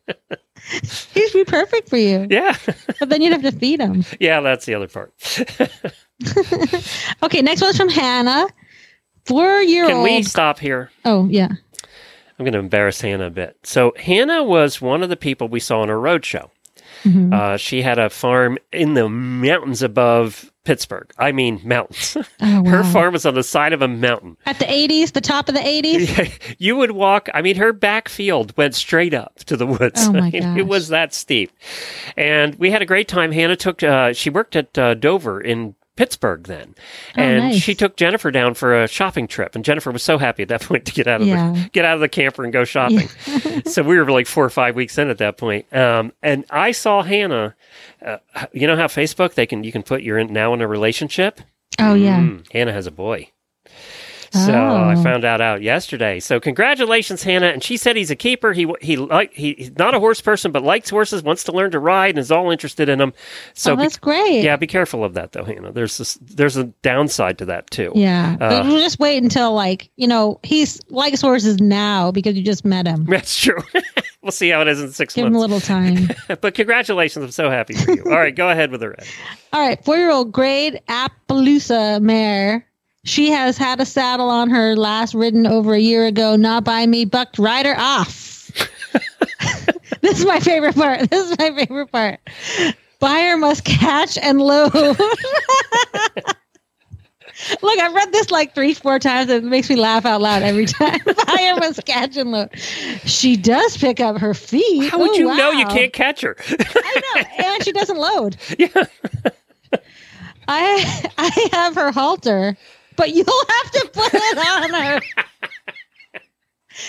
He'd 1.13 1.33
be 1.33 1.43
perfect 1.43 1.89
for 1.89 1.97
you. 1.97 2.27
Yeah, 2.29 2.55
But 2.99 3.09
then 3.09 3.21
you'd 3.21 3.33
have 3.33 3.41
to 3.41 3.51
feed 3.51 3.79
him. 3.81 4.05
yeah. 4.19 4.39
That's 4.41 4.65
the 4.65 4.75
other 4.75 4.87
part. 4.87 5.11
Okay, 7.23 7.41
next 7.41 7.61
one's 7.61 7.77
from 7.77 7.89
Hannah. 7.89 8.47
Four 9.25 9.61
year 9.61 9.83
old. 9.85 9.91
Can 9.93 10.03
we 10.03 10.23
stop 10.23 10.59
here? 10.59 10.91
Oh, 11.05 11.27
yeah. 11.29 11.49
I'm 12.39 12.45
going 12.45 12.53
to 12.53 12.59
embarrass 12.59 13.01
Hannah 13.01 13.27
a 13.27 13.31
bit. 13.31 13.57
So 13.63 13.93
Hannah 13.97 14.43
was 14.43 14.81
one 14.81 15.03
of 15.03 15.09
the 15.09 15.17
people 15.17 15.49
we 15.49 15.59
saw 15.59 15.81
on 15.81 15.89
a 15.89 15.97
road 15.97 16.25
show. 16.25 16.49
Mhm. 17.03 17.33
Uh, 17.33 17.57
she 17.57 17.81
had 17.81 17.99
a 17.99 18.09
farm 18.09 18.57
in 18.73 18.93
the 18.93 19.07
mountains 19.07 19.81
above 19.83 20.51
Pittsburgh. 20.65 21.09
I 21.17 21.31
mean, 21.31 21.61
mountains. 21.63 22.17
Oh, 22.41 22.63
Her 22.65 22.83
farm 22.83 23.13
was 23.13 23.25
on 23.25 23.35
the 23.35 23.43
side 23.43 23.73
of 23.73 23.81
a 23.81 23.87
mountain. 23.87 24.37
At 24.45 24.59
the 24.59 24.65
80s, 24.65 25.11
the 25.13 25.21
top 25.21 25.49
of 25.49 25.55
the 25.55 25.61
80s. 25.61 26.55
you 26.57 26.75
would 26.77 26.91
walk. 26.91 27.29
I 27.33 27.41
mean, 27.41 27.57
her 27.57 27.73
back 27.73 28.07
field 28.09 28.55
went 28.57 28.75
straight 28.75 29.13
up 29.13 29.35
to 29.45 29.55
the 29.57 29.67
woods. 29.67 30.07
Oh, 30.07 30.13
my 30.13 30.27
I 30.27 30.31
mean, 30.31 30.57
It 30.57 30.67
was 30.67 30.87
that 30.89 31.13
steep, 31.13 31.51
and 32.17 32.55
we 32.55 32.71
had 32.71 32.81
a 32.81 32.85
great 32.85 33.07
time. 33.07 33.31
Hannah 33.31 33.55
took. 33.57 33.83
Uh, 33.83 34.13
she 34.13 34.29
worked 34.29 34.55
at 34.55 34.77
uh, 34.77 34.93
Dover 34.93 35.39
in 35.41 35.75
Pittsburgh 35.99 36.43
then, 36.45 36.75
Oh, 37.17 37.21
and 37.21 37.49
nice. 37.49 37.61
she 37.61 37.75
took 37.75 37.97
Jennifer 37.97 38.31
down 38.31 38.53
for 38.53 38.81
a 38.81 38.87
shopping 38.87 39.27
trip, 39.27 39.53
and 39.53 39.65
Jennifer 39.65 39.91
was 39.91 40.01
so 40.01 40.17
happy 40.17 40.43
at 40.43 40.47
that 40.47 40.61
point 40.69 40.85
to 40.85 40.93
get 40.93 41.07
out 41.07 41.19
of 41.19 41.27
Yeah. 41.27 41.51
the 41.51 41.69
get 41.73 41.83
out 41.83 41.95
of 41.95 41.99
the 41.99 42.07
camper 42.07 42.45
and 42.45 42.53
go 42.53 42.63
shopping. 42.63 43.09
so 43.65 43.83
we 43.83 43.97
were 43.99 44.09
like 44.09 44.25
four 44.25 44.45
or 44.45 44.49
five 44.49 44.75
weeks 44.77 44.97
in 44.97 45.09
at 45.09 45.17
that 45.17 45.35
point, 45.37 45.65
um, 45.75 46.13
and 46.23 46.45
I 46.49 46.71
saw 46.71 47.03
Hannah. 47.03 47.53
Uh, 48.01 48.19
you 48.53 48.65
know 48.65 48.77
how 48.77 48.87
Facebook 48.87 49.33
they 49.33 49.45
can 49.45 49.65
you 49.65 49.73
can 49.73 49.83
put 49.83 50.01
you're 50.01 50.17
in, 50.17 50.31
now 50.31 50.53
in 50.53 50.61
a 50.61 50.67
relationship. 50.69 51.41
Oh 51.79 51.95
yeah. 51.95 52.19
Mm, 52.21 52.49
Hannah 52.53 52.71
has 52.71 52.87
a 52.87 52.91
boy. 52.91 53.29
So 54.31 54.53
I 54.53 54.93
Oh. 54.95 55.03
found 55.03 55.23
that 55.23 55.41
out 55.41 55.61
yesterday. 55.61 56.19
So 56.19 56.39
congratulations, 56.39 57.23
Hannah. 57.23 57.47
And 57.47 57.63
she 57.63 57.77
said 57.77 57.95
he's 57.95 58.11
a 58.11 58.15
keeper. 58.15 58.53
He 58.53 58.71
he 58.81 58.95
like 58.97 59.33
he, 59.33 59.53
he's 59.57 59.71
not 59.77 59.93
a 59.95 59.99
horse 59.99 60.21
person, 60.21 60.51
but 60.51 60.63
likes 60.63 60.89
horses, 60.89 61.23
wants 61.23 61.43
to 61.45 61.51
learn 61.51 61.71
to 61.71 61.79
ride, 61.79 62.11
and 62.11 62.19
is 62.19 62.31
all 62.31 62.51
interested 62.51 62.89
in 62.89 62.99
them. 62.99 63.13
So 63.53 63.73
oh, 63.73 63.75
be- 63.75 63.83
that's 63.83 63.97
great. 63.97 64.43
yeah, 64.43 64.55
be 64.55 64.67
careful 64.67 65.03
of 65.03 65.13
that 65.15 65.31
though, 65.31 65.43
Hannah. 65.43 65.71
There's 65.71 65.97
this, 65.97 66.17
there's 66.21 66.57
a 66.57 66.65
downside 66.83 67.37
to 67.39 67.45
that 67.45 67.69
too. 67.71 67.91
Yeah. 67.95 68.37
Uh, 68.39 68.61
we'll 68.65 68.79
just 68.79 68.99
wait 68.99 69.21
until 69.23 69.53
like, 69.53 69.89
you 69.95 70.07
know, 70.07 70.39
he's 70.43 70.79
likes 70.89 71.21
horses 71.21 71.59
now 71.59 72.11
because 72.11 72.35
you 72.35 72.43
just 72.43 72.63
met 72.65 72.85
him. 72.87 73.05
That's 73.05 73.35
true. 73.39 73.57
we'll 74.21 74.31
see 74.31 74.49
how 74.49 74.61
it 74.61 74.67
is 74.67 74.81
in 74.81 74.91
six 74.91 75.13
Give 75.15 75.25
him 75.25 75.35
a 75.35 75.39
months. 75.39 75.53
little 75.53 75.59
time. 75.61 76.09
but 76.41 76.53
congratulations. 76.53 77.23
I'm 77.25 77.31
so 77.31 77.49
happy 77.49 77.73
for 77.73 77.91
you. 77.93 78.03
All 78.05 78.11
right, 78.11 78.35
go 78.35 78.49
ahead 78.49 78.69
with 78.71 78.81
the 78.81 78.89
rest. 78.89 79.09
All 79.53 79.59
right, 79.59 79.83
four 79.83 79.97
year 79.97 80.11
old 80.11 80.31
grade 80.31 80.81
Appaloosa 80.87 82.01
mare. 82.01 82.65
She 83.05 83.31
has 83.31 83.57
had 83.57 83.79
a 83.79 83.85
saddle 83.85 84.29
on 84.29 84.49
her 84.49 84.75
last 84.75 85.13
ridden 85.13 85.47
over 85.47 85.73
a 85.73 85.79
year 85.79 86.05
ago, 86.05 86.35
not 86.35 86.63
by 86.63 86.85
me, 86.85 87.05
bucked 87.05 87.39
rider 87.39 87.73
off. 87.77 88.51
this 90.01 90.19
is 90.19 90.25
my 90.25 90.39
favorite 90.39 90.75
part. 90.75 91.09
This 91.09 91.31
is 91.31 91.37
my 91.37 91.51
favorite 91.55 91.91
part. 91.91 92.19
Buyer 92.99 93.37
must 93.37 93.63
catch 93.63 94.17
and 94.17 94.41
load. 94.41 94.73
Look, 97.61 97.79
I've 97.79 97.93
read 97.93 98.11
this 98.11 98.31
like 98.31 98.53
three, 98.53 98.73
four 98.73 98.99
times. 98.99 99.29
It 99.31 99.45
makes 99.45 99.69
me 99.69 99.77
laugh 99.77 100.05
out 100.05 100.19
loud 100.19 100.43
every 100.43 100.65
time. 100.65 100.99
Buyer 101.27 101.55
must 101.55 101.85
catch 101.85 102.17
and 102.17 102.31
load. 102.33 102.49
She 103.05 103.37
does 103.37 103.77
pick 103.77 104.01
up 104.01 104.17
her 104.17 104.33
feet. 104.33 104.89
How 104.89 104.99
would 104.99 105.11
Oh, 105.11 105.13
you 105.13 105.25
know 105.25 105.51
you 105.51 105.65
can't 105.67 105.93
catch 105.93 106.19
her? 106.21 106.35
I 106.49 107.01
know, 107.15 107.23
and 107.45 107.63
she 107.63 107.71
doesn't 107.71 107.97
load. 107.97 108.35
Yeah. 108.57 108.67
I 110.49 111.09
I 111.17 111.49
have 111.53 111.75
her 111.75 111.91
halter, 111.93 112.57
but 112.99 113.15
you'll 113.15 113.25
have 113.49 113.71
to 113.71 113.89
put 113.93 114.11
it 114.13 114.37
on 114.37 114.69
her. 114.71 115.01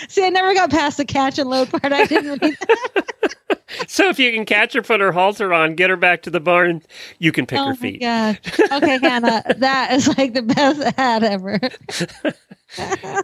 See, 0.07 0.25
I 0.25 0.29
never 0.29 0.53
got 0.53 0.69
past 0.69 0.97
the 0.97 1.05
catch 1.05 1.39
and 1.39 1.49
load 1.49 1.69
part. 1.69 1.91
I 1.91 2.05
didn't 2.05 2.41
read 2.41 2.57
that. 2.59 3.59
so 3.87 4.09
if 4.09 4.19
you 4.19 4.31
can 4.31 4.45
catch 4.45 4.73
her, 4.73 4.81
put 4.81 4.99
her 4.99 5.11
halter 5.11 5.53
on, 5.53 5.75
get 5.75 5.89
her 5.89 5.95
back 5.97 6.21
to 6.23 6.29
the 6.29 6.39
barn, 6.39 6.81
you 7.19 7.31
can 7.31 7.45
pick 7.45 7.59
oh 7.59 7.63
her 7.65 7.69
my 7.71 7.75
feet. 7.75 8.01
god. 8.01 8.39
Okay, 8.71 8.99
Hannah, 9.01 9.43
that 9.57 9.91
is 9.93 10.07
like 10.17 10.33
the 10.33 10.43
best 10.43 10.81
ad 10.97 11.23
ever. 11.23 11.59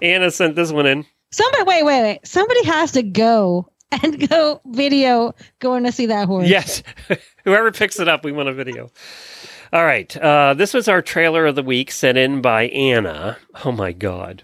Anna 0.01 0.31
sent 0.31 0.55
this 0.55 0.71
one 0.71 0.85
in. 0.85 1.05
Somebody, 1.31 1.63
wait, 1.63 1.83
wait, 1.83 2.01
wait. 2.01 2.27
Somebody 2.27 2.65
has 2.65 2.91
to 2.93 3.03
go 3.03 3.69
and 3.91 4.27
go 4.29 4.61
video 4.67 5.33
going 5.59 5.83
to 5.83 5.91
see 5.91 6.05
that 6.07 6.27
horse. 6.27 6.49
Yes. 6.49 6.83
Whoever 7.45 7.71
picks 7.71 7.99
it 7.99 8.07
up, 8.07 8.25
we 8.25 8.31
want 8.31 8.49
a 8.49 8.53
video. 8.53 8.89
All 9.73 9.83
right. 9.85 10.15
Uh, 10.17 10.53
this 10.53 10.73
was 10.73 10.87
our 10.87 11.01
trailer 11.01 11.45
of 11.45 11.55
the 11.55 11.63
week 11.63 11.91
sent 11.91 12.17
in 12.17 12.41
by 12.41 12.63
Anna. 12.67 13.37
Oh 13.65 13.71
my 13.71 13.91
God. 13.91 14.43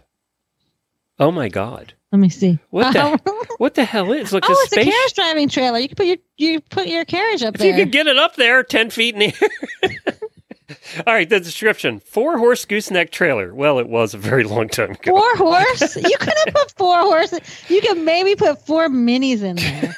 Oh 1.19 1.31
my 1.31 1.47
God. 1.49 1.93
Let 2.11 2.19
me 2.19 2.29
see. 2.29 2.59
What 2.69 2.93
the 2.93 3.45
what 3.57 3.73
the 3.75 3.85
hell 3.85 4.11
is? 4.11 4.31
Look, 4.33 4.43
oh, 4.47 4.53
it's 4.63 4.73
a 4.73 4.83
carriage 4.83 5.13
driving 5.15 5.49
trailer. 5.49 5.79
You 5.79 5.87
can 5.87 5.95
put 5.95 6.05
your 6.05 6.17
you 6.37 6.61
put 6.61 6.87
your 6.87 7.05
carriage 7.05 7.41
up 7.43 7.55
If 7.55 7.61
there. 7.61 7.69
you 7.71 7.75
could 7.83 7.91
get 7.91 8.07
it 8.07 8.17
up 8.17 8.35
there, 8.35 8.63
ten 8.63 8.89
feet 8.89 9.15
in 9.15 9.19
the 9.19 9.33
air. 9.83 9.99
All 11.07 11.13
right, 11.13 11.27
the 11.29 11.39
description: 11.39 11.99
four 11.99 12.37
horse 12.37 12.65
gooseneck 12.65 13.11
trailer. 13.11 13.53
Well, 13.53 13.79
it 13.79 13.87
was 13.89 14.13
a 14.13 14.17
very 14.17 14.43
long 14.43 14.69
time 14.69 14.91
ago. 14.91 15.11
Four 15.11 15.35
horse? 15.37 15.95
You 15.95 16.17
couldn't 16.19 16.53
put 16.53 16.71
four 16.77 16.97
horses. 16.99 17.39
You 17.67 17.81
could 17.81 17.97
maybe 17.99 18.35
put 18.35 18.63
four 18.65 18.87
minis 18.89 19.41
in 19.41 19.55
there. 19.55 19.95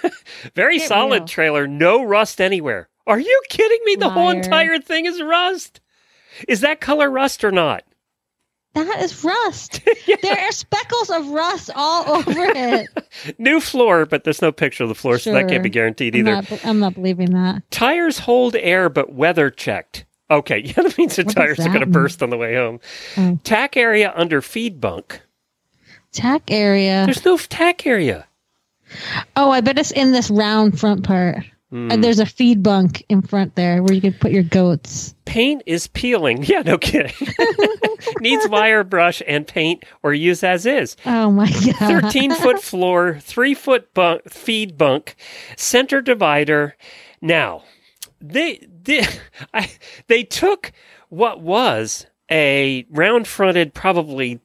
Very 0.55 0.77
Get 0.79 0.87
solid 0.87 1.19
real. 1.21 1.27
trailer. 1.27 1.67
No 1.67 2.03
rust 2.03 2.39
anywhere. 2.41 2.87
Are 3.07 3.19
you 3.19 3.41
kidding 3.49 3.79
me? 3.85 3.95
The 3.95 4.09
whole 4.09 4.29
entire 4.29 4.79
thing 4.79 5.05
is 5.05 5.21
rust. 5.21 5.79
Is 6.47 6.61
that 6.61 6.81
color 6.81 7.09
rust 7.09 7.43
or 7.43 7.51
not? 7.51 7.83
That 8.73 9.01
is 9.01 9.23
rust. 9.23 9.81
There 10.21 10.37
are 10.39 10.51
speckles 10.51 11.09
of 11.09 11.27
rust 11.29 11.69
all 11.75 12.09
over 12.17 12.31
it. 12.31 12.87
New 13.37 13.59
floor, 13.59 14.05
but 14.05 14.23
there's 14.23 14.41
no 14.41 14.51
picture 14.51 14.83
of 14.83 14.89
the 14.89 14.95
floor, 14.95 15.17
so 15.19 15.33
that 15.33 15.47
can't 15.47 15.63
be 15.63 15.69
guaranteed 15.69 16.15
I'm 16.15 16.27
either. 16.27 16.31
not, 16.31 16.65
I'm 16.65 16.79
not 16.79 16.93
believing 16.95 17.31
that. 17.31 17.61
Tires 17.71 18.19
hold 18.19 18.55
air, 18.55 18.89
but 18.89 19.13
weather 19.13 19.49
checked. 19.49 20.05
Okay, 20.31 20.59
yeah, 20.59 20.73
that 20.81 20.97
means 20.97 21.15
the 21.15 21.23
What 21.23 21.35
tires 21.35 21.59
are 21.59 21.67
going 21.67 21.81
to 21.81 21.85
burst 21.85 22.23
on 22.23 22.29
the 22.31 22.37
way 22.37 22.55
home. 22.55 22.79
Oh. 23.17 23.39
Tack 23.43 23.77
area 23.77 24.11
under 24.15 24.41
feed 24.41 24.81
bunk. 24.81 25.21
Tack 26.11 26.43
area. 26.49 27.05
There's 27.05 27.25
no 27.25 27.37
tack 27.37 27.85
area. 27.85 28.27
Oh, 29.35 29.51
I 29.51 29.61
bet 29.61 29.77
it's 29.77 29.91
in 29.91 30.11
this 30.11 30.29
round 30.29 30.79
front 30.79 31.03
part. 31.03 31.37
Hmm. 31.75 31.91
And 31.91 32.01
there's 32.01 32.19
a 32.19 32.25
feed 32.25 32.63
bunk 32.63 33.03
in 33.09 33.21
front 33.21 33.55
there 33.55 33.83
where 33.83 33.93
you 33.93 33.99
can 33.99 34.13
put 34.13 34.31
your 34.31 34.43
goats. 34.43 35.13
Paint 35.25 35.63
is 35.65 35.87
peeling. 35.87 36.41
Yeah, 36.47 36.61
no 36.61 36.77
kidding. 36.77 37.11
Needs 38.21 38.47
wire 38.47 38.85
brush 38.85 39.21
and 39.27 39.45
paint 39.45 39.83
or 40.01 40.13
use 40.13 40.41
as 40.41 40.65
is. 40.65 40.95
Oh 41.05 41.31
my 41.31 41.51
god. 41.79 42.03
13 42.03 42.33
foot 42.33 42.61
floor, 42.61 43.17
3 43.19 43.53
foot 43.55 43.93
bunk, 43.93 44.21
feed 44.29 44.77
bunk, 44.77 45.17
center 45.57 45.99
divider. 45.99 46.77
Now, 47.19 47.63
they 48.21 48.65
they, 48.83 49.05
I, 49.53 49.69
they 50.07 50.23
took 50.23 50.71
what 51.09 51.41
was 51.41 52.05
a 52.31 52.85
round 52.89 53.27
fronted, 53.27 53.73
probably 53.73 54.39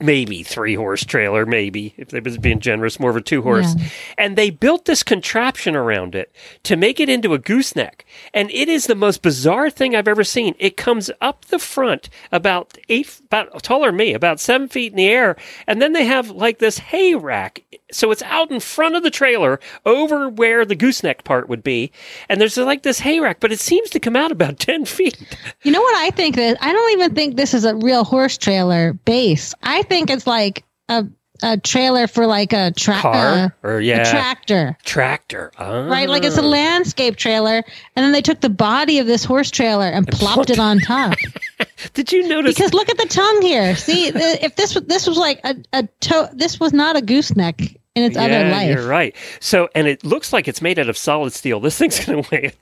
maybe 0.00 0.42
three 0.42 0.74
horse 0.74 1.04
trailer, 1.04 1.44
maybe 1.46 1.94
if 1.96 2.08
they 2.08 2.20
was 2.20 2.38
being 2.38 2.60
generous, 2.60 2.98
more 2.98 3.10
of 3.10 3.16
a 3.16 3.20
two 3.20 3.42
horse, 3.42 3.74
Yeah. 3.78 3.84
and 4.18 4.36
they 4.36 4.50
built 4.50 4.84
this 4.86 5.02
contraption 5.02 5.76
around 5.76 6.14
it 6.14 6.32
to 6.64 6.76
make 6.76 7.00
it 7.00 7.08
into 7.08 7.34
a 7.34 7.38
gooseneck. 7.38 8.04
And 8.32 8.50
it 8.50 8.68
is 8.68 8.86
the 8.86 8.94
most 8.94 9.22
bizarre 9.22 9.70
thing 9.70 9.94
I've 9.94 10.08
ever 10.08 10.24
seen. 10.24 10.54
It 10.58 10.76
comes 10.76 11.10
up 11.20 11.44
the 11.46 11.58
front 11.58 12.08
about 12.32 12.78
eight, 12.88 13.20
about 13.26 13.62
taller 13.62 13.88
than 13.88 13.96
me, 13.96 14.14
about 14.14 14.40
seven 14.40 14.68
feet 14.68 14.92
in 14.92 14.96
the 14.96 15.08
air, 15.08 15.36
and 15.66 15.80
then 15.80 15.92
they 15.92 16.04
have 16.04 16.30
like 16.30 16.58
this 16.58 16.78
hay 16.78 17.14
rack. 17.14 17.62
So 17.92 18.10
it's 18.10 18.22
out 18.22 18.50
in 18.50 18.60
front 18.60 18.96
of 18.96 19.02
the 19.02 19.10
trailer, 19.10 19.60
over 19.84 20.28
where 20.28 20.64
the 20.64 20.74
gooseneck 20.74 21.24
part 21.24 21.48
would 21.48 21.62
be, 21.62 21.92
and 22.28 22.40
there's 22.40 22.56
like 22.56 22.82
this 22.82 23.00
hay 23.00 23.20
rack, 23.20 23.40
but 23.40 23.52
it 23.52 23.60
seems 23.60 23.90
to 23.90 24.00
come 24.00 24.16
out 24.16 24.32
about 24.32 24.58
ten 24.58 24.84
feet. 24.84 25.16
You 25.62 25.72
know 25.72 25.82
what 25.82 25.96
I 25.96 26.10
think 26.10 26.36
that 26.36 26.58
I 26.60 26.72
don't 26.72 26.92
even 26.92 27.14
think 27.14 27.36
this 27.36 27.54
is 27.54 27.64
a 27.64 27.74
real 27.74 28.04
horse 28.04 28.38
trailer 28.38 28.92
base. 28.92 29.54
I 29.62 29.82
think 29.82 30.10
it's 30.10 30.26
like 30.26 30.64
a 30.88 31.06
a 31.42 31.56
trailer 31.56 32.06
for 32.06 32.26
like 32.26 32.52
a 32.52 32.72
tra- 32.72 32.94
Car 32.94 33.14
uh, 33.14 33.48
or 33.62 33.80
yeah, 33.80 34.02
a 34.02 34.10
tractor. 34.10 34.76
tractor. 34.84 35.52
Ah. 35.58 35.86
Right, 35.86 36.08
like 36.08 36.24
it's 36.24 36.38
a 36.38 36.42
landscape 36.42 37.16
trailer, 37.16 37.56
and 37.56 37.64
then 38.04 38.12
they 38.12 38.22
took 38.22 38.40
the 38.40 38.50
body 38.50 38.98
of 38.98 39.06
this 39.06 39.24
horse 39.24 39.50
trailer 39.50 39.86
and, 39.86 40.06
plopped 40.06 40.50
it 40.50 40.58
on 40.58 40.80
top. 40.80 41.16
Did 41.94 42.12
you 42.12 42.28
notice? 42.28 42.54
Because 42.54 42.74
look 42.74 42.88
at 42.88 42.98
the 42.98 43.06
tongue 43.06 43.42
here. 43.42 43.76
See, 43.76 44.08
if 44.14 44.56
this 44.56 44.74
was 44.74 44.84
this 44.84 45.06
was 45.06 45.16
like 45.16 45.40
a 45.44 45.56
a 45.72 45.88
toe, 46.00 46.28
this 46.32 46.60
was 46.60 46.72
not 46.72 46.96
a 46.96 47.02
gooseneck 47.02 47.79
in 47.96 48.04
its 48.04 48.16
other 48.16 48.30
yeah, 48.30 48.50
life. 48.52 48.68
you're 48.76 48.86
right. 48.86 49.16
So, 49.40 49.68
and 49.74 49.88
it 49.88 50.04
looks 50.04 50.32
like 50.32 50.46
it's 50.46 50.62
made 50.62 50.78
out 50.78 50.88
of 50.88 50.96
solid 50.96 51.32
steel. 51.32 51.58
This 51.58 51.76
thing's 51.78 51.98
going 52.04 52.22
to 52.22 52.30
weigh 52.30 52.52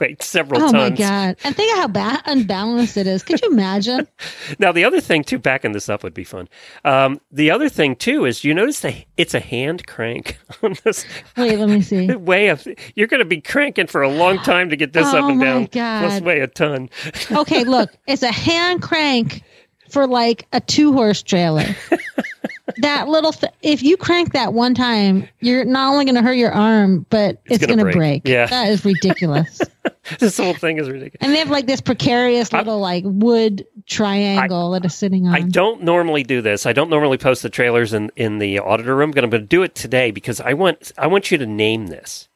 weigh 0.00 0.16
several 0.20 0.62
Oh 0.62 0.72
my 0.72 0.90
god! 0.90 1.36
And 1.44 1.54
think 1.54 1.72
of 1.72 1.78
how 1.78 1.88
ba- 1.88 2.22
unbalanced 2.24 2.96
it 2.96 3.06
is. 3.06 3.22
Could 3.22 3.40
you 3.42 3.50
imagine? 3.50 4.06
Now, 4.58 4.72
the 4.72 4.84
other 4.84 5.00
thing 5.00 5.24
too, 5.24 5.38
backing 5.38 5.72
this 5.72 5.88
up 5.88 6.02
would 6.02 6.14
be 6.14 6.24
fun. 6.24 6.48
Um, 6.84 7.20
the 7.30 7.50
other 7.50 7.68
thing 7.68 7.96
too 7.96 8.24
is 8.24 8.44
you 8.44 8.54
notice 8.54 8.80
that 8.80 8.94
it's 9.16 9.34
a 9.34 9.40
hand 9.40 9.86
crank 9.86 10.38
on 10.62 10.74
this 10.84 11.04
Wait, 11.36 11.58
let 11.58 11.68
me 11.68 11.82
see. 11.82 12.06
way 12.16 12.48
of. 12.48 12.66
You're 12.94 13.06
going 13.08 13.20
to 13.20 13.24
be 13.26 13.40
cranking 13.40 13.86
for 13.86 14.02
a 14.02 14.08
long 14.08 14.38
time 14.38 14.70
to 14.70 14.76
get 14.76 14.94
this 14.94 15.06
up 15.06 15.24
Oh 15.24 15.28
and 15.28 15.38
my 15.38 15.44
down. 15.44 15.68
God. 15.70 16.02
Must 16.04 16.22
weigh 16.24 16.40
a 16.40 16.46
ton. 16.46 16.88
Okay, 17.30 17.64
look, 17.64 17.90
it's 18.06 18.22
a 18.22 18.32
hand 18.32 18.80
crank 18.82 19.42
for 19.90 20.06
like 20.06 20.46
a 20.52 20.60
two 20.60 20.92
horse 20.92 21.22
trailer. 21.22 21.64
that 22.78 23.08
little, 23.08 23.32
th- 23.32 23.52
if 23.62 23.82
you 23.82 23.96
crank 23.96 24.32
that 24.32 24.52
one 24.52 24.74
time, 24.74 25.28
you're 25.40 25.64
not 25.64 25.92
only 25.92 26.04
going 26.04 26.14
to 26.14 26.22
hurt 26.22 26.34
your 26.36 26.52
arm, 26.52 27.06
but 27.10 27.40
it's, 27.46 27.58
gonna 27.64 27.74
going 27.74 27.78
to 27.78 27.84
break. 27.84 28.22
break. 28.24 28.28
Yeah. 28.28 28.46
that 28.46 28.68
is 28.68 28.84
ridiculous. 28.84 29.60
this 30.18 30.36
whole 30.36 30.54
thing 30.54 30.78
is 30.78 30.88
ridiculous. 30.88 31.18
and 31.20 31.32
they 31.32 31.38
have 31.38 31.50
like 31.50 31.66
this 31.66 31.80
precarious 31.80 32.52
little 32.52 32.78
like 32.78 33.02
wood 33.06 33.66
triangle 33.86 34.70
that 34.72 34.84
is 34.84 34.94
sitting 34.94 35.26
on. 35.26 35.34
I 35.34 35.40
don't 35.40 35.82
normally 35.82 36.22
do 36.22 36.40
this. 36.40 36.66
I 36.66 36.72
don't 36.72 36.90
normally 36.90 37.18
post 37.18 37.42
the 37.42 37.50
trailers 37.50 37.92
in, 37.94 38.10
in 38.16 38.38
the 38.38 38.58
auditor 38.60 38.94
room, 38.94 39.10
but 39.10 39.24
I'm 39.24 39.30
going 39.30 39.42
to 39.42 39.46
do 39.48 39.62
it 39.62 39.74
today 39.74 40.10
because 40.10 40.40
I 40.40 40.52
want 40.54 40.92
I 40.98 41.06
want 41.08 41.30
you 41.30 41.38
to 41.38 41.46
name 41.46 41.88
this. 41.88 42.28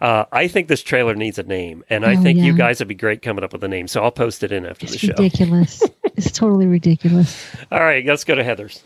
Uh, 0.00 0.24
I 0.32 0.48
think 0.48 0.66
this 0.66 0.82
trailer 0.82 1.14
needs 1.14 1.38
a 1.38 1.44
name, 1.44 1.84
and 1.88 2.04
I 2.04 2.16
Oh, 2.16 2.22
think 2.22 2.40
you 2.40 2.54
guys 2.56 2.80
would 2.80 2.88
be 2.88 2.94
great 2.96 3.22
coming 3.22 3.44
up 3.44 3.52
with 3.52 3.62
a 3.62 3.68
name. 3.68 3.86
So 3.86 4.02
I'll 4.02 4.10
post 4.10 4.42
it 4.42 4.50
in 4.50 4.66
after 4.66 4.86
the 4.86 4.98
show. 4.98 5.08
ridiculous. 5.16 5.80
it's 6.26 6.36
totally 6.36 6.66
ridiculous. 6.66 7.56
All 7.70 7.80
right, 7.80 8.04
let's 8.04 8.24
go 8.24 8.34
to 8.34 8.44
Heather's. 8.44 8.82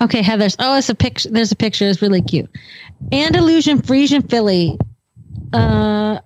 Okay, 0.00 0.22
Heather's. 0.22 0.56
Oh, 0.58 0.76
it's 0.76 0.88
a 0.88 0.94
picture. 0.94 1.28
There's 1.30 1.52
a 1.52 1.56
picture. 1.56 1.88
It's 1.88 2.02
really 2.02 2.22
cute. 2.22 2.50
Andalusian 3.12 3.82
Friesian 3.82 4.28
filly. 4.28 4.78
Uh, 5.52 6.20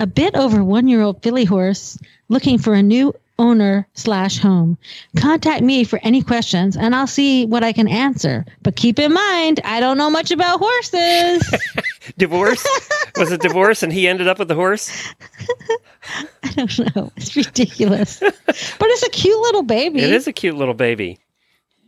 a 0.00 0.06
bit 0.06 0.34
over 0.34 0.64
one 0.64 0.88
year 0.88 1.02
old 1.02 1.22
filly 1.22 1.44
horse 1.44 1.98
looking 2.28 2.58
for 2.58 2.74
a 2.74 2.82
new 2.82 3.14
owner 3.38 3.86
slash 3.94 4.38
home. 4.38 4.78
Contact 5.16 5.62
me 5.62 5.84
for 5.84 5.98
any 6.02 6.22
questions 6.22 6.76
and 6.76 6.94
I'll 6.94 7.06
see 7.06 7.44
what 7.46 7.62
I 7.62 7.72
can 7.72 7.86
answer. 7.88 8.44
But 8.62 8.76
keep 8.76 8.98
in 8.98 9.12
mind, 9.12 9.60
I 9.64 9.80
don't 9.80 9.98
know 9.98 10.10
much 10.10 10.30
about 10.30 10.58
horses. 10.58 11.54
Divorce? 12.18 12.66
Was 13.16 13.32
it 13.32 13.40
divorce 13.40 13.82
and 13.82 13.92
he 13.92 14.06
ended 14.08 14.28
up 14.28 14.38
with 14.38 14.48
the 14.48 14.54
horse? 14.54 14.90
I 16.44 16.52
don't 16.52 16.96
know. 16.96 17.12
It's 17.16 17.34
ridiculous. 17.36 18.20
but 18.20 18.34
it's 18.48 19.02
a 19.02 19.10
cute 19.10 19.40
little 19.40 19.62
baby. 19.62 20.00
It 20.00 20.12
is 20.12 20.26
a 20.26 20.32
cute 20.32 20.56
little 20.56 20.74
baby. 20.74 21.18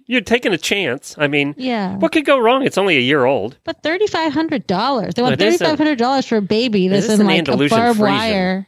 You're 0.07 0.21
taking 0.23 0.53
a 0.55 0.59
chance. 0.59 1.15
I 1.19 1.29
mean, 1.29 1.55
Yeah. 1.59 1.97
what 1.99 2.13
could 2.13 2.25
go 2.25 2.39
wrong? 2.39 2.63
It's 2.65 2.79
only 2.79 2.97
a 2.97 3.01
year 3.01 3.27
old. 3.27 3.57
But 3.65 3.83
thirty 3.83 4.07
five 4.07 4.33
hundred 4.33 4.67
dollars. 4.67 5.15
They 5.15 5.23
want 5.23 5.35
It 5.35 5.43
is 5.43 5.57
a- 5.57 5.59
thirty 5.59 5.71
five 5.71 5.79
hundred 5.79 5.99
dollars 5.99 6.27
for 6.27 6.37
a 6.39 6.43
baby 6.43 6.89
that's 6.89 7.07
is 7.07 7.21
in 7.21 7.21
an 7.21 7.27
like 7.27 7.49
a 7.49 7.69
barbed 7.69 8.01
wire. 8.01 8.67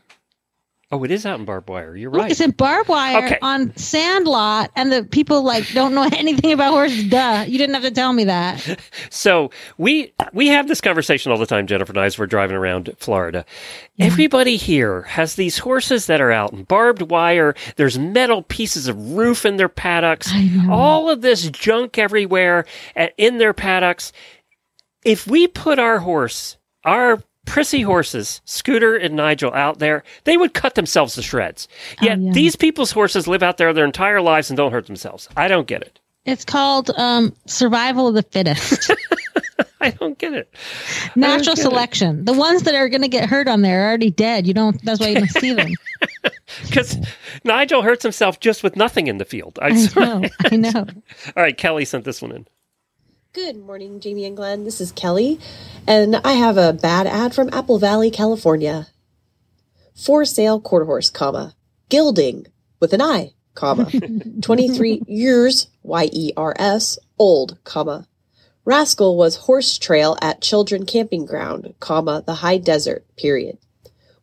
Oh, 0.93 1.05
it 1.05 1.13
is 1.13 1.25
out 1.25 1.39
in 1.39 1.45
barbed 1.45 1.69
wire. 1.69 1.95
You're 1.95 2.11
right. 2.11 2.33
it's 2.33 2.41
in 2.41 2.51
barbed 2.51 2.89
wire 2.89 3.25
Okay. 3.27 3.39
on 3.43 3.73
Sandlot, 3.77 4.73
and 4.75 4.91
the 4.91 5.05
people 5.05 5.43
like 5.43 5.69
don't 5.73 5.95
know 5.95 6.03
anything 6.13 6.51
about 6.53 6.73
horses. 6.73 7.05
Duh, 7.09 7.45
you 7.47 7.59
didn't 7.59 7.75
have 7.75 7.85
to 7.85 7.93
tell 7.93 8.13
me 8.13 8.25
that. 8.25 8.81
So 9.13 9.51
we 9.77 10.13
we 10.33 10.49
have 10.49 10.67
this 10.69 10.81
conversation 10.81 11.31
all 11.31 11.39
the 11.39 11.47
time, 11.47 11.67
Jennifer 11.67 11.93
and 11.93 12.01
I, 12.01 12.07
as 12.07 12.19
we're 12.19 12.27
driving 12.27 12.57
around 12.57 12.95
Florida. 12.99 13.45
Everybody 13.99 14.57
here 14.57 15.03
has 15.03 15.35
these 15.35 15.59
horses 15.59 16.07
that 16.07 16.21
are 16.21 16.33
out 16.33 16.53
in 16.53 16.65
barbed 16.65 17.03
wire. 17.03 17.55
There's 17.77 17.99
metal 17.99 18.43
pieces 18.43 18.89
of 18.89 19.13
roof 19.13 19.45
in 19.45 19.57
their 19.57 19.69
paddocks. 19.69 20.33
All 20.71 21.11
of 21.11 21.21
this 21.21 21.51
junk 21.51 21.99
everywhere 21.99 22.65
uh, 22.97 23.09
in 23.19 23.39
their 23.39 23.53
paddocks. 23.53 24.13
If 25.05 25.27
we 25.27 25.47
put 25.47 25.79
our 25.79 25.99
horse, 25.99 26.57
our 26.85 27.23
prissy 27.51 27.83
horses, 27.83 28.41
Scooter 28.45 28.97
and 28.97 29.17
Nigel, 29.17 29.53
out 29.53 29.81
there, 29.81 30.05
they 30.25 30.37
would 30.37 30.55
cut 30.55 30.77
themselves 30.77 31.17
to 31.17 31.23
shreds. 31.23 31.67
Yet 32.01 32.19
these 32.33 32.55
people's 32.55 32.93
horses 32.93 33.27
live 33.27 33.43
out 33.43 33.57
there 33.59 33.73
their 33.73 33.85
entire 33.85 34.21
lives 34.21 34.51
and 34.51 34.57
don't 34.57 34.73
hurt 34.73 34.87
themselves. 34.87 35.29
I 35.37 35.49
don't 35.49 35.67
get 35.67 35.83
it. 35.83 35.99
It's 36.25 36.45
called 36.45 36.91
um, 36.97 37.35
survival 37.47 38.07
of 38.09 38.15
the 38.15 38.23
fittest, 38.23 38.93
I 39.81 39.91
don't 39.91 40.19
get 40.19 40.35
it. 40.35 40.55
natural 41.17 41.57
get 41.57 41.59
it. 41.59 41.63
selection. 41.63 42.25
The 42.25 42.35
ones 42.35 42.63
that 42.65 42.75
are 42.75 42.89
going 42.89 43.03
to 43.03 43.09
get 43.09 43.29
hurt 43.29 43.49
on 43.49 43.63
there 43.63 43.83
are 43.85 43.89
already 43.89 44.11
dead. 44.11 44.47
You 44.47 44.55
don't. 44.55 44.81
That's 44.85 45.01
why 45.01 45.09
you 45.09 45.15
don't 45.17 45.31
see 45.31 45.53
them. 45.53 45.73
Because 46.67 46.99
Nigel 47.45 47.83
hurts 47.83 48.03
himself 48.03 48.41
just 48.41 48.65
with 48.65 48.75
nothing 48.75 49.07
in 49.07 49.19
the 49.19 49.25
field. 49.25 49.59
I, 49.63 49.69
I 49.69 50.01
know. 50.01 50.29
I 50.51 50.57
know. 50.57 50.87
All 51.37 51.43
right, 51.43 51.57
Kelly 51.57 51.85
sent 51.85 52.05
this 52.05 52.21
one 52.21 52.33
in. 52.33 52.47
Good 53.33 53.65
morning, 53.65 54.01
Jamie 54.01 54.25
and 54.25 54.37
Glenn. 54.37 54.65
This 54.65 54.81
is 54.81 54.91
Kelly, 54.91 55.39
and 55.87 56.17
I 56.17 56.33
have 56.33 56.57
a 56.57 56.73
bad 56.73 57.07
ad 57.07 57.33
from 57.33 57.49
Apple 57.53 57.79
Valley, 57.79 58.11
California. 58.11 58.89
For 59.95 60.25
sale 60.25 60.61
quarter 60.61 60.87
horse, 60.87 61.11
comma, 61.11 61.55
gilding 61.89 62.49
with 62.81 62.93
an 62.93 63.01
I, 63.01 63.35
comma, 63.55 63.89
23 64.43 65.03
years, 65.07 65.69
Y-E-R-S, 65.85 66.99
old, 67.21 67.57
comma. 67.63 68.09
Rascal 68.65 69.17
was 69.17 69.37
horse 69.37 69.79
trail 69.79 70.19
at 70.21 70.43
Children 70.43 70.85
Camping 70.85 71.25
Ground, 71.25 71.75
comma, 71.79 72.25
the 72.27 72.35
high 72.35 72.59
desert, 72.59 73.07
period. 73.17 73.59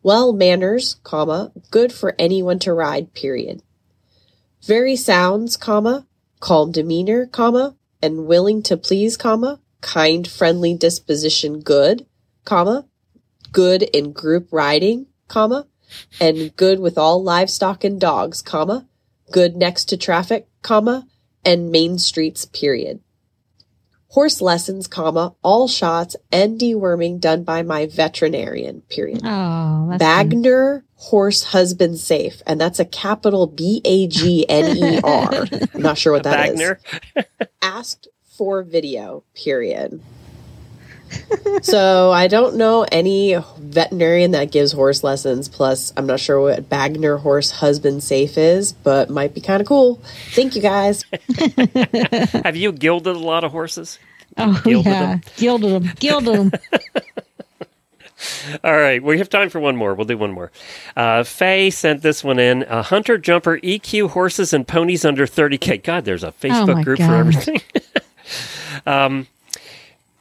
Well 0.02 0.34
manners, 0.34 0.96
comma, 1.02 1.52
good 1.70 1.94
for 1.94 2.14
anyone 2.18 2.58
to 2.58 2.74
ride, 2.74 3.14
period. 3.14 3.62
Very 4.66 4.96
sounds, 4.96 5.56
comma, 5.56 6.06
calm 6.40 6.72
demeanor, 6.72 7.24
comma, 7.24 7.74
and 8.02 8.26
willing 8.26 8.62
to 8.64 8.76
please, 8.76 9.16
comma, 9.16 9.60
kind, 9.80 10.26
friendly 10.26 10.74
disposition, 10.74 11.60
good, 11.60 12.06
comma, 12.44 12.86
good 13.52 13.82
in 13.82 14.12
group 14.12 14.48
riding, 14.52 15.06
comma, 15.28 15.66
and 16.20 16.54
good 16.56 16.80
with 16.80 16.98
all 16.98 17.22
livestock 17.22 17.84
and 17.84 18.00
dogs, 18.00 18.42
comma, 18.42 18.88
good 19.30 19.56
next 19.56 19.86
to 19.86 19.96
traffic, 19.96 20.48
comma, 20.62 21.06
and 21.44 21.70
main 21.70 21.98
streets, 21.98 22.44
period. 22.44 23.00
Horse 24.08 24.40
lessons, 24.40 24.86
comma, 24.86 25.34
all 25.42 25.68
shots 25.68 26.16
and 26.32 26.58
deworming 26.58 27.20
done 27.20 27.44
by 27.44 27.62
my 27.62 27.86
veterinarian, 27.86 28.82
period. 28.88 29.20
Oh, 29.22 29.88
that's 29.90 30.02
Bagner 30.02 30.82
Horse 30.98 31.42
Husband 31.44 31.96
Safe, 31.98 32.42
and 32.46 32.60
that's 32.60 32.80
a 32.80 32.84
capital 32.84 33.46
B 33.46 33.80
A 33.84 34.06
G 34.08 34.44
N 34.48 34.76
E 34.76 35.00
R. 35.02 35.46
I'm 35.74 35.80
not 35.82 35.96
sure 35.96 36.12
what 36.12 36.24
that 36.24 36.50
is. 36.50 36.60
Wagner. 36.60 36.80
Asked 37.62 38.08
for 38.36 38.62
video, 38.62 39.22
period. 39.34 40.00
so 41.62 42.10
I 42.10 42.26
don't 42.28 42.56
know 42.56 42.84
any 42.92 43.34
veterinarian 43.58 44.32
that 44.32 44.50
gives 44.50 44.72
horse 44.72 45.02
lessons. 45.02 45.48
Plus, 45.48 45.92
I'm 45.96 46.06
not 46.06 46.20
sure 46.20 46.40
what 46.40 46.68
Bagner 46.68 47.18
Horse 47.20 47.50
Husband 47.50 48.02
Safe 48.02 48.36
is, 48.36 48.72
but 48.74 49.08
might 49.08 49.34
be 49.34 49.40
kind 49.40 49.60
of 49.62 49.66
cool. 49.66 50.02
Thank 50.32 50.54
you 50.56 50.60
guys. 50.60 51.04
Have 52.44 52.56
you 52.56 52.72
gilded 52.72 53.16
a 53.16 53.18
lot 53.20 53.44
of 53.44 53.52
horses? 53.52 53.98
Oh 54.36 54.60
Gilded 54.64 54.86
yeah, 54.92 55.00
them. 55.06 55.20
gilded 55.36 55.82
them, 55.82 55.92
gilded 55.98 56.34
them. 56.34 56.50
All 58.64 58.76
right, 58.76 59.02
we 59.02 59.18
have 59.18 59.28
time 59.28 59.50
for 59.50 59.60
one 59.60 59.76
more. 59.76 59.94
We'll 59.94 60.06
do 60.06 60.18
one 60.18 60.32
more. 60.32 60.50
Uh, 60.96 61.24
Faye 61.24 61.70
sent 61.70 62.02
this 62.02 62.22
one 62.22 62.38
in. 62.38 62.64
Uh, 62.64 62.82
Hunter 62.82 63.18
Jumper 63.18 63.58
EQ 63.58 64.10
horses 64.10 64.52
and 64.52 64.66
ponies 64.66 65.04
under 65.04 65.26
30K. 65.26 65.82
God, 65.82 66.04
there's 66.04 66.24
a 66.24 66.32
Facebook 66.32 66.80
Oh 66.80 66.84
group 66.84 66.98
for 66.98 67.14
everything. 67.14 67.60
um, 68.86 69.26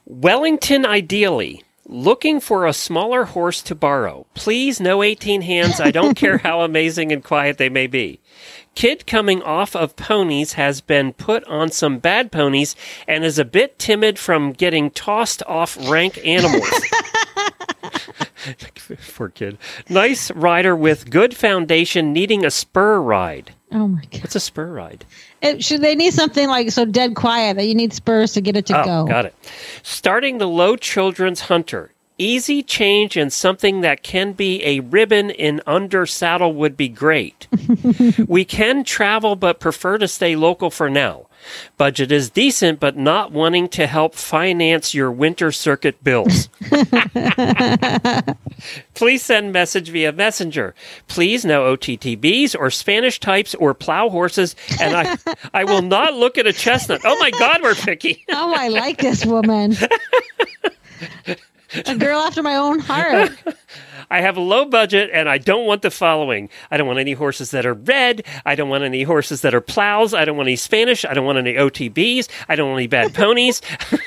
Wellington, 0.06 0.86
ideally. 0.86 1.64
Looking 1.90 2.42
for 2.42 2.66
a 2.66 2.74
smaller 2.74 3.24
horse 3.24 3.62
to 3.62 3.74
borrow. 3.74 4.26
Please, 4.34 4.82
no 4.82 5.04
18 5.04 5.42
hands. 5.42 5.80
I 5.80 5.92
don't 5.92 6.16
care 6.16 6.38
how 6.40 6.62
amazing 6.66 7.14
and 7.14 7.24
quiet 7.24 7.58
they 7.58 7.70
may 7.70 7.88
be. 7.88 8.20
Kid 8.76 9.08
coming 9.08 9.42
off 9.42 9.76
of 9.76 9.96
ponies 9.96 10.54
has 10.54 10.82
been 10.82 11.12
put 11.14 11.44
on 11.46 11.72
some 11.72 11.98
bad 11.98 12.32
ponies 12.32 12.76
and 13.08 13.24
is 13.24 13.40
a 13.40 13.46
bit 13.46 13.80
timid 13.80 14.20
from 14.20 14.52
getting 14.52 14.92
tossed 14.92 15.42
off 15.48 15.78
rank 15.90 16.20
animals. 16.26 16.70
Poor 19.16 19.30
kid. 19.30 19.58
Nice 19.90 20.32
rider 20.32 20.76
with 20.76 21.10
good 21.10 21.36
foundation 21.36 22.14
needing 22.14 22.46
a 22.46 22.52
spur 22.52 23.00
ride. 23.00 23.52
Oh 23.72 23.88
my 23.88 24.02
god! 24.12 24.22
What's 24.22 24.36
a 24.36 24.40
spur 24.40 24.72
ride? 24.72 25.06
It, 25.42 25.64
should 25.64 25.82
they 25.82 25.96
need 25.96 26.14
something 26.14 26.48
like 26.48 26.72
so 26.72 26.86
dead 26.86 27.16
quiet 27.16 27.58
that 27.58 27.66
you 27.66 27.76
need 27.76 27.94
spurs 27.94 28.34
to 28.34 28.42
get 28.42 28.56
it 28.56 28.66
to 28.68 28.82
oh, 28.82 28.86
go? 28.86 29.06
got 29.08 29.26
it. 29.26 29.36
Starting 29.84 30.38
the 30.38 30.48
low 30.48 30.76
children's 30.76 31.42
hunter. 31.42 31.92
Easy 32.20 32.64
change 32.64 33.16
and 33.16 33.32
something 33.32 33.82
that 33.82 34.02
can 34.02 34.34
be 34.34 34.64
a 34.64 34.80
ribbon 34.80 35.30
in 35.30 35.62
under 35.68 36.08
saddle 36.08 36.52
would 36.54 36.76
be 36.76 36.90
great. 36.90 37.48
we 38.28 38.44
can 38.44 38.84
travel 38.84 39.36
but 39.36 39.60
prefer 39.60 40.00
to 40.00 40.08
stay 40.08 40.36
local 40.36 40.72
for 40.72 40.90
now. 40.90 41.27
Budget 41.78 42.12
is 42.12 42.30
decent 42.30 42.80
but 42.80 42.98
not 42.98 43.32
wanting 43.32 43.68
to 43.70 43.88
help 43.88 44.16
finance 44.16 44.94
your 44.94 45.12
winter 45.12 45.52
circuit 45.52 46.04
bills. 46.04 46.50
Please 48.94 49.24
send 49.24 49.54
message 49.54 49.90
via 49.90 50.12
messenger. 50.12 50.76
Please 51.08 51.46
no 51.46 51.76
OTTBs 51.76 52.56
or 52.58 52.70
Spanish 52.70 53.20
types 53.20 53.56
or 53.56 53.74
plow 53.74 54.10
horses 54.10 54.56
and 54.82 54.96
I 54.96 55.18
I 55.54 55.64
will 55.64 55.82
not 55.82 56.14
look 56.14 56.38
at 56.38 56.48
a 56.48 56.54
chestnut. 56.54 57.02
Oh 57.04 57.18
my 57.20 57.32
god, 57.32 57.62
we're 57.62 57.76
picky. 57.76 58.26
Oh, 58.40 58.54
I 58.56 58.68
like 58.68 59.00
this 59.00 59.26
woman. 59.26 59.76
a 61.86 61.98
girl 61.98 62.20
after 62.20 62.44
my 62.44 62.56
own 62.56 62.80
heart. 62.80 63.32
I 64.10 64.22
have 64.22 64.38
a 64.38 64.42
low 64.42 64.66
budget 64.66 65.10
and 65.14 65.28
I 65.28 65.38
don't 65.38 65.66
want 65.66 65.82
the 65.82 65.92
following. 65.92 66.50
I 66.72 66.78
don't 66.78 66.88
want 66.88 67.00
any 67.00 67.14
horses 67.14 67.52
that 67.52 67.66
are 67.66 67.74
red. 67.74 68.24
I 68.46 68.56
don't 68.56 68.70
want 68.70 68.84
any 68.84 69.04
horses 69.04 69.42
that 69.42 69.54
are 69.54 69.62
plows. 69.62 70.14
I 70.14 70.24
don't 70.26 70.38
want 70.38 70.48
any 70.48 70.56
Spanish. 70.56 71.04
I 71.06 71.14
don't 71.14 71.26
want 71.26 71.38
any 71.38 71.54
OTBs. 71.56 72.30
I 72.48 72.56
don't 72.56 72.70
want 72.70 72.80
any 72.80 72.88
bad 72.88 73.14
ponies. 73.16 73.62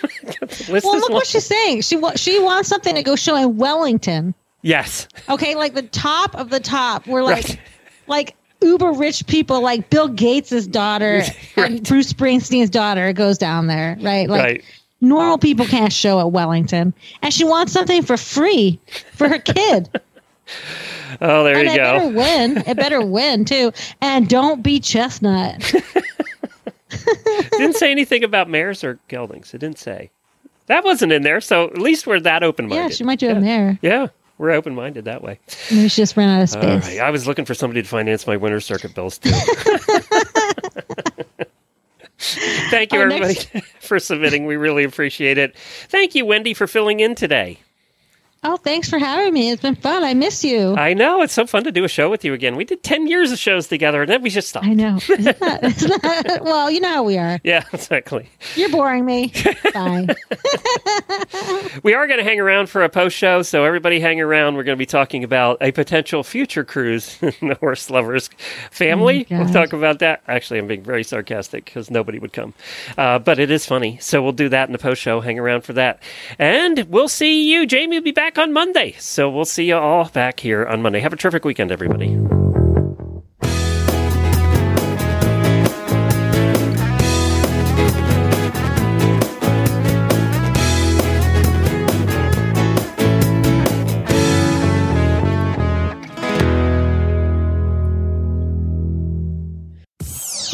Well, 0.69 0.81
look 0.83 1.09
long. 1.09 1.13
what 1.13 1.27
she's 1.27 1.45
saying. 1.47 1.83
She 1.83 1.97
wa- 1.97 2.15
she 2.17 2.39
wants 2.41 2.69
something 2.69 2.95
to 2.95 3.03
go 3.03 3.15
show 3.17 3.37
in 3.37 3.57
Wellington. 3.57 4.35
Yes. 4.63 5.09
Okay, 5.29 5.55
like 5.55 5.75
the 5.75 5.83
top 5.83 6.35
of 6.35 6.51
the 6.51 6.61
top. 6.61 7.07
We're 7.07 7.23
like 7.23 7.45
Right. 7.49 7.59
like 8.07 8.37
uber 8.63 8.93
rich 8.93 9.27
people, 9.27 9.61
like 9.61 9.91
Bill 9.91 10.09
Gates' 10.09 10.67
daughter 10.67 11.23
and 11.57 11.83
Bruce 11.87 12.13
Springsteen's 12.13 12.71
daughter 12.71 13.13
goes 13.13 13.39
down 13.39 13.67
there, 13.67 13.97
right? 14.01 14.29
Like 14.29 14.43
right. 14.43 14.65
Normal 15.01 15.39
people 15.39 15.67
can't 15.67 15.93
show 15.93 16.21
at 16.21 16.33
Wellington, 16.33 16.93
and 17.23 17.33
she 17.33 17.45
wants 17.45 17.73
something 17.73 18.03
for 18.03 18.17
free 18.17 18.79
for 19.13 19.29
her 19.29 19.39
kid. 19.39 19.89
Oh, 21.21 21.45
there 21.45 21.57
and 21.57 21.65
you 21.67 21.73
it 21.73 21.77
better 21.77 22.01
go. 22.01 22.09
win. 22.17 22.57
It 22.67 22.77
better 22.77 23.01
win 23.05 23.45
too. 23.45 23.73
And 24.01 24.29
don't 24.29 24.63
be 24.63 24.79
chestnut. 24.81 25.61
didn't 27.53 27.75
say 27.77 27.91
anything 27.91 28.25
about 28.25 28.49
mares 28.49 28.83
or 28.85 28.99
geldings. 29.09 29.53
It 29.55 29.59
didn't 29.59 29.79
say. 29.79 30.11
That 30.67 30.85
wasn't 30.85 31.13
in 31.13 31.23
there, 31.23 31.41
so 31.41 31.65
at 31.67 31.79
least 31.79 32.07
we're 32.07 32.21
that 32.21 32.43
open 32.43 32.69
minded. 32.69 32.83
Yeah, 32.83 32.89
she 32.97 33.05
might 33.05 33.19
do 33.19 33.29
it 33.29 33.41
there. 33.41 33.79
Yeah, 33.83 34.09
we're 34.39 34.51
open 34.53 34.75
minded 34.75 35.05
that 35.07 35.23
way. 35.23 35.39
Maybe 35.71 35.89
she 35.89 36.03
just 36.03 36.17
ran 36.17 36.29
out 36.29 36.43
of 36.43 36.51
space. 36.51 36.87
right. 36.87 37.01
I 37.01 37.11
was 37.11 37.27
looking 37.27 37.45
for 37.45 37.55
somebody 37.55 37.83
to 37.83 37.89
finance 37.89 38.27
my 38.27 38.37
winter 38.37 38.61
circuit 38.61 38.95
bills 38.95 39.19
too. 39.19 39.31
Thank 42.21 42.93
you, 42.93 43.01
Our 43.01 43.07
everybody, 43.07 43.35
next- 43.55 43.67
for 43.81 43.99
submitting. 43.99 44.45
We 44.47 44.57
really 44.57 44.85
appreciate 44.85 45.39
it. 45.39 45.57
Thank 45.89 46.15
you, 46.15 46.27
Wendy, 46.27 46.55
for 46.55 46.67
filling 46.67 47.01
in 47.01 47.15
today. 47.15 47.59
Oh, 48.43 48.57
thanks 48.57 48.89
for 48.89 48.99
having 48.99 49.35
me. 49.35 49.51
It's 49.51 49.61
been 49.61 49.75
fun. 49.75 50.03
I 50.03 50.15
miss 50.15 50.43
you. 50.43 50.75
I 50.75 50.95
know 50.95 51.21
it's 51.21 51.35
so 51.35 51.47
fun 51.47 51.63
to 51.65 51.73
do 51.73 51.85
a 51.85 51.89
show 51.89 52.09
with 52.09 52.25
you 52.25 52.33
again. 52.33 52.57
We 52.57 52.65
did 52.65 52.83
ten 52.83 53.07
years 53.07 53.31
of 53.33 53.39
shows 53.39 53.69
together, 53.69 54.01
and 54.01 54.11
then 54.11 54.23
we 54.23 54.31
just 54.31 54.49
stopped. 54.49 54.65
I 54.65 54.73
know. 54.73 54.97
Isn't 55.11 55.39
that- 55.41 55.63
isn't 55.63 56.43
well, 56.43 56.71
you 56.71 56.81
know 56.81 56.89
how 56.89 57.03
we 57.03 57.19
are. 57.19 57.39
Yeah, 57.45 57.65
exactly. 57.71 58.31
You're 58.55 58.71
boring 58.71 59.05
me. 59.05 59.31
Bye. 59.75 60.07
We 61.83 61.95
are 61.95 62.07
going 62.07 62.19
to 62.19 62.25
hang 62.25 62.41
around 62.41 62.69
for 62.69 62.83
a 62.83 62.89
post 62.89 63.17
show, 63.17 63.43
so 63.43 63.65
everybody 63.65 64.01
hang 64.01 64.21
around. 64.21 64.57
We're 64.57 64.65
going 64.65 64.77
to 64.77 64.79
be 64.79 64.87
talking 64.87 65.25
about 65.25 65.59
a 65.61 65.71
potential 65.73 66.23
future 66.23 66.65
cruise 66.65 67.19
in 67.23 67.49
the 67.49 67.57
Horseloverz 67.57 68.29
family. 68.71 69.27
Oh 69.31 69.39
we'll 69.41 69.53
talk 69.53 69.73
about 69.73 69.99
that. 70.01 70.23
Actually, 70.29 70.59
I'm 70.61 70.67
being 70.67 70.83
very 70.83 71.05
sarcastic 71.05 71.65
because 71.67 71.91
nobody 71.91 72.19
would 72.19 72.33
come, 72.33 72.55
uh, 72.99 73.19
but 73.19 73.39
it 73.39 73.51
is 73.51 73.67
funny. 73.67 73.99
So 74.01 74.23
we'll 74.23 74.33
do 74.33 74.49
that 74.51 74.69
in 74.69 74.73
the 74.73 74.79
post 74.79 75.01
show. 75.01 75.21
Hang 75.21 75.39
around 75.39 75.63
for 75.63 75.73
that, 75.75 76.03
and 76.39 76.81
we'll 76.89 77.09
see 77.09 77.51
you. 77.53 77.67
Jamie 77.67 77.97
will 77.99 78.05
be 78.05 78.11
back 78.13 78.30
on 78.39 78.53
Monday, 78.53 78.95
so 78.99 79.31
we'll 79.31 79.45
see 79.45 79.65
you 79.65 79.77
all 79.77 80.09
back 80.09 80.41
here 80.41 80.67
on 80.67 80.83
Monday. 80.83 81.01
Have 81.01 81.13
a 81.13 81.17
terrific 81.17 81.45
weekend, 81.45 81.73
everybody. 81.73 82.17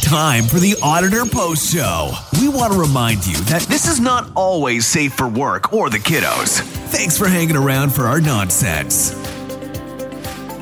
Time 0.07 0.45
for 0.45 0.61
the 0.61 0.77
Auditor 0.85 1.25
Post 1.27 1.75
Show. 1.75 2.13
We 2.41 2.49
want 2.49 2.73
to 2.73 2.79
remind 2.79 3.27
you 3.27 3.35
that 3.47 3.63
this 3.63 3.89
is 3.89 3.99
not 3.99 4.31
always 4.37 4.87
safe 4.87 5.13
for 5.13 5.27
work 5.29 5.73
or 5.73 5.91
the 5.91 5.99
kiddos. 5.99 6.61
Thanks 6.91 7.19
for 7.19 7.27
hanging 7.27 7.57
around 7.57 7.91
for 7.91 8.03
our 8.03 8.21
nonsense. 8.21 9.17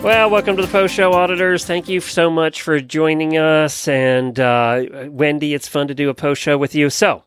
Well, 0.02 0.30
welcome 0.30 0.56
to 0.56 0.62
the 0.62 0.72
post 0.72 0.94
show, 0.94 1.12
auditors. 1.12 1.66
Thank 1.66 1.90
you 1.90 2.00
so 2.00 2.30
much 2.30 2.62
for 2.62 2.80
joining 2.80 3.36
us. 3.36 3.86
And 3.86 4.40
uh, 4.40 4.86
Wendy, 5.10 5.52
it's 5.52 5.68
fun 5.68 5.88
to 5.88 5.94
do 5.94 6.08
a 6.08 6.14
post 6.14 6.40
show 6.40 6.56
with 6.56 6.74
you. 6.74 6.88
So, 6.88 7.22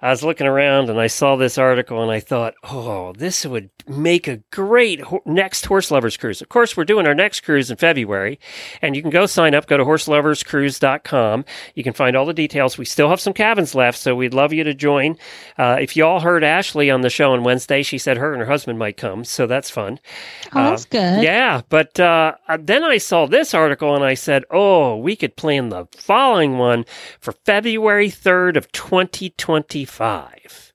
I 0.00 0.10
was 0.10 0.22
looking 0.22 0.46
around 0.46 0.90
and 0.90 1.00
I 1.00 1.08
saw 1.08 1.34
this 1.34 1.58
article 1.58 2.00
and 2.02 2.10
I 2.10 2.20
thought, 2.20 2.54
oh, 2.62 3.12
this 3.14 3.44
would 3.44 3.70
make 3.88 4.28
a 4.28 4.36
great 4.52 5.00
ho- 5.00 5.22
next 5.26 5.64
Horseloverz 5.64 6.18
Cruise. 6.18 6.40
Of 6.40 6.48
course, 6.48 6.76
we're 6.76 6.84
doing 6.84 7.06
our 7.06 7.14
next 7.14 7.40
cruise 7.40 7.70
in 7.70 7.76
February, 7.78 8.38
and 8.80 8.94
you 8.94 9.02
can 9.02 9.10
go 9.10 9.26
sign 9.26 9.54
up. 9.54 9.66
Go 9.66 9.76
to 9.76 9.84
horseloverzcruise.com. 9.84 11.44
You 11.74 11.82
can 11.82 11.94
find 11.94 12.16
all 12.16 12.26
the 12.26 12.34
details. 12.34 12.78
We 12.78 12.84
still 12.84 13.08
have 13.08 13.20
some 13.20 13.32
cabins 13.32 13.74
left, 13.74 13.98
so 13.98 14.14
we'd 14.14 14.34
love 14.34 14.52
you 14.52 14.62
to 14.64 14.74
join. 14.74 15.16
Uh, 15.56 15.78
if 15.80 15.96
you 15.96 16.04
all 16.04 16.20
heard 16.20 16.44
Ashley 16.44 16.90
on 16.90 17.00
the 17.00 17.10
show 17.10 17.32
on 17.32 17.42
Wednesday, 17.42 17.82
she 17.82 17.98
said 17.98 18.18
her 18.18 18.32
and 18.32 18.40
her 18.40 18.46
husband 18.48 18.78
might 18.78 18.96
come, 18.96 19.24
so 19.24 19.46
that's 19.46 19.70
fun. 19.70 19.98
Oh, 20.54 20.70
that's 20.70 20.84
good. 20.84 21.22
Yeah, 21.22 21.62
but 21.68 21.98
uh, 21.98 22.34
uh, 22.46 22.58
then 22.60 22.84
I 22.84 22.98
saw 22.98 23.26
this 23.26 23.54
article 23.54 23.94
and 23.94 24.04
I 24.04 24.14
said, 24.14 24.44
oh, 24.50 24.96
we 24.96 25.16
could 25.16 25.36
plan 25.36 25.70
the 25.70 25.86
following 25.96 26.58
one 26.58 26.84
for 27.20 27.32
February 27.32 28.10
3rd 28.10 28.56
of 28.56 28.70
2025. 29.88 30.72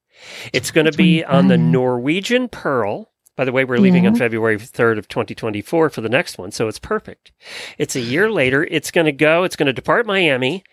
It's 0.53 0.71
going 0.71 0.85
to 0.85 0.97
be 0.97 1.23
on 1.23 1.47
the 1.47 1.57
Norwegian 1.57 2.47
Pearl. 2.49 3.12
By 3.35 3.45
the 3.45 3.51
way, 3.51 3.65
we're 3.65 3.79
leaving 3.79 4.05
on 4.05 4.15
February 4.15 4.57
3rd 4.57 4.99
of 4.99 5.07
2024 5.07 5.89
for 5.89 6.01
the 6.01 6.09
next 6.09 6.37
one, 6.37 6.51
so 6.51 6.67
it's 6.67 6.77
perfect. 6.77 7.31
It's 7.79 7.95
a 7.95 7.99
year 7.99 8.29
later. 8.29 8.63
It's 8.69 8.91
going 8.91 9.05
to 9.05 9.11
go, 9.11 9.43
it's 9.43 9.55
going 9.55 9.65
to 9.65 9.73
depart 9.73 10.05
Miami. 10.05 10.63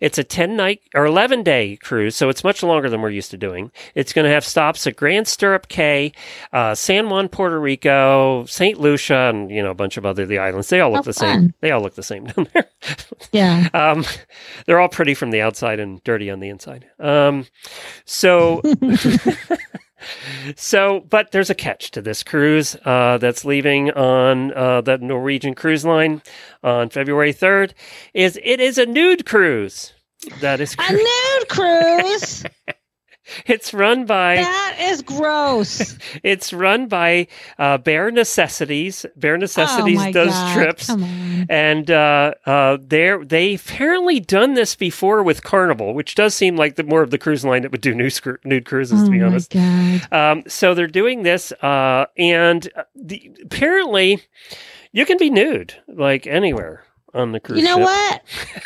It's 0.00 0.18
a 0.18 0.24
10 0.24 0.56
night 0.56 0.80
or 0.96 1.06
11 1.06 1.44
day 1.44 1.76
cruise, 1.76 2.16
so 2.16 2.28
it's 2.28 2.42
much 2.42 2.64
longer 2.64 2.90
than 2.90 3.02
we're 3.02 3.10
used 3.10 3.30
to 3.30 3.36
doing. 3.36 3.70
It's 3.94 4.12
going 4.12 4.24
to 4.24 4.32
have 4.32 4.44
stops 4.44 4.84
at 4.88 4.96
Grand 4.96 5.28
Stirrup 5.28 5.68
Cay, 5.68 6.12
uh, 6.52 6.74
San 6.74 7.08
Juan, 7.08 7.28
Puerto 7.28 7.60
Rico, 7.60 8.44
St. 8.46 8.80
Lucia, 8.80 9.30
and, 9.32 9.48
you 9.48 9.62
know, 9.62 9.70
a 9.70 9.74
bunch 9.74 9.96
of 9.96 10.04
other 10.04 10.26
the 10.26 10.38
islands. 10.38 10.70
They 10.70 10.80
all 10.80 10.90
look 10.90 11.00
Oh, 11.00 11.02
the 11.02 11.12
same. 11.12 11.54
They 11.60 11.70
all 11.70 11.80
look 11.82 11.94
the 11.94 12.02
same 12.02 12.24
down 12.24 12.48
there. 12.52 12.64
Yeah. 13.32 13.68
Um, 13.74 14.04
they're 14.66 14.80
all 14.80 14.88
pretty 14.88 15.12
from 15.14 15.30
the 15.32 15.40
outside 15.42 15.80
and 15.80 16.02
dirty 16.04 16.30
on 16.30 16.40
the 16.40 16.48
inside. 16.48 16.86
Um, 16.98 17.46
so, 18.06 18.62
so, 20.56 21.00
but 21.08 21.32
there's 21.32 21.50
a 21.50 21.54
catch 21.54 21.90
to 21.92 22.02
this 22.02 22.22
cruise 22.22 22.76
uh, 22.84 23.18
that's 23.18 23.44
leaving 23.44 23.90
on 23.92 24.52
uh, 24.54 24.80
that 24.82 25.02
Norwegian 25.02 25.54
cruise 25.54 25.84
line 25.84 26.22
on 26.62 26.90
February 26.90 27.34
3rd. 27.34 27.72
Is 28.14 28.38
it 28.42 28.60
is 28.60 28.78
a 28.78 28.86
nude 28.86 29.26
cruise? 29.26 29.92
That 30.40 30.60
is 30.60 30.74
A 30.78 30.92
nude 30.92 31.48
cruise? 31.48 32.44
It's 33.46 33.72
run 33.72 34.04
by 34.04 34.36
that 34.36 34.76
is 34.80 35.02
gross. 35.02 35.96
it's 36.22 36.52
run 36.52 36.86
by 36.86 37.28
uh, 37.58 37.78
Bare 37.78 38.10
Necessities. 38.10 39.06
Bare 39.16 39.38
Necessities 39.38 40.00
oh 40.00 40.12
does 40.12 40.30
God, 40.30 40.54
trips. 40.54 40.90
And 41.48 41.90
uh, 41.90 42.34
uh, 42.46 42.78
they're, 42.80 43.24
they've 43.24 43.62
apparently 43.64 44.20
done 44.20 44.54
this 44.54 44.74
before 44.74 45.22
with 45.22 45.42
Carnival, 45.42 45.94
which 45.94 46.14
does 46.14 46.34
seem 46.34 46.56
like 46.56 46.76
the 46.76 46.84
more 46.84 47.02
of 47.02 47.10
the 47.10 47.18
cruise 47.18 47.44
line 47.44 47.62
that 47.62 47.72
would 47.72 47.80
do 47.80 47.94
nude, 47.94 48.20
cru- 48.20 48.38
nude 48.44 48.64
cruises, 48.64 49.02
Oh 49.02 49.04
to 49.06 49.10
be 49.10 49.20
my 49.20 49.26
honest. 49.26 49.54
Um, 50.12 50.44
so 50.46 50.74
they're 50.74 50.86
doing 50.86 51.22
this, 51.22 51.52
uh, 51.62 52.06
and 52.16 52.70
uh, 52.76 52.84
the, 52.94 53.30
apparently 53.44 54.22
you 54.92 55.04
can 55.06 55.18
be 55.18 55.30
nude 55.30 55.74
like 55.88 56.26
anywhere 56.26 56.84
on 57.14 57.32
the 57.32 57.40
cruise. 57.40 57.58
You 57.58 57.64
know 57.64 57.76
ship. 57.76 57.84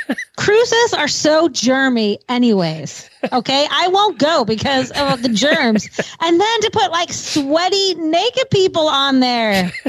what? 0.08 0.18
Cruises 0.36 0.94
are 0.94 1.08
so 1.08 1.48
germy, 1.48 2.18
anyways. 2.28 3.08
Okay, 3.32 3.66
I 3.70 3.88
won't 3.88 4.18
go 4.18 4.44
because 4.44 4.90
of 4.92 5.22
the 5.22 5.28
germs, 5.28 5.88
and 6.20 6.40
then 6.40 6.60
to 6.62 6.70
put 6.70 6.90
like 6.90 7.12
sweaty 7.12 7.94
naked 7.94 8.50
people 8.50 8.88
on 8.88 9.20
there. 9.20 9.72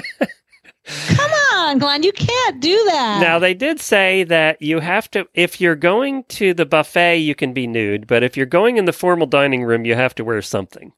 Come 0.85 1.31
on, 1.53 1.77
Glenn, 1.79 2.03
you 2.03 2.11
can't 2.11 2.59
do 2.59 2.75
that. 2.85 3.19
Now 3.21 3.39
they 3.39 3.53
did 3.53 3.79
say 3.79 4.23
that 4.25 4.61
you 4.61 4.79
have 4.81 5.09
to 5.11 5.27
if 5.33 5.61
you're 5.61 5.75
going 5.75 6.23
to 6.25 6.53
the 6.53 6.65
buffet 6.65 7.17
you 7.19 7.35
can 7.35 7.53
be 7.53 7.67
nude, 7.67 8.05
but 8.07 8.21
if 8.23 8.35
you're 8.35 8.45
going 8.45 8.77
in 8.77 8.85
the 8.85 8.93
formal 8.93 9.27
dining 9.27 9.63
room 9.63 9.85
you 9.85 9.95
have 9.95 10.13
to 10.15 10.23
wear 10.23 10.41
something. 10.41 10.91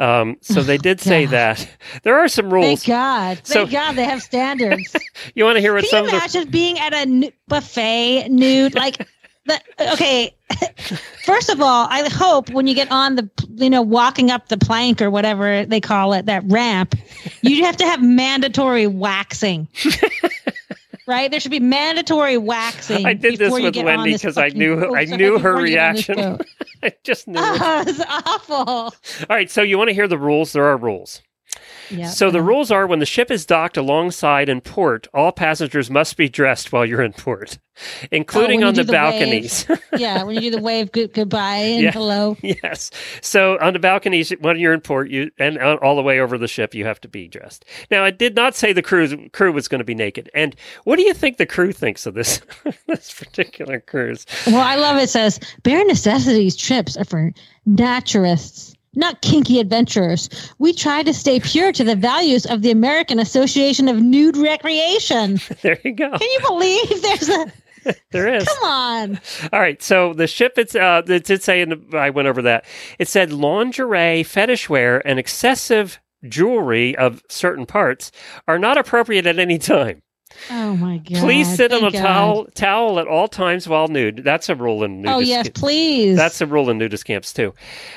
Um, 0.00 0.38
so 0.40 0.62
they 0.62 0.78
did 0.78 0.98
say 1.00 1.26
that. 1.26 1.68
There 2.04 2.18
are 2.18 2.26
some 2.28 2.52
rules. 2.52 2.82
Thank 2.82 2.86
God. 2.86 3.40
So- 3.44 3.54
Thank 3.66 3.70
God 3.72 3.92
they 3.96 4.04
have 4.04 4.22
standards. 4.22 4.96
You 5.34 5.44
want 5.44 5.56
to 5.56 5.60
hear 5.60 5.72
what 5.74 5.82
Can 5.82 5.90
some 5.90 6.04
you 6.04 6.06
of 6.06 6.10
the 6.10 6.16
imagine 6.38 6.50
being 6.50 6.78
at 6.80 6.92
a 6.94 6.96
n- 6.98 7.32
buffet 7.48 8.28
nude? 8.28 8.74
Like, 8.74 9.06
okay. 9.80 10.34
First 11.24 11.48
of 11.48 11.60
all, 11.60 11.86
I 11.90 12.08
hope 12.08 12.50
when 12.50 12.66
you 12.66 12.74
get 12.74 12.90
on 12.90 13.16
the, 13.16 13.30
you 13.54 13.70
know, 13.70 13.82
walking 13.82 14.30
up 14.30 14.48
the 14.48 14.58
plank 14.58 15.00
or 15.00 15.10
whatever 15.10 15.64
they 15.64 15.80
call 15.80 16.12
it, 16.12 16.26
that 16.26 16.42
ramp, 16.46 16.94
you 17.42 17.64
have 17.64 17.76
to 17.78 17.84
have 17.84 18.02
mandatory 18.02 18.86
waxing. 18.86 19.68
right? 21.06 21.30
There 21.30 21.40
should 21.40 21.50
be 21.50 21.60
mandatory 21.60 22.38
waxing. 22.38 23.06
I 23.06 23.14
did 23.14 23.38
this 23.38 23.52
with 23.52 23.76
Wendy 23.76 24.12
because 24.12 24.38
I 24.38 24.48
knew 24.48 24.84
oh, 24.84 24.94
I 24.94 25.04
knew 25.04 25.38
her 25.38 25.54
before 25.54 25.66
you 25.66 25.74
get 25.74 25.88
on 25.88 25.94
this 25.94 26.08
reaction. 26.08 26.46
I 26.82 26.92
just 27.04 27.28
knew. 27.28 27.38
it. 27.38 27.86
was 27.86 28.00
awful. 28.08 28.56
All 28.56 28.92
right, 29.28 29.50
so 29.50 29.62
you 29.62 29.78
want 29.78 29.88
to 29.88 29.94
hear 29.94 30.08
the 30.08 30.18
rules? 30.18 30.52
There 30.52 30.64
are 30.64 30.76
rules. 30.76 31.22
Yeah. 31.92 32.08
So 32.08 32.30
the 32.30 32.42
rules 32.42 32.70
are 32.70 32.86
when 32.86 32.98
the 32.98 33.06
ship 33.06 33.30
is 33.30 33.44
docked 33.46 33.76
alongside 33.76 34.48
in 34.48 34.60
port, 34.60 35.06
all 35.12 35.30
passengers 35.32 35.90
must 35.90 36.16
be 36.16 36.28
dressed 36.28 36.72
while 36.72 36.86
you're 36.86 37.02
in 37.02 37.12
port, 37.12 37.58
oh, 37.58 38.06
including 38.10 38.64
Oh, 38.64 38.68
on 38.68 38.74
the, 38.74 38.84
the 38.84 38.92
balconies. 38.92 39.66
yeah, 39.96 40.22
when 40.22 40.36
you 40.36 40.40
do 40.40 40.50
the 40.56 40.62
wave 40.62 40.90
good, 40.92 41.12
goodbye 41.12 41.56
and 41.56 41.82
Yeah. 41.82 41.90
hello. 41.92 42.36
yes. 42.42 42.90
So 43.20 43.58
on 43.60 43.72
the 43.74 43.78
balconies, 43.78 44.30
when 44.40 44.58
you're 44.58 44.72
in 44.72 44.80
port, 44.80 45.10
you 45.10 45.30
and 45.38 45.58
all 45.58 45.94
the 45.96 46.02
way 46.02 46.18
over 46.20 46.38
the 46.38 46.48
ship, 46.48 46.74
you 46.74 46.84
have 46.86 47.00
to 47.02 47.08
be 47.08 47.28
dressed. 47.28 47.64
Now, 47.90 48.04
I 48.04 48.10
did 48.10 48.34
not 48.34 48.54
say 48.54 48.72
the 48.72 48.82
crew 48.82 49.28
crew 49.30 49.52
was 49.52 49.68
going 49.68 49.80
to 49.80 49.84
be 49.84 49.94
naked. 49.94 50.30
And 50.34 50.56
what 50.84 50.96
do 50.96 51.02
you 51.02 51.12
think 51.14 51.36
the 51.36 51.46
crew 51.46 51.72
thinks 51.72 52.06
of 52.06 52.14
this 52.14 52.40
this 52.86 53.12
particular 53.12 53.80
cruise? 53.80 54.24
Well, 54.46 54.60
I 54.60 54.76
love 54.76 54.96
it 54.96 55.10
says 55.10 55.38
bare 55.62 55.84
necessities 55.84 56.56
trips 56.56 56.96
are 56.96 57.04
for 57.04 57.32
naturists, 57.68 58.74
not 58.94 59.20
kinky 59.22 59.58
adventurers. 59.60 60.28
We 60.58 60.72
try 60.72 61.02
to 61.02 61.14
stay 61.14 61.40
pure 61.40 61.72
to 61.72 61.84
the 61.84 61.96
values 61.96 62.44
of 62.46 62.62
the 62.62 62.70
American 62.70 63.18
Association 63.18 63.88
of 63.88 64.00
Nude 64.00 64.36
Recreation. 64.36 65.38
There 65.62 65.78
you 65.84 65.92
go. 65.92 66.10
Can 66.18 66.28
you 66.30 66.40
believe 66.46 67.02
there's 67.02 67.28
a 67.28 67.52
There 68.12 68.32
is. 68.32 68.44
come 68.44 68.62
on? 68.64 69.20
All 69.52 69.60
right, 69.60 69.82
so 69.82 70.12
the 70.12 70.26
ship 70.26 70.54
it's 70.56 70.74
uh 70.74 71.02
it 71.06 71.24
did 71.24 71.42
say 71.42 71.60
in 71.62 71.70
the, 71.70 71.98
I 71.98 72.10
went 72.10 72.28
over 72.28 72.42
that. 72.42 72.64
It 72.98 73.08
said 73.08 73.32
lingerie, 73.32 74.22
fetish 74.22 74.68
wear, 74.68 75.06
and 75.06 75.18
excessive 75.18 75.98
jewelry 76.28 76.96
of 76.96 77.22
certain 77.28 77.66
parts 77.66 78.12
are 78.46 78.58
not 78.58 78.78
appropriate 78.78 79.26
at 79.26 79.38
any 79.40 79.58
time. 79.58 80.02
Oh 80.50 80.76
my 80.76 80.98
god! 80.98 81.18
Please 81.18 81.52
sit 81.56 81.72
on 81.72 81.84
a 81.84 81.90
God. 81.90 82.00
towel 82.00 82.44
towel 82.54 82.98
at 83.00 83.06
all 83.08 83.28
times 83.28 83.68
while 83.68 83.88
nude. 83.88 84.22
That's 84.24 84.48
a 84.48 84.54
rule 84.54 84.82
in 84.84 85.02
nudist. 85.02 85.14
Oh 85.16 85.18
yes, 85.20 85.46
ca- 85.48 85.52
please. 85.54 86.16
That's 86.16 86.40
a 86.40 86.46
rule 86.46 86.70
in 86.70 86.78
nudist 86.78 87.04
camps 87.04 87.32
too. 87.32 87.52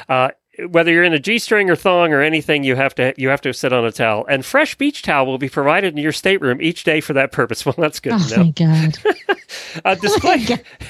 Uh, 0.10 0.32
whether 0.70 0.91
you're 0.91 1.03
in 1.03 1.14
a 1.14 1.20
g-string 1.20 1.70
or 1.70 1.76
thong 1.76 2.14
or 2.14 2.22
anything, 2.22 2.64
you 2.64 2.76
have 2.76 2.95
to 2.95 3.14
you 3.18 3.30
have 3.30 3.41
to 3.41 3.53
sit 3.53 3.74
on 3.74 3.86
a 3.86 3.91
towel. 3.91 4.26
And 4.28 4.45
fresh 4.45 4.76
beach 4.76 5.01
towel 5.01 5.26
will 5.26 5.38
be 5.38 5.49
provided 5.49 5.93
in 5.93 6.01
your 6.01 6.12
stateroom 6.12 6.62
each 6.62 6.84
day 6.84 7.01
for 7.01 7.14
that 7.14 7.32
purpose. 7.32 7.66
Well, 7.76 7.76
that's 7.78 7.99
good 7.99 8.14
oh 8.14 8.20
to 8.20 8.24
know. 8.38 8.51
thank 8.53 8.56
God. 8.56 9.18
Uh, 9.84 9.95
display, 9.95 10.45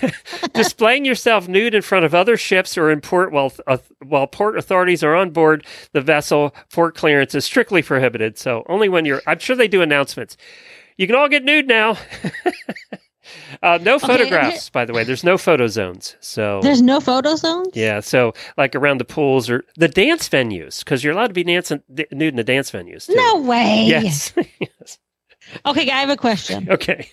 displaying 0.53 1.05
yourself 1.05 1.47
nude 1.47 1.73
in 1.75 1.81
front 1.81 2.05
of 2.05 2.13
other 2.15 2.37
ships 2.37 2.77
or 2.77 2.89
in 2.91 3.01
port 3.01 3.31
while 3.31 3.51
uh, 3.67 3.77
while 4.03 4.27
port 4.27 4.57
authorities 4.57 5.03
are 5.03 5.15
on 5.15 5.31
board 5.31 5.65
the 5.91 6.01
vessel, 6.01 6.53
port 6.71 6.95
clearance 6.95 7.35
is 7.35 7.45
strictly 7.45 7.81
prohibited. 7.81 8.37
So 8.37 8.63
only 8.67 8.89
when 8.89 9.05
you're. 9.05 9.21
I'm 9.27 9.39
sure 9.39 9.55
they 9.55 9.67
do 9.67 9.81
announcements. 9.81 10.37
You 10.97 11.07
can 11.07 11.15
all 11.15 11.29
get 11.29 11.43
nude 11.43 11.67
now. 11.67 11.97
Uh, 13.63 13.79
no 13.81 13.95
Okay, 13.95 14.07
photographs, 14.07 14.69
by 14.69 14.85
the 14.85 14.93
way. 14.93 15.03
There's 15.03 15.23
no 15.23 15.37
photo 15.37 15.67
zones. 15.67 16.15
So 16.19 16.59
There's 16.61 16.81
no 16.81 16.99
photo 16.99 17.35
zones. 17.35 17.69
yeah, 17.73 17.99
so 17.99 18.33
like 18.57 18.75
around 18.75 18.99
the 18.99 19.05
pools 19.05 19.49
or 19.49 19.63
the 19.77 19.87
dance 19.87 20.27
venues, 20.29 20.79
because 20.79 21.03
you're 21.03 21.13
allowed 21.13 21.27
to 21.27 21.33
be 21.33 21.43
dancing 21.43 21.81
d- 21.93 22.05
nude 22.11 22.29
in 22.33 22.35
the 22.35 22.43
dance 22.43 22.71
venues. 22.71 23.07
Too. 23.07 23.15
No 23.15 23.41
way. 23.41 23.85
Yes. 23.87 24.33
Okay, 25.63 25.91
I 25.91 25.99
have 25.99 26.09
a 26.09 26.17
question. 26.17 26.67
okay. 26.71 27.07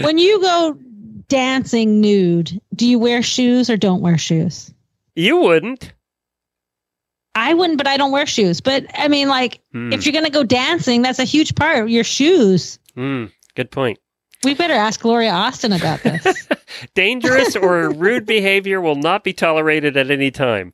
when 0.00 0.16
you 0.16 0.40
go 0.40 0.78
dancing 1.26 2.00
nude, 2.00 2.60
do 2.76 2.86
you 2.86 2.96
wear 2.98 3.22
shoes 3.22 3.68
or 3.68 3.76
don't 3.76 4.00
wear 4.00 4.16
shoes? 4.18 4.72
You 5.16 5.38
wouldn't. 5.38 5.92
I 7.34 7.54
wouldn't, 7.54 7.78
but 7.78 7.88
I 7.88 7.96
don't 7.96 8.12
wear 8.12 8.24
shoes. 8.26 8.60
But 8.60 8.86
I 8.94 9.08
mean, 9.08 9.28
like, 9.28 9.60
Hmm. 9.72 9.92
if 9.92 10.06
you're 10.06 10.12
going 10.12 10.24
to 10.26 10.30
go 10.30 10.44
dancing, 10.44 11.02
that's 11.02 11.18
a 11.18 11.24
huge 11.24 11.54
part 11.56 11.88
your 11.90 12.04
shoes. 12.04 12.78
Hmm. 12.94 13.26
good 13.56 13.70
point. 13.72 13.98
We 14.44 14.54
better 14.54 14.74
ask 14.74 14.98
Gloria 15.00 15.30
Austin 15.30 15.72
about 15.72 16.02
this. 16.02 16.48
Dangerous 16.94 17.54
or 17.54 17.90
rude 17.92 18.26
behavior 18.26 18.80
will 18.80 18.96
not 18.96 19.22
be 19.22 19.32
tolerated 19.32 19.96
at 19.96 20.10
any 20.10 20.32
time. 20.32 20.72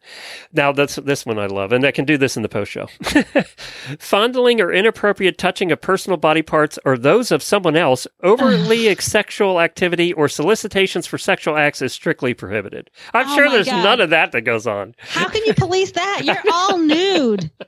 Now, 0.54 0.72
that's 0.72 0.96
this 0.96 1.26
one 1.26 1.38
I 1.38 1.46
love, 1.46 1.72
and 1.72 1.84
I 1.84 1.90
can 1.90 2.06
do 2.06 2.16
this 2.16 2.36
in 2.36 2.42
the 2.42 2.48
post 2.48 2.70
show. 2.72 2.86
Fondling 3.98 4.60
or 4.60 4.72
inappropriate 4.72 5.36
touching 5.36 5.70
of 5.70 5.80
personal 5.82 6.16
body 6.16 6.40
parts 6.40 6.78
or 6.86 6.96
those 6.96 7.30
of 7.30 7.42
someone 7.42 7.76
else, 7.76 8.06
overtly 8.24 8.94
sexual 8.96 9.60
activity, 9.60 10.14
or 10.14 10.28
solicitations 10.28 11.06
for 11.06 11.18
sexual 11.18 11.56
acts 11.56 11.82
is 11.82 11.92
strictly 11.92 12.32
prohibited. 12.32 12.90
I'm 13.12 13.28
Oh 13.28 13.34
sure 13.36 13.50
there's 13.50 13.66
God. 13.66 13.82
none 13.84 14.00
of 14.00 14.10
that 14.10 14.32
that 14.32 14.42
goes 14.42 14.66
on. 14.66 14.94
How 14.98 15.28
can 15.28 15.44
you 15.44 15.52
police 15.52 15.92
that? 15.92 16.22
You're 16.24 16.42
all 16.52 16.78
nude. 16.78 17.50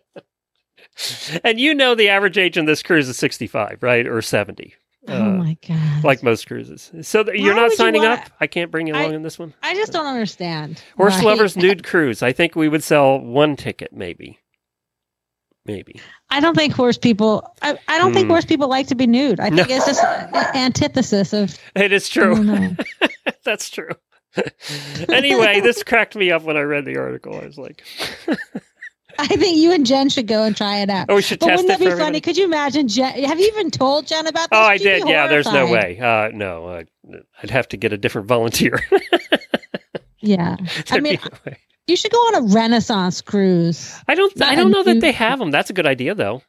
And 1.44 1.58
you 1.58 1.72
know 1.72 1.94
the 1.94 2.10
average 2.10 2.36
age 2.36 2.58
on 2.58 2.66
this 2.66 2.82
cruise 2.82 3.08
is 3.08 3.16
65, 3.16 3.78
right? 3.82 4.06
Or 4.06 4.20
70. 4.20 4.74
Oh 5.08 5.14
uh, 5.22 5.30
my 5.30 5.56
God. 5.66 6.04
Like 6.04 6.22
most 6.22 6.46
cruises. 6.46 6.90
So 7.02 7.22
th- 7.24 7.40
you're 7.40 7.54
not 7.54 7.62
would 7.64 7.70
you 7.72 7.76
signing 7.76 8.02
wanna- 8.02 8.14
up? 8.22 8.30
I 8.40 8.46
can't 8.46 8.70
bring 8.70 8.86
you 8.86 8.94
along 8.94 9.14
in 9.14 9.22
this 9.22 9.38
one? 9.38 9.54
I 9.62 9.74
just 9.74 9.92
don't 9.92 10.06
understand. 10.06 10.82
Horse 10.96 11.16
Right? 11.16 11.24
Lovers 11.24 11.56
Nude 11.56 11.84
Cruise. 11.84 12.22
I 12.22 12.32
think 12.32 12.54
we 12.56 12.68
would 12.68 12.82
sell 12.82 13.18
one 13.20 13.56
ticket, 13.56 13.92
maybe. 13.92 14.38
Maybe. 15.66 16.00
I 16.30 16.40
don't 16.40 16.54
think 16.56 16.72
horse 16.72 16.96
people. 16.98 17.46
I, 17.62 17.78
I 17.86 17.98
don't 17.98 18.12
think 18.14 18.26
Hmm. 18.26 18.30
horse 18.32 18.46
people 18.46 18.68
like 18.68 18.86
to 18.88 18.94
be 18.94 19.06
nude. 19.06 19.40
I 19.40 19.50
think 19.50 19.68
No. 19.68 19.76
it's 19.76 19.86
just 19.86 20.02
an 20.34 20.56
antithesis 20.56 21.32
of. 21.32 21.56
It 21.76 21.92
is 21.92 22.08
true. 22.08 22.74
That's 23.44 23.68
true. 23.70 23.90
anyway, 25.08 25.60
this 25.60 25.82
cracked 25.82 26.16
me 26.16 26.30
up 26.30 26.42
when 26.42 26.56
I 26.56 26.60
read 26.62 26.84
the 26.86 26.96
article. 26.98 27.34
I 27.40 27.44
was 27.46 27.58
like, 27.58 27.84
I 29.30 29.36
think 29.36 29.58
you 29.58 29.72
and 29.72 29.84
Jen 29.84 30.08
should 30.08 30.26
go 30.26 30.44
and 30.44 30.56
try 30.56 30.78
it 30.78 30.90
out. 30.90 31.06
Oh, 31.08 31.16
we 31.16 31.22
should 31.22 31.38
but 31.40 31.46
test 31.46 31.62
wouldn't 31.62 31.78
that 31.78 31.90
be 31.90 31.96
funny? 31.96 32.20
Could 32.20 32.36
you 32.36 32.44
imagine 32.44 32.88
Jen? 32.88 33.24
Have 33.24 33.38
you 33.38 33.46
even 33.48 33.70
told 33.70 34.06
Jen 34.06 34.26
about 34.26 34.50
this? 34.50 34.58
oh, 34.58 34.62
I 34.62 34.76
She'd 34.76 34.84
did. 34.84 35.08
Yeah, 35.08 35.26
there's 35.26 35.50
no 35.50 35.66
way. 35.66 35.98
Uh, 35.98 36.30
no, 36.32 36.66
uh, 36.66 36.84
I'd 37.42 37.50
have 37.50 37.68
to 37.68 37.76
get 37.76 37.92
a 37.92 37.98
different 37.98 38.28
volunteer. 38.28 38.80
Yeah, 40.20 40.56
I 40.90 41.00
mean, 41.00 41.18
no 41.46 41.52
you 41.86 41.96
should 41.96 42.12
go 42.12 42.18
on 42.18 42.34
a 42.36 42.54
Renaissance 42.54 43.20
cruise. 43.20 43.94
I 44.06 44.14
don't. 44.14 44.40
I 44.42 44.54
don't 44.54 44.70
know 44.70 44.82
that 44.84 45.00
they 45.00 45.12
have 45.12 45.38
them. 45.38 45.50
That's 45.50 45.70
a 45.70 45.72
good 45.72 45.86
idea, 45.86 46.14
though. 46.14 46.42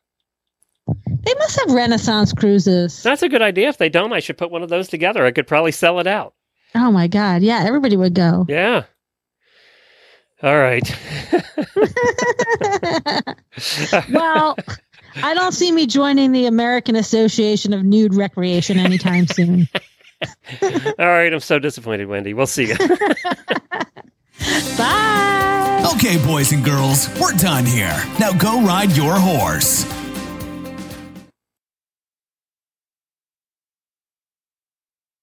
They 0.88 1.34
must 1.36 1.60
have 1.60 1.72
Renaissance 1.72 2.34
cruises. 2.34 3.02
That's 3.02 3.24
a 3.24 3.30
good 3.30 3.42
idea. 3.42 3.70
If 3.70 3.78
they 3.78 3.90
don't, 3.90 4.14
I 4.14 4.20
should 4.20 4.38
put 4.38 4.52
one 4.52 4.64
of 4.64 4.70
those 4.70 4.88
together. 4.88 5.26
I 5.26 5.32
could 5.32 5.48
probably 5.48 5.72
sell 5.72 6.00
it 6.00 6.08
out. 6.08 6.34
Oh 6.76 6.92
my 6.92 7.08
God! 7.08 7.42
Yeah, 7.42 7.64
everybody 7.66 7.96
would 7.96 8.14
go. 8.14 8.46
Yeah. 8.50 8.84
All 10.44 10.58
right. 10.58 10.84
well, 14.12 14.58
I 15.24 15.34
don't 15.34 15.52
see 15.52 15.72
me 15.72 15.86
joining 15.86 16.32
the 16.32 16.48
American 16.48 16.96
Association 16.96 17.74
of 17.74 17.84
Nude 17.84 18.16
Recreation 18.16 18.80
anytime 18.80 19.28
soon. 19.28 19.68
All 20.62 20.94
right. 20.98 21.32
I'm 21.32 21.40
so 21.40 21.60
disappointed, 21.60 22.08
Wendy. 22.08 22.34
We'll 22.34 22.48
see 22.48 22.70
you. 22.70 22.78
Bye. 24.78 25.92
Okay, 25.96 26.18
boys 26.26 26.52
and 26.52 26.66
girls, 26.66 27.08
we're 27.20 27.34
done 27.34 27.66
here. 27.66 28.04
Now 28.20 28.32
go 28.34 28.62
ride 28.62 28.96
your 28.96 29.14
horse. 29.16 29.86